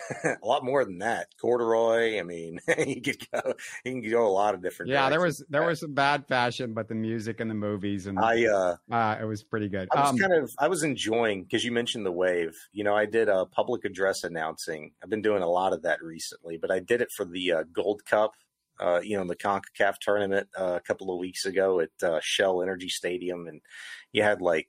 a 0.24 0.36
lot 0.42 0.64
more 0.64 0.84
than 0.84 0.98
that. 0.98 1.28
Corduroy. 1.40 2.18
I 2.18 2.22
mean, 2.22 2.60
you 2.86 3.00
could 3.00 3.26
go. 3.30 3.54
You 3.84 3.92
can 3.92 4.10
go 4.10 4.26
a 4.26 4.30
lot 4.30 4.54
of 4.54 4.62
different. 4.62 4.90
Yeah, 4.90 5.10
there 5.10 5.20
was 5.20 5.44
there 5.48 5.64
was 5.64 5.80
some 5.80 5.94
bad 5.94 6.26
fashion, 6.26 6.74
but 6.74 6.88
the 6.88 6.94
music 6.94 7.40
and 7.40 7.50
the 7.50 7.54
movies 7.54 8.06
and. 8.06 8.18
I 8.18 8.46
uh, 8.46 8.76
uh, 8.90 9.18
it 9.20 9.24
was 9.24 9.42
pretty 9.42 9.68
good. 9.68 9.88
I 9.92 10.00
was 10.00 10.10
Um, 10.10 10.18
kind 10.18 10.32
of 10.32 10.50
I 10.58 10.68
was 10.68 10.82
enjoying 10.82 11.42
because 11.44 11.64
you 11.64 11.72
mentioned 11.72 12.06
the 12.06 12.12
wave. 12.12 12.56
You 12.72 12.84
know, 12.84 12.94
I 12.94 13.06
did 13.06 13.28
a 13.28 13.46
public 13.46 13.84
address 13.84 14.24
announcing. 14.24 14.92
I've 15.02 15.10
been 15.10 15.22
doing 15.22 15.42
a 15.42 15.48
lot 15.48 15.72
of 15.72 15.82
that 15.82 16.02
recently, 16.02 16.58
but 16.58 16.70
I 16.70 16.78
did 16.78 17.00
it 17.00 17.10
for 17.10 17.24
the 17.24 17.52
uh, 17.52 17.64
Gold 17.72 18.04
Cup. 18.04 18.32
Uh, 18.80 19.00
you 19.00 19.16
know, 19.16 19.24
the 19.24 19.36
Concacaf 19.36 19.98
tournament 20.00 20.48
uh, 20.58 20.74
a 20.74 20.80
couple 20.80 21.12
of 21.12 21.20
weeks 21.20 21.44
ago 21.44 21.80
at 21.80 21.90
uh, 22.02 22.18
Shell 22.22 22.62
Energy 22.62 22.88
Stadium, 22.88 23.46
and 23.46 23.60
you 24.12 24.22
had 24.22 24.40
like 24.40 24.68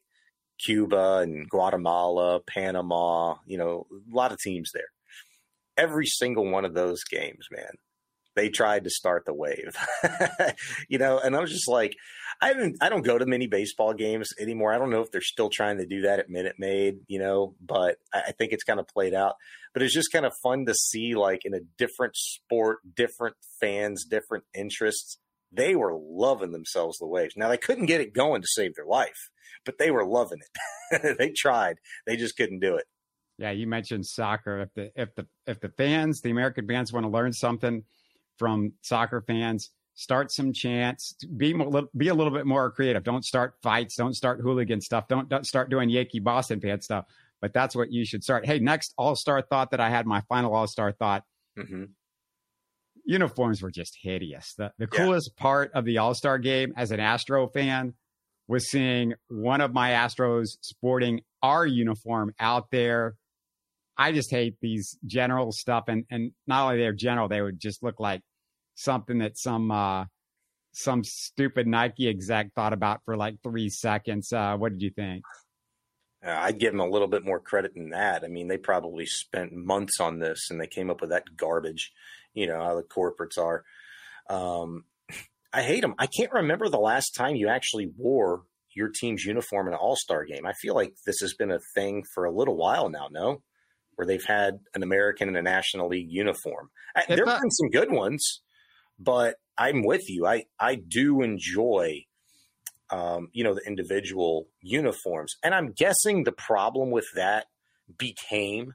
Cuba 0.60 1.20
and 1.20 1.50
Guatemala, 1.50 2.42
Panama. 2.42 3.36
You 3.48 3.58
know, 3.58 3.88
a 3.92 4.16
lot 4.16 4.32
of 4.32 4.40
teams 4.40 4.72
there. 4.72 4.90
Every 5.78 6.06
single 6.06 6.50
one 6.50 6.66
of 6.66 6.74
those 6.74 7.04
games, 7.04 7.48
man, 7.52 7.78
they 8.36 8.50
tried 8.50 8.84
to 8.84 8.90
start 8.90 9.26
the 9.26 9.34
wave. 9.34 9.76
you 10.90 10.98
know, 10.98 11.20
and 11.20 11.36
I 11.36 11.40
was 11.40 11.52
just 11.52 11.68
like, 11.68 11.96
I 12.42 12.48
haven't 12.48 12.78
I 12.82 12.90
don't 12.90 13.06
go 13.06 13.18
to 13.18 13.26
many 13.26 13.48
baseball 13.48 13.94
games 13.94 14.30
anymore. 14.40 14.74
I 14.74 14.78
don't 14.78 14.90
know 14.90 15.02
if 15.02 15.12
they're 15.12 15.22
still 15.22 15.50
trying 15.50 15.78
to 15.78 15.86
do 15.86 16.02
that 16.02 16.20
at 16.20 16.30
Minute 16.30 16.56
Maid, 16.58 17.00
you 17.08 17.20
know, 17.20 17.56
but 17.62 17.98
I, 18.14 18.22
I 18.28 18.32
think 18.32 18.52
it's 18.52 18.64
kind 18.64 18.80
of 18.80 18.88
played 18.88 19.14
out. 19.14 19.36
But 19.74 19.84
it's 19.84 19.94
just 19.94 20.12
kind 20.12 20.26
of 20.26 20.34
fun 20.42 20.66
to 20.66 20.74
see 20.74 21.16
like 21.16 21.42
in 21.46 21.54
a 21.54 21.62
different 21.78 22.16
sport, 22.16 22.80
different 22.96 23.36
fans, 23.62 24.06
different 24.06 24.46
interests. 24.54 25.18
They 25.52 25.76
were 25.76 25.96
loving 25.96 26.52
themselves 26.52 26.98
the 26.98 27.08
waves. 27.08 27.36
Now 27.38 27.50
they 27.50 27.58
couldn't 27.58 27.86
get 27.86 28.02
it 28.02 28.14
going 28.14 28.42
to 28.42 28.48
save 28.48 28.76
their 28.76 28.86
life, 28.86 29.30
but 29.66 29.78
they 29.78 29.92
were 29.92 30.06
loving 30.06 30.40
it. 30.92 31.18
they 31.20 31.30
tried. 31.30 31.78
They 32.08 32.16
just 32.16 32.36
couldn't 32.36 32.60
do 32.60 32.76
it. 32.76 32.86
Yeah, 33.38 33.52
you 33.52 33.68
mentioned 33.68 34.06
soccer. 34.06 34.60
If 34.62 34.74
the 34.76 34.92
if 35.02 35.16
the 35.16 35.28
if 35.48 35.60
the 35.60 35.70
fans, 35.70 36.22
the 36.22 36.30
American 36.30 36.68
fans, 36.68 36.94
want 36.94 37.06
to 37.06 37.10
learn 37.10 37.34
something 37.34 37.84
from 38.38 38.74
soccer 38.82 39.22
fans, 39.22 39.72
start 39.96 40.32
some 40.32 40.54
chants. 40.54 41.14
Be 41.36 41.54
be 41.98 42.08
a 42.10 42.14
little 42.14 42.32
bit 42.34 42.46
more 42.46 42.70
creative. 42.72 43.04
Don't 43.04 43.26
start 43.26 43.56
fights. 43.64 43.96
Don't 43.96 44.14
start 44.16 44.40
hooligan 44.42 44.82
stuff. 44.82 45.08
Don't, 45.08 45.30
don't 45.30 45.46
start 45.48 45.70
doing 45.70 45.90
Yankee 45.90 46.20
Boston 46.20 46.60
fan 46.62 46.82
stuff. 46.82 47.06
But 47.42 47.54
that's 47.54 47.76
what 47.76 47.92
you 47.92 48.06
should 48.06 48.24
start. 48.24 48.46
Hey, 48.46 48.60
next 48.60 48.94
All 48.98 49.16
Star 49.16 49.42
thought 49.42 49.72
that 49.72 49.80
I 49.82 49.90
had 49.90 50.06
my 50.06 50.22
final 50.30 50.54
All 50.56 50.68
Star 50.68 50.92
thought. 50.92 51.24
hmm 51.58 51.86
Uniforms 53.06 53.62
were 53.62 53.72
just 53.72 53.98
hideous. 54.02 54.54
The 54.54 54.72
the 54.78 54.88
Yeah. 54.92 55.06
coolest 55.06 55.36
part 55.36 55.72
of 55.74 55.84
the 55.86 55.98
All 55.98 56.14
Star 56.14 56.38
game 56.38 56.74
as 56.78 56.92
an 56.92 57.00
Astro 57.02 57.48
fan 57.48 57.96
was 58.48 58.70
seeing 58.70 59.14
one 59.28 59.60
of 59.62 59.74
my 59.74 59.92
Astros 59.92 60.58
sporting 60.62 61.22
our 61.42 61.66
uniform 61.66 62.34
out 62.40 62.72
there. 62.72 63.16
I 63.98 64.12
just 64.12 64.32
hate 64.32 64.56
these 64.62 64.98
general 65.06 65.52
stuff, 65.52 65.86
and 65.88 66.06
and 66.10 66.32
not 66.48 66.66
only 66.66 66.78
they're 66.78 66.94
general, 66.94 67.28
they 67.28 67.42
would 67.42 67.60
just 67.60 67.84
look 67.84 68.00
like 68.00 68.22
something 68.76 69.20
that 69.20 69.38
some 69.38 69.72
uh 69.72 70.06
some 70.74 71.04
stupid 71.04 71.68
Nike 71.68 72.10
exec 72.10 72.54
thought 72.56 72.74
about 72.74 73.02
for 73.06 73.16
like 73.16 73.36
three 73.44 73.70
seconds. 73.70 74.34
Uh, 74.34 74.56
what 74.58 74.72
did 74.72 74.82
you 74.82 74.90
think? 74.90 75.24
Uh, 76.26 76.32
I'd 76.32 76.60
give 76.60 76.72
them 76.72 76.80
a 76.80 76.90
little 76.90 77.08
bit 77.08 77.26
more 77.26 77.40
credit 77.40 77.74
than 77.76 77.90
that. 77.90 78.24
I 78.24 78.28
mean, 78.28 78.48
they 78.48 78.58
probably 78.58 79.06
spent 79.06 79.54
months 79.54 80.00
on 80.00 80.20
this 80.20 80.48
and 80.50 80.60
they 80.60 80.68
came 80.68 80.90
up 80.90 81.02
with 81.02 81.12
that 81.12 81.38
garbage. 81.38 81.92
You 82.34 82.48
know 82.48 82.62
how 82.62 82.76
the 82.76 82.84
corporates 82.84 83.38
are. 83.38 83.64
Um, 84.30 84.86
I 85.52 85.62
hate 85.62 85.82
them. 85.82 85.94
I 86.00 86.08
can't 86.08 86.32
remember 86.32 86.70
the 86.70 86.80
last 86.80 87.12
time 87.12 87.36
you 87.36 87.50
actually 87.50 87.92
wore 87.96 88.44
your 88.76 88.90
team's 88.90 89.24
uniform 89.24 89.68
in 89.68 89.74
an 89.74 89.80
All 89.80 89.96
Star 89.96 90.26
game. 90.26 90.46
I 90.46 90.54
feel 90.54 90.74
like 90.74 90.96
this 91.06 91.20
has 91.20 91.36
been 91.36 91.52
a 91.52 91.60
thing 91.76 92.04
for 92.14 92.26
a 92.26 92.32
little 92.32 92.58
while 92.58 92.90
now. 92.90 93.08
No, 93.12 93.44
where 93.96 94.06
they've 94.06 94.26
had 94.26 94.60
an 94.74 94.84
American 94.84 95.28
and 95.28 95.38
a 95.38 95.42
National 95.42 95.88
League 95.88 96.10
uniform. 96.10 96.70
I, 96.96 97.04
there 97.08 97.26
have 97.26 97.42
been 97.42 97.52
some 97.52 97.70
good 97.70 97.92
ones, 97.92 98.42
but 99.00 99.36
I'm 99.58 99.84
with 99.84 100.10
you. 100.10 100.26
I 100.26 100.46
I 100.60 100.76
do 100.76 101.22
enjoy 101.22 102.06
um, 102.94 103.30
you 103.34 103.44
know, 103.44 103.56
the 103.56 103.66
individual 103.66 104.48
uniforms. 104.62 105.36
And 105.44 105.56
I'm 105.56 105.72
guessing 105.72 106.24
the 106.24 106.32
problem 106.32 106.92
with 106.92 107.08
that 107.16 107.48
became 107.98 108.74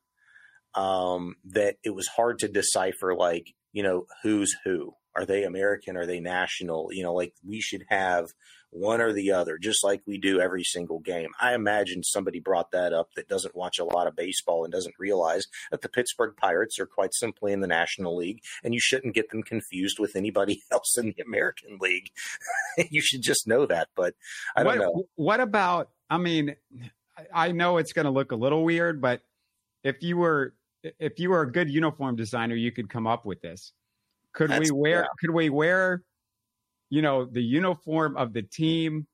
um, 0.75 1.37
that 1.45 1.77
it 1.85 1.95
was 1.95 2.09
hard 2.09 2.41
to 2.41 2.49
decipher, 2.49 3.15
like, 3.15 3.55
you 3.73 3.83
know, 3.83 4.07
who's 4.23 4.55
who. 4.65 4.95
Are 5.15 5.25
they 5.25 5.45
American? 5.45 5.97
Are 5.97 6.07
they 6.07 6.21
national? 6.21 6.89
You 6.93 7.03
know, 7.03 7.15
like 7.15 7.33
we 7.45 7.61
should 7.61 7.85
have 7.89 8.27
one 8.71 9.01
or 9.01 9.13
the 9.13 9.33
other, 9.33 9.59
just 9.59 9.83
like 9.83 10.03
we 10.07 10.19
do 10.19 10.41
every 10.41 10.65
single 10.65 10.99
game. 10.99 11.31
I 11.41 11.55
imagine 11.55 12.03
somebody 12.03 12.41
brought 12.41 12.71
that 12.73 12.93
up 12.93 13.11
that 13.15 13.29
doesn't 13.29 13.57
watch 13.57 13.79
a 13.79 13.85
lot 13.85 14.07
of 14.07 14.17
baseball 14.17 14.65
and 14.65 14.73
doesn't 14.73 14.99
realize 14.99 15.47
that 15.71 15.83
the 15.83 15.89
Pittsburgh 15.89 16.35
Pirates 16.37 16.79
are 16.79 16.87
quite 16.87 17.15
simply 17.15 17.53
in 17.53 17.61
the 17.61 17.67
National 17.67 18.17
League, 18.17 18.41
and 18.63 18.75
you 18.75 18.81
shouldn't 18.81 19.15
get 19.15 19.31
them 19.31 19.43
confused 19.43 19.99
with 19.99 20.17
anybody 20.17 20.63
else 20.73 20.97
in 20.99 21.15
the 21.17 21.23
American 21.23 21.79
League. 21.81 22.11
you 22.91 23.01
should 23.01 23.23
just 23.23 23.47
know 23.47 23.67
that. 23.67 23.89
But 23.97 24.15
I 24.57 24.63
don't 24.63 24.79
what, 24.79 24.85
know. 24.85 25.05
What 25.17 25.41
about? 25.41 25.91
I 26.11 26.19
mean, 26.19 26.57
I 27.33 27.53
know 27.53 27.79
it's 27.79 27.93
going 27.93 28.07
to 28.07 28.11
look 28.11 28.33
a 28.33 28.37
little 28.37 28.65
weird, 28.65 29.01
but 29.01 29.23
if 29.85 30.03
you 30.03 30.17
were 30.17 30.55
if 30.83 31.19
you 31.19 31.31
were 31.31 31.43
a 31.43 31.51
good 31.51 31.69
uniform 31.69 32.17
designer, 32.17 32.55
you 32.55 32.71
could 32.71 32.89
come 32.89 33.07
up 33.07 33.27
with 33.27 33.41
this. 33.41 33.73
Could 34.33 34.51
That's, 34.51 34.71
we 34.71 34.79
wear? 34.79 35.01
Yeah. 35.01 35.07
Could 35.21 35.31
we 35.31 35.51
wear? 35.51 36.05
You 36.91 37.03
know, 37.03 37.25
the 37.25 37.43
uniform 37.43 38.17
of 38.17 38.33
the 38.33 38.43
team, 38.43 39.07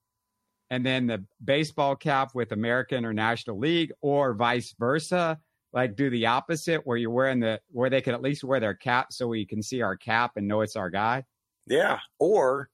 and 0.71 0.85
then 0.85 1.07
the 1.07 1.25
baseball 1.43 1.97
cap 1.97 2.31
with 2.35 2.53
American 2.53 3.05
or 3.05 3.13
National 3.13 3.59
League, 3.59 3.93
or 4.01 4.35
vice 4.35 4.75
versa. 4.79 5.39
Like 5.73 5.97
do 5.97 6.09
the 6.09 6.27
opposite, 6.27 6.83
where 6.87 6.97
you're 6.97 7.11
wearing 7.11 7.41
the 7.41 7.61
where 7.71 7.91
they 7.91 8.01
can 8.01 8.15
at 8.15 8.23
least 8.23 8.45
wear 8.45 8.61
their 8.61 8.75
cap 8.75 9.13
so 9.13 9.27
we 9.27 9.45
can 9.45 9.61
see 9.61 9.83
our 9.83 9.97
cap 9.97 10.33
and 10.37 10.47
know 10.47 10.61
it's 10.61 10.77
our 10.77 10.91
guy. 10.91 11.25
Yeah, 11.67 11.99
or 12.19 12.71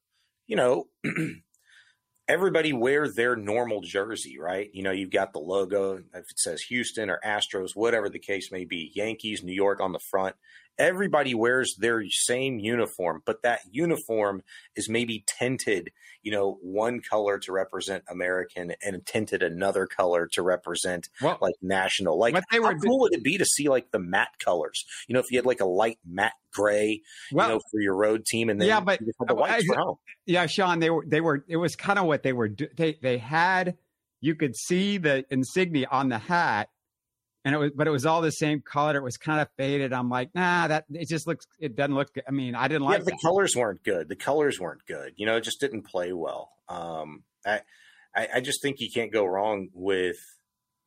you 0.47 0.57
know. 0.57 0.87
everybody 2.31 2.73
wear 2.73 3.09
their 3.09 3.35
normal 3.35 3.81
jersey, 3.81 4.39
right? 4.39 4.71
You 4.73 4.85
know, 4.85 4.93
you've 4.93 5.11
got 5.11 5.33
the 5.33 5.41
logo, 5.41 5.97
if 6.15 6.31
it 6.31 6.39
says 6.39 6.63
Houston 6.63 7.11
or 7.11 7.19
Astros, 7.27 7.75
whatever 7.75 8.09
the 8.09 8.21
case 8.21 8.53
may 8.53 8.65
be, 8.65 8.93
Yankees, 8.95 9.43
New 9.43 9.53
York 9.53 9.81
on 9.81 9.91
the 9.91 9.99
front 9.99 10.37
everybody 10.79 11.35
wears 11.35 11.75
their 11.79 12.03
same 12.09 12.59
uniform, 12.59 13.23
but 13.27 13.43
that 13.43 13.61
uniform 13.71 14.43
is 14.77 14.89
maybe 14.89 15.25
tinted, 15.27 15.91
you 16.23 16.33
know, 16.33 16.59
one 16.63 17.01
color 17.01 17.39
to 17.39 17.53
represent 17.53 18.05
American 18.09 18.75
and 18.83 19.05
tinted 19.07 19.43
another 19.43 19.87
color 19.87 20.29
to 20.33 20.43
represent 20.43 21.09
well, 21.21 21.39
like 21.41 21.55
national. 21.63 22.19
Like, 22.19 22.35
how 22.49 22.61
were, 22.61 22.79
cool 22.79 23.01
would 23.01 23.15
it 23.15 23.23
be 23.23 23.39
to 23.39 23.45
see 23.45 23.69
like 23.69 23.91
the 23.91 23.99
matte 23.99 24.39
colors? 24.45 24.85
You 25.09 25.15
know, 25.15 25.21
if 25.21 25.31
you 25.31 25.39
had 25.39 25.47
like 25.47 25.61
a 25.61 25.67
light 25.67 25.99
matte 26.07 26.33
gray, 26.53 27.03
well, 27.33 27.49
you 27.49 27.55
know, 27.55 27.61
for 27.71 27.81
your 27.81 27.95
road 27.95 28.25
team, 28.25 28.49
and 28.49 28.61
then 28.61 28.69
yeah, 28.69 28.81
but 28.81 29.01
the 29.27 29.35
whites 29.35 29.67
I. 29.71 29.83
Yeah, 30.27 30.47
Shaun, 30.47 30.81
they 30.81 30.91
were 30.91 31.05
they 31.07 31.21
were. 31.21 31.45
It 31.49 31.57
was 31.57 31.77
kind 31.77 31.99
of 31.99 32.07
what 32.07 32.23
they 32.23 32.33
were. 32.33 32.51
They 32.77 32.99
they 33.01 33.19
had. 33.19 33.77
You 34.23 34.35
could 34.35 34.55
see 34.55 34.99
the 34.99 35.25
insignia 35.31 35.87
on 35.91 36.11
the 36.11 36.19
hat, 36.19 36.69
and 37.45 37.55
it 37.55 37.59
was 37.59 37.71
but 37.75 37.87
it 37.87 37.91
was 37.91 38.07
all 38.07 38.21
the 38.21 38.33
same 38.33 38.61
color. 38.61 38.97
It 38.97 39.03
was 39.03 39.17
kind 39.17 39.41
of 39.41 39.49
faded. 39.57 39.93
I'm 39.93 40.09
like 40.11 40.35
nah 40.35 40.69
that 40.69 40.85
it 40.93 41.09
just 41.09 41.27
looks 41.27 41.47
it 41.59 41.77
doesn't 41.77 41.95
look 41.95 42.13
good. 42.15 42.25
i 42.29 42.31
mean 42.31 42.55
i 42.55 42.69
didn't 42.69 42.83
like 42.83 43.05
the 43.05 43.11
that. 43.11 43.21
colors 43.23 43.55
weren't 43.57 43.83
good. 43.83 44.09
The 44.09 44.17
colors 44.17 44.61
weren't 44.61 44.85
good. 44.87 45.15
You 45.17 45.27
know 45.27 45.37
it 45.37 45.45
just 45.45 45.61
didn't 45.61 45.83
play 45.83 46.13
well. 46.13 46.51
Um 46.69 47.23
I, 47.47 47.61
I 48.15 48.29
i 48.37 48.41
just 48.41 48.63
think 48.63 48.77
you 48.81 48.91
can't 48.93 49.13
go 49.13 49.25
wrong 49.25 49.69
with 49.73 50.19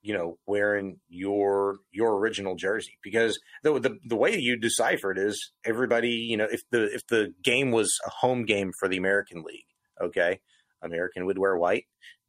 you 0.03 0.13
know 0.13 0.37
wearing 0.45 0.99
your 1.09 1.77
your 1.91 2.17
original 2.17 2.55
jersey 2.55 2.99
because 3.01 3.39
the, 3.63 3.79
the 3.79 3.97
the 4.05 4.15
way 4.15 4.37
you 4.37 4.57
decipher 4.57 5.11
it 5.11 5.17
is 5.17 5.51
everybody 5.65 6.09
you 6.09 6.37
know 6.37 6.47
if 6.51 6.61
the 6.69 6.93
if 6.93 7.07
the 7.07 7.33
game 7.41 7.71
was 7.71 7.97
a 8.05 8.09
home 8.09 8.45
game 8.45 8.71
for 8.77 8.87
the 8.87 8.97
american 8.97 9.43
league 9.43 9.65
okay 10.01 10.41
american 10.83 11.25
would 11.25 11.39
wear 11.39 11.57
white 11.57 11.85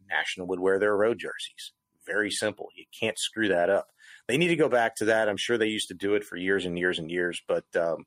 national 0.08 0.46
would 0.46 0.60
wear 0.60 0.78
their 0.78 0.96
road 0.96 1.18
jerseys 1.18 1.72
very 2.06 2.30
simple 2.30 2.68
you 2.74 2.84
can't 2.98 3.18
screw 3.18 3.48
that 3.48 3.70
up 3.70 3.88
they 4.28 4.38
need 4.38 4.48
to 4.48 4.56
go 4.56 4.68
back 4.68 4.96
to 4.96 5.06
that. 5.06 5.28
I'm 5.28 5.36
sure 5.36 5.58
they 5.58 5.66
used 5.66 5.88
to 5.88 5.94
do 5.94 6.14
it 6.14 6.24
for 6.24 6.36
years 6.36 6.64
and 6.64 6.78
years 6.78 6.98
and 6.98 7.10
years, 7.10 7.40
but 7.46 7.64
um, 7.76 8.06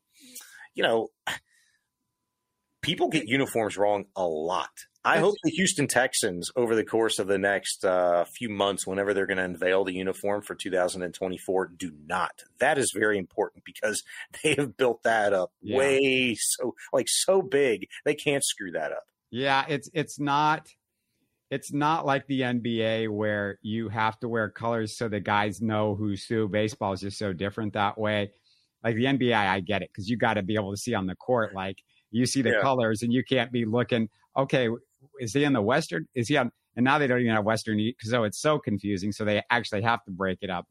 you 0.73 0.83
know, 0.83 1.09
people 2.81 3.09
get 3.09 3.27
uniforms 3.27 3.77
wrong 3.77 4.05
a 4.15 4.25
lot. 4.25 4.69
I 5.05 5.19
hope 5.19 5.35
the 5.41 5.51
Houston 5.51 5.87
Texans, 5.87 6.51
over 6.57 6.75
the 6.75 6.83
course 6.83 7.17
of 7.17 7.27
the 7.27 7.37
next 7.37 7.85
uh, 7.85 8.25
few 8.25 8.49
months, 8.49 8.85
whenever 8.85 9.13
they're 9.13 9.25
going 9.25 9.37
to 9.37 9.43
unveil 9.43 9.85
the 9.85 9.93
uniform 9.93 10.41
for 10.41 10.53
2024, 10.53 11.71
do 11.77 11.93
not. 12.05 12.43
That 12.59 12.77
is 12.77 12.91
very 12.93 13.17
important 13.17 13.63
because 13.63 14.03
they 14.43 14.55
have 14.55 14.75
built 14.75 15.03
that 15.03 15.33
up 15.33 15.51
yeah. 15.61 15.77
way 15.77 16.35
so 16.37 16.75
like 16.91 17.07
so 17.07 17.41
big 17.41 17.87
they 18.03 18.15
can't 18.15 18.43
screw 18.43 18.71
that 18.71 18.91
up. 18.91 19.05
Yeah, 19.29 19.65
it's 19.69 19.89
it's 19.93 20.19
not 20.19 20.67
it's 21.49 21.71
not 21.71 22.05
like 22.05 22.27
the 22.27 22.41
NBA 22.41 23.09
where 23.09 23.57
you 23.61 23.89
have 23.89 24.19
to 24.19 24.27
wear 24.27 24.49
colors 24.49 24.97
so 24.97 25.07
the 25.07 25.19
guys 25.19 25.61
know 25.61 25.95
who's 25.95 26.25
who. 26.25 26.47
Baseball 26.47 26.93
is 26.93 27.01
just 27.01 27.17
so 27.17 27.31
different 27.33 27.73
that 27.73 27.97
way. 27.97 28.31
Like 28.83 28.95
the 28.95 29.05
NBA, 29.05 29.33
I 29.33 29.59
get 29.61 29.81
it 29.81 29.89
because 29.91 30.09
you 30.09 30.17
got 30.17 30.35
to 30.35 30.43
be 30.43 30.55
able 30.55 30.71
to 30.71 30.77
see 30.77 30.93
on 30.93 31.07
the 31.07 31.15
court. 31.15 31.55
Like 31.55 31.77
you 32.11 32.25
see 32.25 32.41
the 32.41 32.51
yeah. 32.51 32.61
colors 32.61 33.01
and 33.01 33.13
you 33.13 33.23
can't 33.23 33.51
be 33.51 33.65
looking, 33.65 34.09
okay, 34.35 34.69
is 35.19 35.33
he 35.33 35.43
in 35.43 35.53
the 35.53 35.61
Western? 35.61 36.07
Is 36.15 36.27
he 36.27 36.37
on? 36.37 36.51
And 36.75 36.83
now 36.83 36.99
they 36.99 37.07
don't 37.07 37.19
even 37.19 37.33
have 37.33 37.43
Western 37.43 37.77
because 37.77 38.11
so 38.11 38.23
it's 38.23 38.39
so 38.39 38.59
confusing. 38.59 39.11
So 39.11 39.25
they 39.25 39.41
actually 39.49 39.81
have 39.81 40.03
to 40.03 40.11
break 40.11 40.39
it 40.41 40.49
up. 40.49 40.67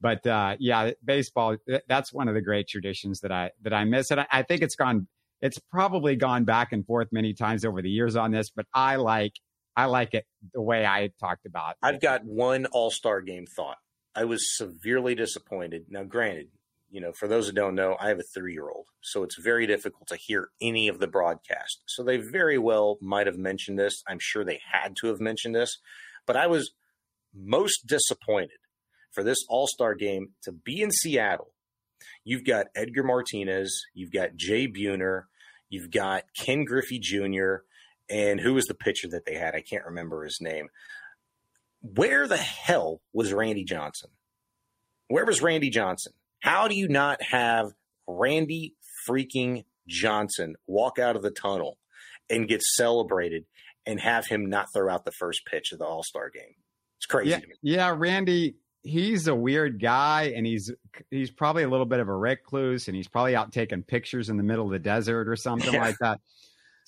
But 0.00 0.26
uh, 0.26 0.56
yeah, 0.58 0.92
baseball, 1.04 1.56
that's 1.86 2.12
one 2.12 2.28
of 2.28 2.34
the 2.34 2.40
great 2.40 2.68
traditions 2.68 3.20
that 3.20 3.32
I 3.32 3.50
that 3.62 3.72
I 3.72 3.84
miss. 3.84 4.10
And 4.10 4.20
I, 4.20 4.26
I 4.30 4.42
think 4.42 4.62
it's 4.62 4.74
gone, 4.74 5.06
it's 5.40 5.58
probably 5.58 6.16
gone 6.16 6.44
back 6.44 6.72
and 6.72 6.84
forth 6.86 7.08
many 7.12 7.34
times 7.34 7.64
over 7.64 7.82
the 7.82 7.90
years 7.90 8.16
on 8.16 8.30
this, 8.30 8.50
but 8.50 8.66
I 8.74 8.96
like 8.96 9.34
I 9.78 9.84
like 9.84 10.12
it 10.12 10.26
the 10.52 10.60
way 10.60 10.84
I 10.84 11.10
talked 11.20 11.46
about. 11.46 11.76
I've 11.80 12.00
got 12.00 12.24
one 12.24 12.66
All 12.66 12.90
Star 12.90 13.20
game 13.20 13.46
thought. 13.46 13.76
I 14.12 14.24
was 14.24 14.56
severely 14.56 15.14
disappointed. 15.14 15.84
Now, 15.88 16.02
granted, 16.02 16.48
you 16.90 17.00
know, 17.00 17.12
for 17.12 17.28
those 17.28 17.46
who 17.46 17.52
don't 17.52 17.76
know, 17.76 17.96
I 18.00 18.08
have 18.08 18.18
a 18.18 18.24
three 18.34 18.54
year 18.54 18.68
old, 18.68 18.86
so 19.00 19.22
it's 19.22 19.40
very 19.40 19.68
difficult 19.68 20.08
to 20.08 20.16
hear 20.16 20.48
any 20.60 20.88
of 20.88 20.98
the 20.98 21.06
broadcast. 21.06 21.84
So 21.86 22.02
they 22.02 22.16
very 22.16 22.58
well 22.58 22.98
might 23.00 23.28
have 23.28 23.38
mentioned 23.38 23.78
this. 23.78 24.02
I'm 24.08 24.18
sure 24.20 24.44
they 24.44 24.60
had 24.72 24.96
to 24.96 25.06
have 25.06 25.20
mentioned 25.20 25.54
this, 25.54 25.78
but 26.26 26.36
I 26.36 26.48
was 26.48 26.72
most 27.32 27.86
disappointed 27.86 28.58
for 29.12 29.22
this 29.22 29.44
All 29.48 29.68
Star 29.68 29.94
game 29.94 30.30
to 30.42 30.50
be 30.50 30.82
in 30.82 30.90
Seattle. 30.90 31.52
You've 32.24 32.44
got 32.44 32.66
Edgar 32.74 33.04
Martinez, 33.04 33.84
you've 33.94 34.12
got 34.12 34.34
Jay 34.34 34.66
Buhner, 34.66 35.26
you've 35.68 35.92
got 35.92 36.24
Ken 36.36 36.64
Griffey 36.64 36.98
Jr., 36.98 37.58
and 38.10 38.40
who 38.40 38.54
was 38.54 38.66
the 38.66 38.74
pitcher 38.74 39.08
that 39.08 39.24
they 39.26 39.34
had? 39.34 39.54
I 39.54 39.60
can't 39.60 39.84
remember 39.84 40.24
his 40.24 40.40
name. 40.40 40.68
Where 41.80 42.26
the 42.26 42.36
hell 42.36 43.00
was 43.12 43.32
Randy 43.32 43.64
Johnson? 43.64 44.10
Where 45.08 45.24
was 45.24 45.42
Randy 45.42 45.70
Johnson? 45.70 46.12
How 46.40 46.68
do 46.68 46.74
you 46.74 46.88
not 46.88 47.22
have 47.22 47.72
Randy 48.06 48.74
freaking 49.08 49.64
Johnson 49.86 50.54
walk 50.66 50.98
out 50.98 51.16
of 51.16 51.22
the 51.22 51.30
tunnel 51.30 51.78
and 52.28 52.48
get 52.48 52.62
celebrated 52.62 53.44
and 53.86 54.00
have 54.00 54.26
him 54.26 54.48
not 54.48 54.72
throw 54.72 54.92
out 54.92 55.04
the 55.04 55.12
first 55.12 55.46
pitch 55.46 55.72
of 55.72 55.78
the 55.78 55.86
All 55.86 56.02
Star 56.02 56.30
game? 56.30 56.54
It's 56.98 57.06
crazy. 57.06 57.30
Yeah, 57.30 57.38
yeah, 57.62 57.94
Randy. 57.96 58.56
He's 58.82 59.26
a 59.26 59.34
weird 59.34 59.80
guy, 59.80 60.32
and 60.36 60.46
he's 60.46 60.70
he's 61.10 61.30
probably 61.30 61.64
a 61.64 61.68
little 61.68 61.86
bit 61.86 62.00
of 62.00 62.08
a 62.08 62.14
recluse, 62.14 62.88
and 62.88 62.96
he's 62.96 63.08
probably 63.08 63.34
out 63.34 63.52
taking 63.52 63.82
pictures 63.82 64.28
in 64.28 64.36
the 64.36 64.42
middle 64.42 64.66
of 64.66 64.70
the 64.70 64.78
desert 64.78 65.28
or 65.28 65.36
something 65.36 65.74
yeah. 65.74 65.80
like 65.80 65.96
that. 66.00 66.20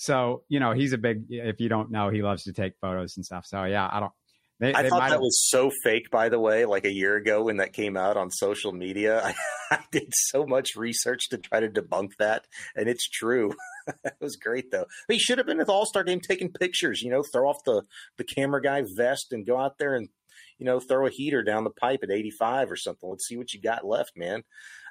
So, 0.01 0.44
you 0.48 0.61
know, 0.61 0.72
he's 0.72 0.94
a 0.94 0.98
big, 0.98 1.26
if 1.28 1.61
you 1.61 1.68
don't 1.68 1.90
know, 1.90 2.09
he 2.09 2.22
loves 2.22 2.44
to 2.44 2.55
take 2.55 2.72
photos 2.80 3.18
and 3.18 3.26
stuff. 3.26 3.44
So, 3.44 3.64
yeah, 3.64 3.86
I 3.92 4.01
don't. 4.01 4.12
They, 4.59 4.72
I 4.72 4.82
they 4.82 4.88
thought 4.88 5.01
that 5.01 5.11
have... 5.11 5.20
was 5.20 5.46
so 5.46 5.70
fake, 5.84 6.11
by 6.11 6.30
the 6.30 6.40
way, 6.40 6.64
like 6.64 6.86
a 6.86 6.90
year 6.90 7.16
ago 7.16 7.44
when 7.44 7.59
that 7.59 7.74
came 7.74 7.98
out 7.98 8.16
on 8.16 8.30
social 8.30 8.72
media. 8.72 9.20
I, 9.22 9.34
I 9.70 9.80
did 9.92 10.09
so 10.11 10.46
much 10.46 10.74
research 10.74 11.28
to 11.28 11.36
try 11.36 11.61
to 11.61 11.68
debunk 11.68 12.12
that, 12.18 12.46
and 12.74 12.88
it's 12.88 13.07
true. 13.11 13.53
it 14.05 14.14
was 14.22 14.36
great, 14.36 14.70
though. 14.70 14.86
But 15.07 15.16
he 15.16 15.18
should 15.18 15.36
have 15.36 15.46
been 15.46 15.61
at 15.61 15.66
the 15.66 15.72
All 15.74 15.84
Star 15.84 16.03
game 16.03 16.20
taking 16.20 16.51
pictures, 16.51 17.03
you 17.03 17.11
know, 17.11 17.22
throw 17.22 17.51
off 17.51 17.62
the, 17.66 17.82
the 18.16 18.24
camera 18.24 18.62
guy 18.62 18.82
vest 18.96 19.32
and 19.32 19.46
go 19.46 19.59
out 19.59 19.76
there 19.78 19.94
and, 19.94 20.09
you 20.59 20.64
know, 20.64 20.80
throw 20.80 21.07
a 21.07 21.11
heater 21.11 21.42
down 21.42 21.64
the 21.64 21.70
pipe 21.70 22.01
at 22.03 22.11
85 22.11 22.70
or 22.70 22.76
something. 22.76 23.11
Let's 23.11 23.28
see 23.28 23.36
what 23.36 23.53
you 23.53 23.61
got 23.61 23.84
left, 23.84 24.12
man. 24.16 24.44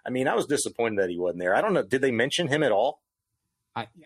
I 0.05 0.11
mean, 0.11 0.27
I 0.27 0.35
was 0.35 0.45
disappointed 0.45 0.99
that 0.99 1.09
he 1.09 1.17
wasn't 1.17 1.39
there. 1.39 1.55
I 1.55 1.61
don't 1.61 1.73
know. 1.73 1.81
Did 1.81 2.03
they 2.03 2.11
mention 2.11 2.47
him 2.47 2.61
at 2.61 2.71
all? 2.71 3.01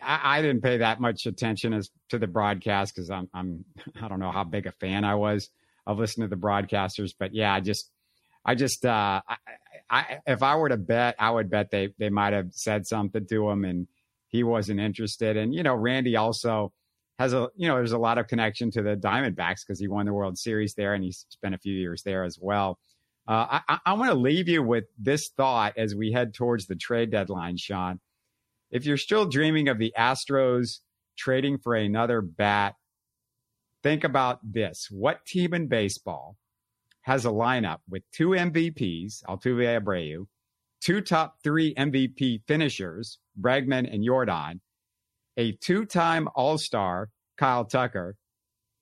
I, 0.02 0.38
I 0.38 0.42
didn't 0.42 0.62
pay 0.62 0.78
that 0.78 1.00
much 1.00 1.26
attention 1.26 1.72
as 1.72 1.90
to 2.10 2.18
the 2.18 2.26
broadcast 2.26 2.94
because 2.94 3.10
I'm 3.10 3.28
I'm 3.32 3.64
I 4.02 4.08
don't 4.08 4.20
know 4.20 4.32
how 4.32 4.44
big 4.44 4.66
a 4.66 4.72
fan 4.72 5.04
I 5.04 5.14
was 5.14 5.50
of 5.86 5.98
listening 5.98 6.28
to 6.28 6.34
the 6.34 6.40
broadcasters, 6.40 7.12
but 7.18 7.34
yeah, 7.34 7.52
I 7.52 7.60
just 7.60 7.90
I 8.44 8.54
just 8.54 8.84
uh, 8.84 9.20
I, 9.26 9.36
I 9.90 10.18
if 10.26 10.42
I 10.42 10.56
were 10.56 10.68
to 10.68 10.76
bet, 10.76 11.16
I 11.18 11.30
would 11.30 11.50
bet 11.50 11.70
they 11.70 11.94
they 11.98 12.10
might 12.10 12.32
have 12.32 12.48
said 12.52 12.86
something 12.86 13.26
to 13.26 13.50
him 13.50 13.64
and 13.64 13.86
he 14.28 14.42
wasn't 14.42 14.80
interested. 14.80 15.36
And 15.36 15.54
you 15.54 15.62
know, 15.62 15.74
Randy 15.74 16.16
also 16.16 16.72
has 17.18 17.32
a 17.32 17.48
you 17.56 17.68
know 17.68 17.76
there's 17.76 17.92
a 17.92 17.98
lot 17.98 18.18
of 18.18 18.26
connection 18.26 18.70
to 18.72 18.82
the 18.82 18.96
Diamondbacks 18.96 19.60
because 19.66 19.78
he 19.78 19.88
won 19.88 20.06
the 20.06 20.12
World 20.12 20.38
Series 20.38 20.74
there 20.74 20.94
and 20.94 21.04
he 21.04 21.12
spent 21.12 21.54
a 21.54 21.58
few 21.58 21.74
years 21.74 22.02
there 22.02 22.24
as 22.24 22.38
well. 22.40 22.78
Uh, 23.26 23.60
I, 23.66 23.78
I 23.86 23.92
want 23.94 24.10
to 24.10 24.18
leave 24.18 24.48
you 24.48 24.62
with 24.62 24.84
this 24.98 25.30
thought 25.30 25.78
as 25.78 25.94
we 25.94 26.12
head 26.12 26.34
towards 26.34 26.66
the 26.66 26.76
trade 26.76 27.10
deadline, 27.10 27.56
Shaun 27.56 27.98
if 28.70 28.86
you're 28.86 28.96
still 28.96 29.26
dreaming 29.26 29.68
of 29.68 29.78
the 29.78 29.92
Astros 29.96 30.80
trading 31.16 31.58
for 31.58 31.74
another 31.74 32.20
bat, 32.20 32.74
think 33.82 34.04
about 34.04 34.40
this. 34.42 34.88
What 34.90 35.24
team 35.26 35.54
in 35.54 35.68
baseball 35.68 36.36
has 37.02 37.24
a 37.24 37.30
lineup 37.30 37.78
with 37.88 38.02
two 38.12 38.30
MVPs, 38.30 39.22
Altuve 39.24 39.80
Abreu, 39.80 40.26
two 40.80 41.00
top 41.00 41.36
three 41.42 41.74
MVP 41.74 42.42
finishers, 42.46 43.18
Bregman 43.40 43.92
and 43.92 44.06
Yordan, 44.06 44.60
a 45.36 45.52
two 45.52 45.84
time 45.84 46.28
All 46.34 46.58
Star, 46.58 47.10
Kyle 47.36 47.64
Tucker, 47.64 48.16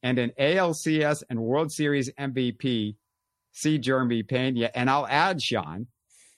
and 0.03 0.19
an 0.19 0.33
ALCS 0.39 1.23
and 1.31 1.41
World 1.41 1.73
Series 1.73 2.11
MVP, 2.13 2.97
C. 3.53 3.79
Jeremy 3.79 4.23
Pena. 4.23 4.71
And 4.75 4.91
I'll 4.91 5.07
add, 5.07 5.41
Shaun, 5.41 5.87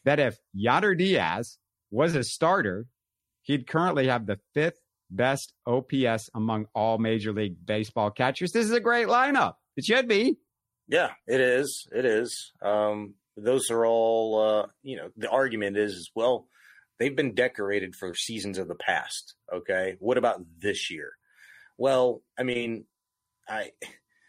that 0.05 0.21
if 0.21 0.39
Yainer 0.57 0.97
Diaz 0.97 1.59
was 1.91 2.15
a 2.15 2.25
starter, 2.25 2.87
he'd 3.45 3.67
currently 3.67 4.09
have 4.09 4.27
the 4.27 4.41
fifth 4.53 4.81
best 5.11 5.53
OPS 5.67 6.31
among 6.35 6.67
all 6.75 6.99
Major 6.99 7.33
League 7.33 7.57
Baseball 7.65 8.11
catchers. 8.11 8.53
This 8.53 8.67
is 8.67 8.73
a 8.73 8.81
great 8.81 9.07
lineup. 9.07 9.55
It 9.77 9.85
should 9.85 10.09
be. 10.09 10.37
Yeah, 10.89 11.11
it 11.27 11.41
is. 11.41 11.87
It 11.93 12.05
is. 12.05 12.53
Um, 12.61 13.15
those 13.37 13.71
are 13.71 13.87
all, 13.87 14.41
uh, 14.41 14.67
you 14.83 14.97
know, 14.97 15.11
the 15.17 15.31
argument 15.31 15.77
is, 15.77 16.11
well, 16.15 16.49
they've 16.99 17.15
been 17.15 17.35
decorated 17.35 17.95
for 17.95 18.15
seasons 18.15 18.59
of 18.59 18.69
the 18.69 18.75
past. 18.75 19.35
Okay. 19.53 19.97
What 19.99 20.19
about 20.19 20.41
this 20.61 20.91
year? 20.91 21.13
Well, 21.79 22.23
I 22.39 22.43
mean, 22.43 22.85
I. 23.49 23.71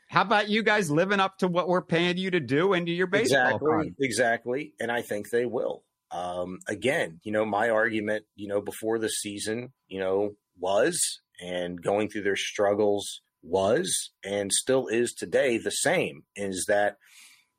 How 0.07 0.21
about 0.21 0.49
you 0.49 0.63
guys 0.63 0.89
living 0.89 1.19
up 1.19 1.39
to 1.39 1.47
what 1.47 1.67
we're 1.67 1.81
paying 1.81 2.17
you 2.17 2.31
to 2.31 2.39
do 2.39 2.73
into 2.73 2.91
your 2.91 3.07
baseball? 3.07 3.55
Exactly. 3.55 3.93
Exactly. 3.99 4.73
And 4.79 4.91
I 4.91 5.01
think 5.01 5.29
they 5.29 5.45
will. 5.45 5.83
Um, 6.11 6.59
again, 6.67 7.19
you 7.23 7.31
know, 7.31 7.45
my 7.45 7.69
argument, 7.69 8.25
you 8.35 8.47
know, 8.47 8.61
before 8.61 8.99
the 8.99 9.09
season, 9.09 9.73
you 9.87 9.99
know, 9.99 10.35
was 10.57 11.19
and 11.41 11.81
going 11.81 12.09
through 12.09 12.23
their 12.23 12.35
struggles 12.35 13.21
was 13.41 14.11
and 14.23 14.51
still 14.51 14.87
is 14.87 15.13
today 15.13 15.57
the 15.57 15.71
same 15.71 16.23
is 16.35 16.65
that 16.67 16.97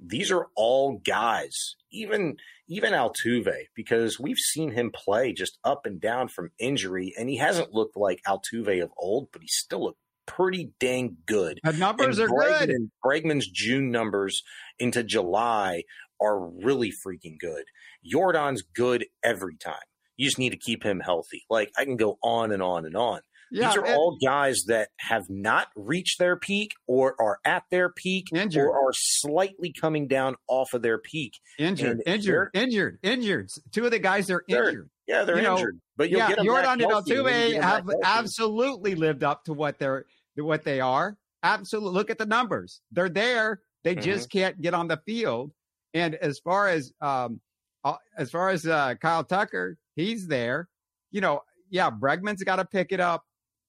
these 0.00 0.30
are 0.30 0.48
all 0.56 1.00
guys, 1.04 1.76
even 1.90 2.36
even 2.68 2.92
Altuve, 2.92 3.66
because 3.74 4.18
we've 4.18 4.38
seen 4.38 4.72
him 4.72 4.90
play 4.92 5.32
just 5.32 5.58
up 5.64 5.86
and 5.86 6.00
down 6.00 6.28
from 6.28 6.50
injury, 6.58 7.14
and 7.16 7.28
he 7.28 7.36
hasn't 7.36 7.72
looked 7.72 7.96
like 7.96 8.20
Altuve 8.26 8.82
of 8.82 8.90
old, 8.96 9.28
but 9.32 9.42
he 9.42 9.48
still 9.48 9.84
looked 9.84 10.00
pretty 10.26 10.72
dang 10.80 11.16
good. 11.26 11.60
The 11.62 11.72
numbers 11.72 12.18
and 12.18 12.28
are 12.28 12.34
Bregman, 12.34 12.66
good. 12.66 12.90
Bregman's 13.04 13.48
June 13.48 13.90
numbers 13.90 14.42
into 14.78 15.04
July 15.04 15.84
are 16.20 16.38
really 16.38 16.92
freaking 16.92 17.38
good. 17.38 17.64
Yordan's 18.04 18.62
good 18.74 19.06
every 19.22 19.56
time. 19.56 19.74
You 20.16 20.26
just 20.26 20.38
need 20.38 20.50
to 20.50 20.58
keep 20.58 20.82
him 20.82 21.00
healthy. 21.00 21.44
Like 21.50 21.70
I 21.78 21.84
can 21.84 21.96
go 21.96 22.18
on 22.22 22.52
and 22.52 22.62
on 22.62 22.86
and 22.86 22.96
on. 22.96 23.20
Yeah, 23.50 23.68
These 23.68 23.76
are 23.76 23.86
all 23.86 24.18
guys 24.24 24.64
that 24.66 24.88
have 24.98 25.24
not 25.28 25.68
reached 25.76 26.18
their 26.18 26.36
peak 26.36 26.72
or 26.88 27.14
are 27.20 27.38
at 27.44 27.62
their 27.70 27.90
peak 27.90 28.26
injured. 28.34 28.66
or 28.66 28.88
are 28.88 28.92
slightly 28.92 29.72
coming 29.72 30.08
down 30.08 30.34
off 30.48 30.72
of 30.72 30.82
their 30.82 30.98
peak. 30.98 31.34
Injured, 31.58 31.90
and 31.90 32.02
injured, 32.06 32.50
injured, 32.54 32.98
injured. 33.02 33.50
Two 33.72 33.84
of 33.84 33.92
the 33.92 34.00
guys 34.00 34.30
are 34.30 34.42
they're, 34.48 34.68
injured. 34.68 34.90
Yeah, 35.06 35.22
they're 35.22 35.40
you 35.40 35.48
injured. 35.48 35.74
Know, 35.74 35.80
but 35.96 36.10
you'll 36.10 36.18
yeah, 36.18 36.28
get 36.28 36.38
them 36.38 36.46
Yordan 36.46 36.72
and 36.72 36.82
Altuve 36.82 37.62
have 37.62 37.88
absolutely 38.02 38.96
lived 38.96 39.22
up 39.22 39.44
to 39.44 39.52
what 39.52 39.78
they're 39.78 40.06
what 40.36 40.64
they 40.64 40.80
are. 40.80 41.16
Absolutely. 41.42 41.92
Look 41.92 42.10
at 42.10 42.18
the 42.18 42.26
numbers. 42.26 42.80
They're 42.90 43.08
there. 43.08 43.60
They 43.84 43.94
mm-hmm. 43.94 44.04
just 44.04 44.30
can't 44.30 44.60
get 44.60 44.74
on 44.74 44.88
the 44.88 45.00
field. 45.06 45.52
And 45.96 46.14
as 46.16 46.38
far 46.38 46.68
as 46.68 46.92
um, 47.00 47.40
uh, 47.84 47.96
as 48.18 48.30
far 48.30 48.50
as 48.50 48.66
uh, 48.66 48.94
Kyle 49.00 49.24
Tucker, 49.24 49.78
he's 49.94 50.26
there. 50.26 50.68
You 51.10 51.20
know, 51.20 51.40
yeah, 51.70 51.90
Bregman's 51.90 52.42
got 52.44 52.56
to 52.56 52.64
pick 52.64 52.92
it 52.92 53.00
up 53.00 53.24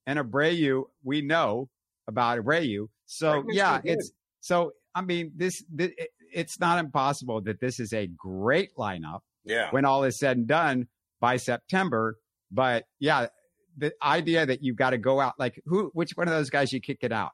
and 0.08 0.18
Abreu, 0.18 0.86
we 1.04 1.22
know 1.22 1.70
about 2.08 2.40
Abreu. 2.40 2.88
So 3.06 3.44
yeah, 3.50 3.82
it's 3.84 4.12
so 4.40 4.72
I 4.96 5.02
mean 5.02 5.34
this, 5.36 5.64
this 5.72 5.92
it's 6.34 6.60
not 6.60 6.80
impossible 6.80 7.42
that 7.42 7.60
this 7.60 7.80
is 7.80 7.94
a 7.94 8.08
great 8.08 8.72
lineup. 8.78 9.20
Yeah. 9.44 9.70
When 9.72 9.86
all 9.86 10.04
is 10.06 10.18
said 10.18 10.38
and 10.38 10.48
done 10.48 10.88
by 11.20 11.38
September, 11.38 12.18
but 12.52 12.86
yeah, 13.00 13.28
the 13.78 13.94
idea 14.02 14.46
that 14.46 14.64
you've 14.64 14.78
got 14.78 14.92
to 14.92 14.98
go 14.98 15.20
out 15.20 15.34
like 15.38 15.62
who 15.66 15.92
which 15.94 16.12
one 16.16 16.28
of 16.28 16.34
those 16.34 16.50
guys 16.50 16.74
you 16.74 16.82
kick 16.82 17.00
it 17.02 17.12
out. 17.12 17.32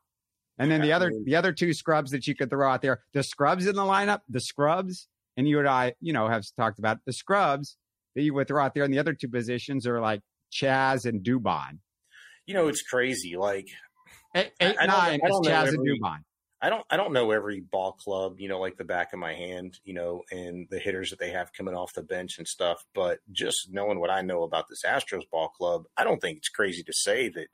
And 0.58 0.70
then 0.70 0.82
the 0.82 0.94
other 0.94 1.12
the 1.26 1.36
other 1.36 1.52
two 1.52 1.74
scrubs 1.74 2.12
that 2.12 2.28
you 2.28 2.36
could 2.36 2.50
throw 2.50 2.70
out 2.70 2.82
there, 2.82 3.02
the 3.14 3.24
scrubs 3.24 3.66
in 3.66 3.76
the 3.76 3.82
lineup, 3.82 4.20
the 4.30 4.40
scrubs, 4.40 5.08
and 5.36 5.48
you 5.48 5.60
and 5.60 5.68
I, 5.68 5.94
you 6.00 6.14
know, 6.14 6.28
have 6.28 6.44
talked 6.56 6.80
about 6.80 7.00
the 7.06 7.14
scrubs 7.14 7.76
that 8.16 8.22
you 8.22 8.34
would 8.36 8.48
throw 8.48 8.64
out 8.64 8.74
there. 8.76 8.84
And 8.84 8.94
the 8.94 9.00
other 9.00 9.14
two 9.14 9.30
positions 9.30 9.88
are 9.88 10.00
like 10.00 10.22
Chas 10.52 11.06
and 11.06 11.24
Dubon 11.24 11.80
you 12.46 12.54
know, 12.54 12.68
it's 12.68 12.82
crazy. 12.82 13.36
Like 13.36 13.70
eight, 14.36 14.52
eight 14.60 14.76
I, 14.80 14.86
nine 14.86 15.22
I 15.24 15.28
don't, 15.28 15.46
Chas 15.46 15.70
and 15.74 15.86
Dubon. 15.86 16.20
I 16.62 16.70
don't 16.70 16.86
I 16.90 16.98
don't 16.98 17.14
know 17.14 17.32
every 17.32 17.60
ball 17.60 17.94
club, 17.94 18.40
you 18.40 18.48
know, 18.48 18.60
like 18.60 18.78
the 18.78 18.86
back 18.86 19.14
of 19.14 19.20
my 19.20 19.34
hand, 19.34 19.80
you 19.84 19.94
know, 19.94 20.22
and 20.32 20.68
the 20.70 20.80
hitters 20.80 21.10
that 21.10 21.20
they 21.20 21.32
have 21.32 21.52
coming 21.54 21.76
off 21.76 21.94
the 21.94 22.04
bench 22.04 22.38
and 22.38 22.48
stuff. 22.48 22.86
But 22.96 23.20
just 23.32 23.70
knowing 23.72 24.00
what 24.00 24.10
I 24.10 24.22
know 24.22 24.44
about 24.44 24.66
this 24.70 24.84
Astros 24.86 25.30
ball 25.30 25.50
club, 25.50 25.84
I 25.98 26.04
don't 26.04 26.22
think 26.22 26.38
it's 26.38 26.50
crazy 26.50 26.84
to 26.84 26.94
say 26.94 27.30
that 27.30 27.48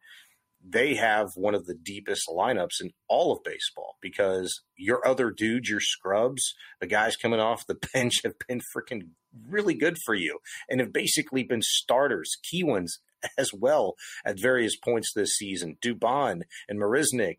they 0.66 0.96
have 0.96 1.30
one 1.36 1.56
of 1.56 1.66
the 1.66 1.74
deepest 1.74 2.28
lineups 2.30 2.82
in 2.82 2.92
all 3.08 3.32
of 3.32 3.44
baseball 3.44 3.98
because 4.02 4.62
your 4.76 5.06
other 5.08 5.32
dudes, 5.32 5.70
your 5.70 5.80
scrubs, 5.80 6.54
the 6.82 6.88
guys 6.88 7.16
coming 7.16 7.40
off 7.40 7.66
the 7.66 7.80
bench 7.94 8.22
have 8.24 8.36
been 8.48 8.62
freaking 8.76 9.10
really 9.48 9.74
good 9.74 9.98
for 10.06 10.14
you 10.14 10.40
and 10.70 10.80
have 10.80 10.94
basically 10.94 11.44
been 11.44 11.62
starters, 11.62 12.38
key 12.44 12.64
ones 12.64 13.00
as 13.38 13.52
well 13.54 13.96
at 14.26 14.40
various 14.40 14.76
points 14.76 15.14
this 15.14 15.36
season. 15.38 15.78
Dubon 15.84 16.42
and 16.68 16.80
Marisnick, 16.80 17.38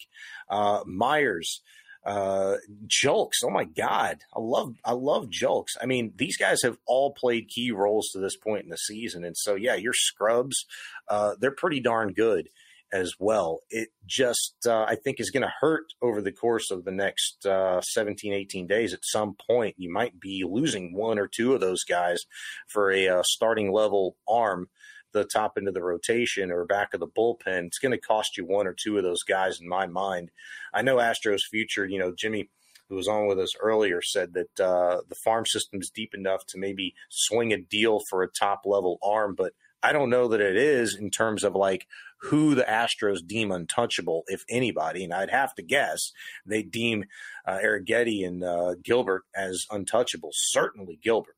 uh, 0.49 0.81
Meyers, 0.87 1.62
uh, 2.05 2.57
Julks. 2.87 3.45
Oh 3.45 3.51
my 3.51 3.64
God, 3.64 4.21
I 4.35 4.41
love 4.41 4.75
I 4.85 4.93
love 4.93 5.29
Julks. 5.29 5.77
I 5.81 5.85
mean, 5.87 6.14
these 6.16 6.39
guys 6.39 6.62
have 6.62 6.79
all 6.87 7.12
played 7.12 7.49
key 7.49 7.71
roles 7.71 8.09
to 8.12 8.18
this 8.18 8.37
point 8.37 8.64
in 8.64 8.71
the 8.71 8.79
season, 8.79 9.23
and 9.23 9.37
so 9.37 9.55
yeah, 9.55 9.75
your 9.75 9.93
scrubs, 9.93 10.64
uh, 11.09 11.35
they're 11.39 11.51
pretty 11.51 11.81
darn 11.81 12.14
good 12.14 12.49
as 12.93 13.14
well. 13.18 13.61
It 13.70 13.88
just, 14.07 14.55
uh, 14.66 14.84
I 14.88 14.97
think, 14.97 15.20
is 15.20 15.30
going 15.30 15.43
to 15.43 15.53
hurt 15.61 15.84
over 16.03 16.20
the 16.20 16.32
course 16.32 16.70
of 16.70 16.84
the 16.84 16.91
next 16.91 17.47
uh, 17.47 17.80
17, 17.80 18.32
18 18.32 18.66
days. 18.66 18.93
At 18.93 19.05
some 19.05 19.36
point, 19.49 19.76
you 19.78 19.93
might 19.93 20.18
be 20.18 20.45
losing 20.49 20.95
one 20.95 21.18
or 21.18 21.28
two 21.28 21.55
of 21.55 21.61
those 21.61 21.84
guys 21.84 22.24
for 22.66 22.91
a 22.91 23.09
uh, 23.09 23.22
starting 23.24 23.72
level 23.72 24.16
arm 24.28 24.68
the 25.12 25.24
top 25.24 25.55
end 25.57 25.66
of 25.66 25.74
the 25.74 25.82
rotation 25.82 26.53
or 26.53 26.64
back 26.64 26.95
of 26.95 27.01
the 27.01 27.07
bullpen, 27.07 27.66
it's 27.66 27.80
going 27.80 27.91
to 27.91 27.99
cost 27.99 28.36
you 28.36 28.45
one 28.45 28.68
or 28.68 28.72
two 28.72 28.97
of 28.97 29.03
those 29.03 29.24
guys 29.24 29.61
in 29.61 29.68
my 29.68 29.84
mind. 29.84 30.30
I 30.72 30.82
know 30.82 30.99
Astros 30.99 31.41
future, 31.51 31.84
you 31.84 31.99
know, 31.99 32.14
Jimmy 32.16 32.49
who 32.91 32.97
was 32.97 33.09
on 33.09 33.26
with 33.26 33.38
us 33.38 33.55
earlier 33.61 34.03
said 34.03 34.34
that 34.34 34.61
uh, 34.61 35.01
the 35.09 35.14
farm 35.14 35.47
system 35.47 35.80
is 35.80 35.91
deep 35.91 36.12
enough 36.12 36.45
to 36.45 36.59
maybe 36.59 36.93
swing 37.09 37.53
a 37.53 37.57
deal 37.57 38.01
for 38.11 38.22
a 38.22 38.28
top 38.28 38.62
level 38.66 38.99
arm, 39.03 39.34
but 39.36 39.53
I 39.82 39.93
don't 39.93 40.11
know 40.11 40.28
that 40.28 40.41
it 40.41 40.57
is 40.57 40.97
in 40.97 41.11
terms 41.11 41.45
of 41.45 41.55
like 41.55 41.86
who 42.23 42.55
the 42.55 42.62
Astros 42.62 43.27
deem 43.27 43.51
untouchable, 43.51 44.25
if 44.27 44.45
anybody. 44.49 45.05
And 45.05 45.12
I'd 45.12 45.31
have 45.31 45.55
to 45.55 45.62
guess 45.62 46.12
they 46.45 46.62
deem 46.62 47.05
uh, 47.47 47.59
and 47.59 48.45
uh, 48.45 48.75
Gilbert 48.83 49.23
as 49.35 49.64
untouchable. 49.71 50.31
Certainly 50.33 50.99
Gilbert. 51.03 51.37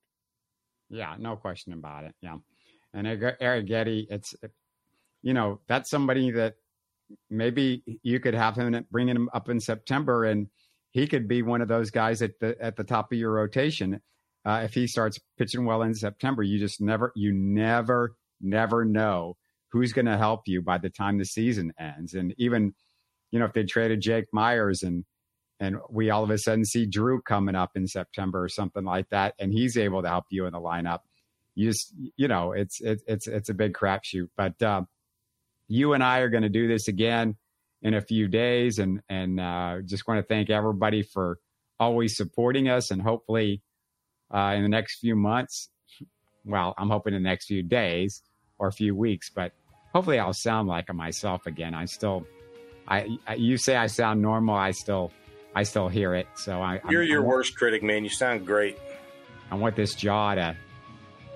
Yeah, 0.91 1.15
no 1.19 1.37
question 1.37 1.73
about 1.73 2.05
it. 2.05 2.15
Yeah. 2.21 2.37
And 2.93 3.07
Arrighetti, 3.07 4.07
it's, 4.11 4.35
you 5.23 5.33
know, 5.33 5.61
that's 5.67 5.89
somebody 5.89 6.33
that 6.33 6.55
maybe 7.31 7.83
you 8.03 8.21
could 8.21 8.35
have 8.35 8.57
him 8.57 8.85
bringing 8.91 9.17
him 9.17 9.31
up 9.33 9.49
in 9.49 9.61
September 9.61 10.25
and 10.25 10.49
he 10.91 11.07
could 11.07 11.27
be 11.27 11.43
one 11.43 11.63
of 11.63 11.69
those 11.69 11.91
guys 11.91 12.21
at 12.21 12.39
the 12.39 12.55
at 12.61 12.77
the 12.77 12.85
top 12.85 13.13
of 13.13 13.19
your 13.19 13.33
rotation. 13.33 14.03
Uh, 14.45 14.63
if 14.65 14.75
he 14.75 14.87
starts 14.87 15.19
pitching 15.39 15.65
well 15.65 15.83
in 15.83 15.95
September, 15.95 16.43
you 16.43 16.59
just 16.59 16.81
never, 16.81 17.13
you 17.15 17.33
never, 17.33 18.17
never 18.41 18.85
know 18.85 19.37
who's 19.73 19.93
going 19.93 20.07
to 20.07 20.19
help 20.19 20.43
you 20.47 20.63
by 20.63 20.79
the 20.79 20.91
time 20.91 21.19
the 21.19 21.25
season 21.25 21.73
ends. 21.79 22.15
And 22.15 22.35
even, 22.39 22.75
you 23.31 23.39
know, 23.39 23.47
if 23.47 23.53
they 23.53 23.65
traded 23.65 24.01
Jake 24.01 24.27
Meyers 24.33 24.83
and 24.83 25.05
and 25.61 25.77
we 25.89 26.11
all 26.11 26.25
of 26.25 26.31
a 26.31 26.39
sudden 26.39 26.65
see 26.65 26.87
Drew 26.87 27.23
coming 27.23 27.55
up 27.55 27.71
in 27.77 27.87
September 27.87 28.43
or 28.43 28.49
something 28.49 28.85
like 28.85 29.09
that, 29.11 29.35
and 29.39 29.53
he's 29.53 29.77
able 29.77 30.03
to 30.03 30.09
help 30.09 30.25
you 30.31 30.47
in 30.47 30.53
the 30.53 30.61
lineup 30.61 31.01
you 31.55 31.69
just 31.69 31.95
you 32.17 32.29
know 32.29 32.53
it's 32.53 32.81
it's 32.81 33.03
it's 33.07 33.27
it's 33.27 33.49
a 33.49 33.55
big 33.55 33.75
crapshoot. 33.75 34.29
But 34.37 34.61
uh, 34.63 34.83
you 35.69 35.93
and 35.93 36.03
I 36.03 36.19
are 36.21 36.29
going 36.29 36.43
to 36.43 36.49
do 36.49 36.69
this 36.69 36.89
again 36.89 37.37
in 37.83 37.95
a 37.95 38.01
few 38.01 38.29
days, 38.29 38.79
and 38.79 39.01
and 39.09 39.41
uh, 39.41 39.79
just 39.85 40.07
want 40.07 40.19
to 40.19 40.27
thank 40.27 40.51
everybody 40.51 41.03
for 41.03 41.39
always 41.79 42.17
supporting 42.17 42.69
us, 42.69 42.91
and 42.91 43.03
hopefully 43.03 43.63
uh, 44.33 44.55
in 44.57 44.63
the 44.63 44.69
next 44.69 45.01
few 45.01 45.17
months, 45.17 45.69
well, 46.45 46.75
I'm 46.79 46.91
hoping 46.91 47.15
in 47.15 47.23
the 47.23 47.29
next 47.29 47.47
few 47.47 47.63
days 47.63 48.23
or 48.59 48.69
a 48.69 48.73
few 48.73 48.95
weeks, 48.95 49.31
but 49.31 49.53
hopefully 49.95 50.19
I'll 50.19 50.33
sound 50.33 50.69
like 50.69 50.93
myself 50.93 51.47
again. 51.47 51.75
I 51.75 51.85
still, 51.87 52.27
I, 52.87 53.19
I 53.27 53.35
you 53.35 53.57
say 53.57 53.77
I 53.77 53.87
sound 53.87 54.23
normal, 54.23 54.55
I 54.55 54.73
still. 54.73 55.13
I 55.55 55.65
still 55.65 55.87
hear 55.87 56.15
it, 56.15 56.27
so 56.35 56.63
I. 56.63 56.81
You're 56.89 57.03
I'm, 57.03 57.09
your 57.09 57.21
I'm, 57.21 57.27
worst 57.27 57.59
critic, 57.59 57.83
man. 57.83 58.05
You 58.05 58.09
sound 58.09 58.47
great. 58.47 58.79
I 59.51 59.55
want 59.55 59.77
this 59.77 59.95
jaw 59.95 60.35
to 60.35 60.57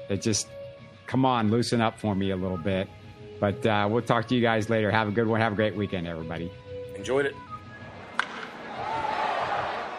it 0.08 0.22
just, 0.22 0.48
come 1.06 1.24
on, 1.24 1.50
loosen 1.50 1.80
up 1.80 1.98
for 1.98 2.14
me 2.14 2.30
a 2.30 2.36
little 2.36 2.56
bit. 2.56 2.88
But 3.40 3.64
uh, 3.66 3.88
we'll 3.90 4.02
talk 4.02 4.28
to 4.28 4.34
you 4.34 4.40
guys 4.40 4.70
later. 4.70 4.90
Have 4.90 5.08
a 5.08 5.10
good 5.10 5.26
one. 5.26 5.40
Have 5.40 5.52
a 5.52 5.56
great 5.56 5.76
weekend, 5.76 6.06
everybody. 6.06 6.50
Enjoyed 6.94 7.26
it. 7.26 7.34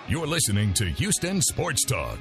You're 0.08 0.28
listening 0.28 0.74
to 0.76 0.86
Houston 0.86 1.42
Sports 1.42 1.84
Talk. 1.84 2.18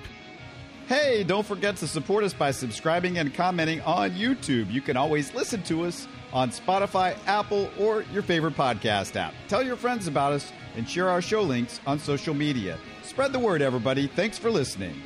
Hey, 0.89 1.25
don't 1.25 1.47
forget 1.47 1.77
to 1.77 1.89
support 1.89 2.25
us 2.25 2.35
by 2.35 2.51
subscribing 2.51 3.19
and 3.19 3.33
commenting 3.35 3.81
on 3.83 4.11
YouTube. 4.13 4.71
You 4.71 4.81
can 4.81 4.97
always 4.97 5.35
listen 5.35 5.63
to 5.65 5.85
us 5.85 6.07
on 6.37 6.51
Spotify, 6.51 7.17
Apple, 7.27 7.71
or 7.79 8.03
your 8.13 8.23
favorite 8.23 8.55
podcast 8.55 9.17
app. 9.17 9.33
Tell 9.49 9.63
your 9.63 9.75
friends 9.75 10.07
about 10.07 10.35
us 10.35 10.53
and 10.77 10.87
share 10.87 11.09
our 11.09 11.23
show 11.23 11.41
links 11.41 11.81
on 11.87 11.99
social 11.99 12.35
media. 12.35 12.79
Spread 13.03 13.33
the 13.33 13.39
word, 13.39 13.63
everybody. 13.63 14.07
Thanks 14.07 14.37
for 14.37 14.51
listening. 14.51 15.01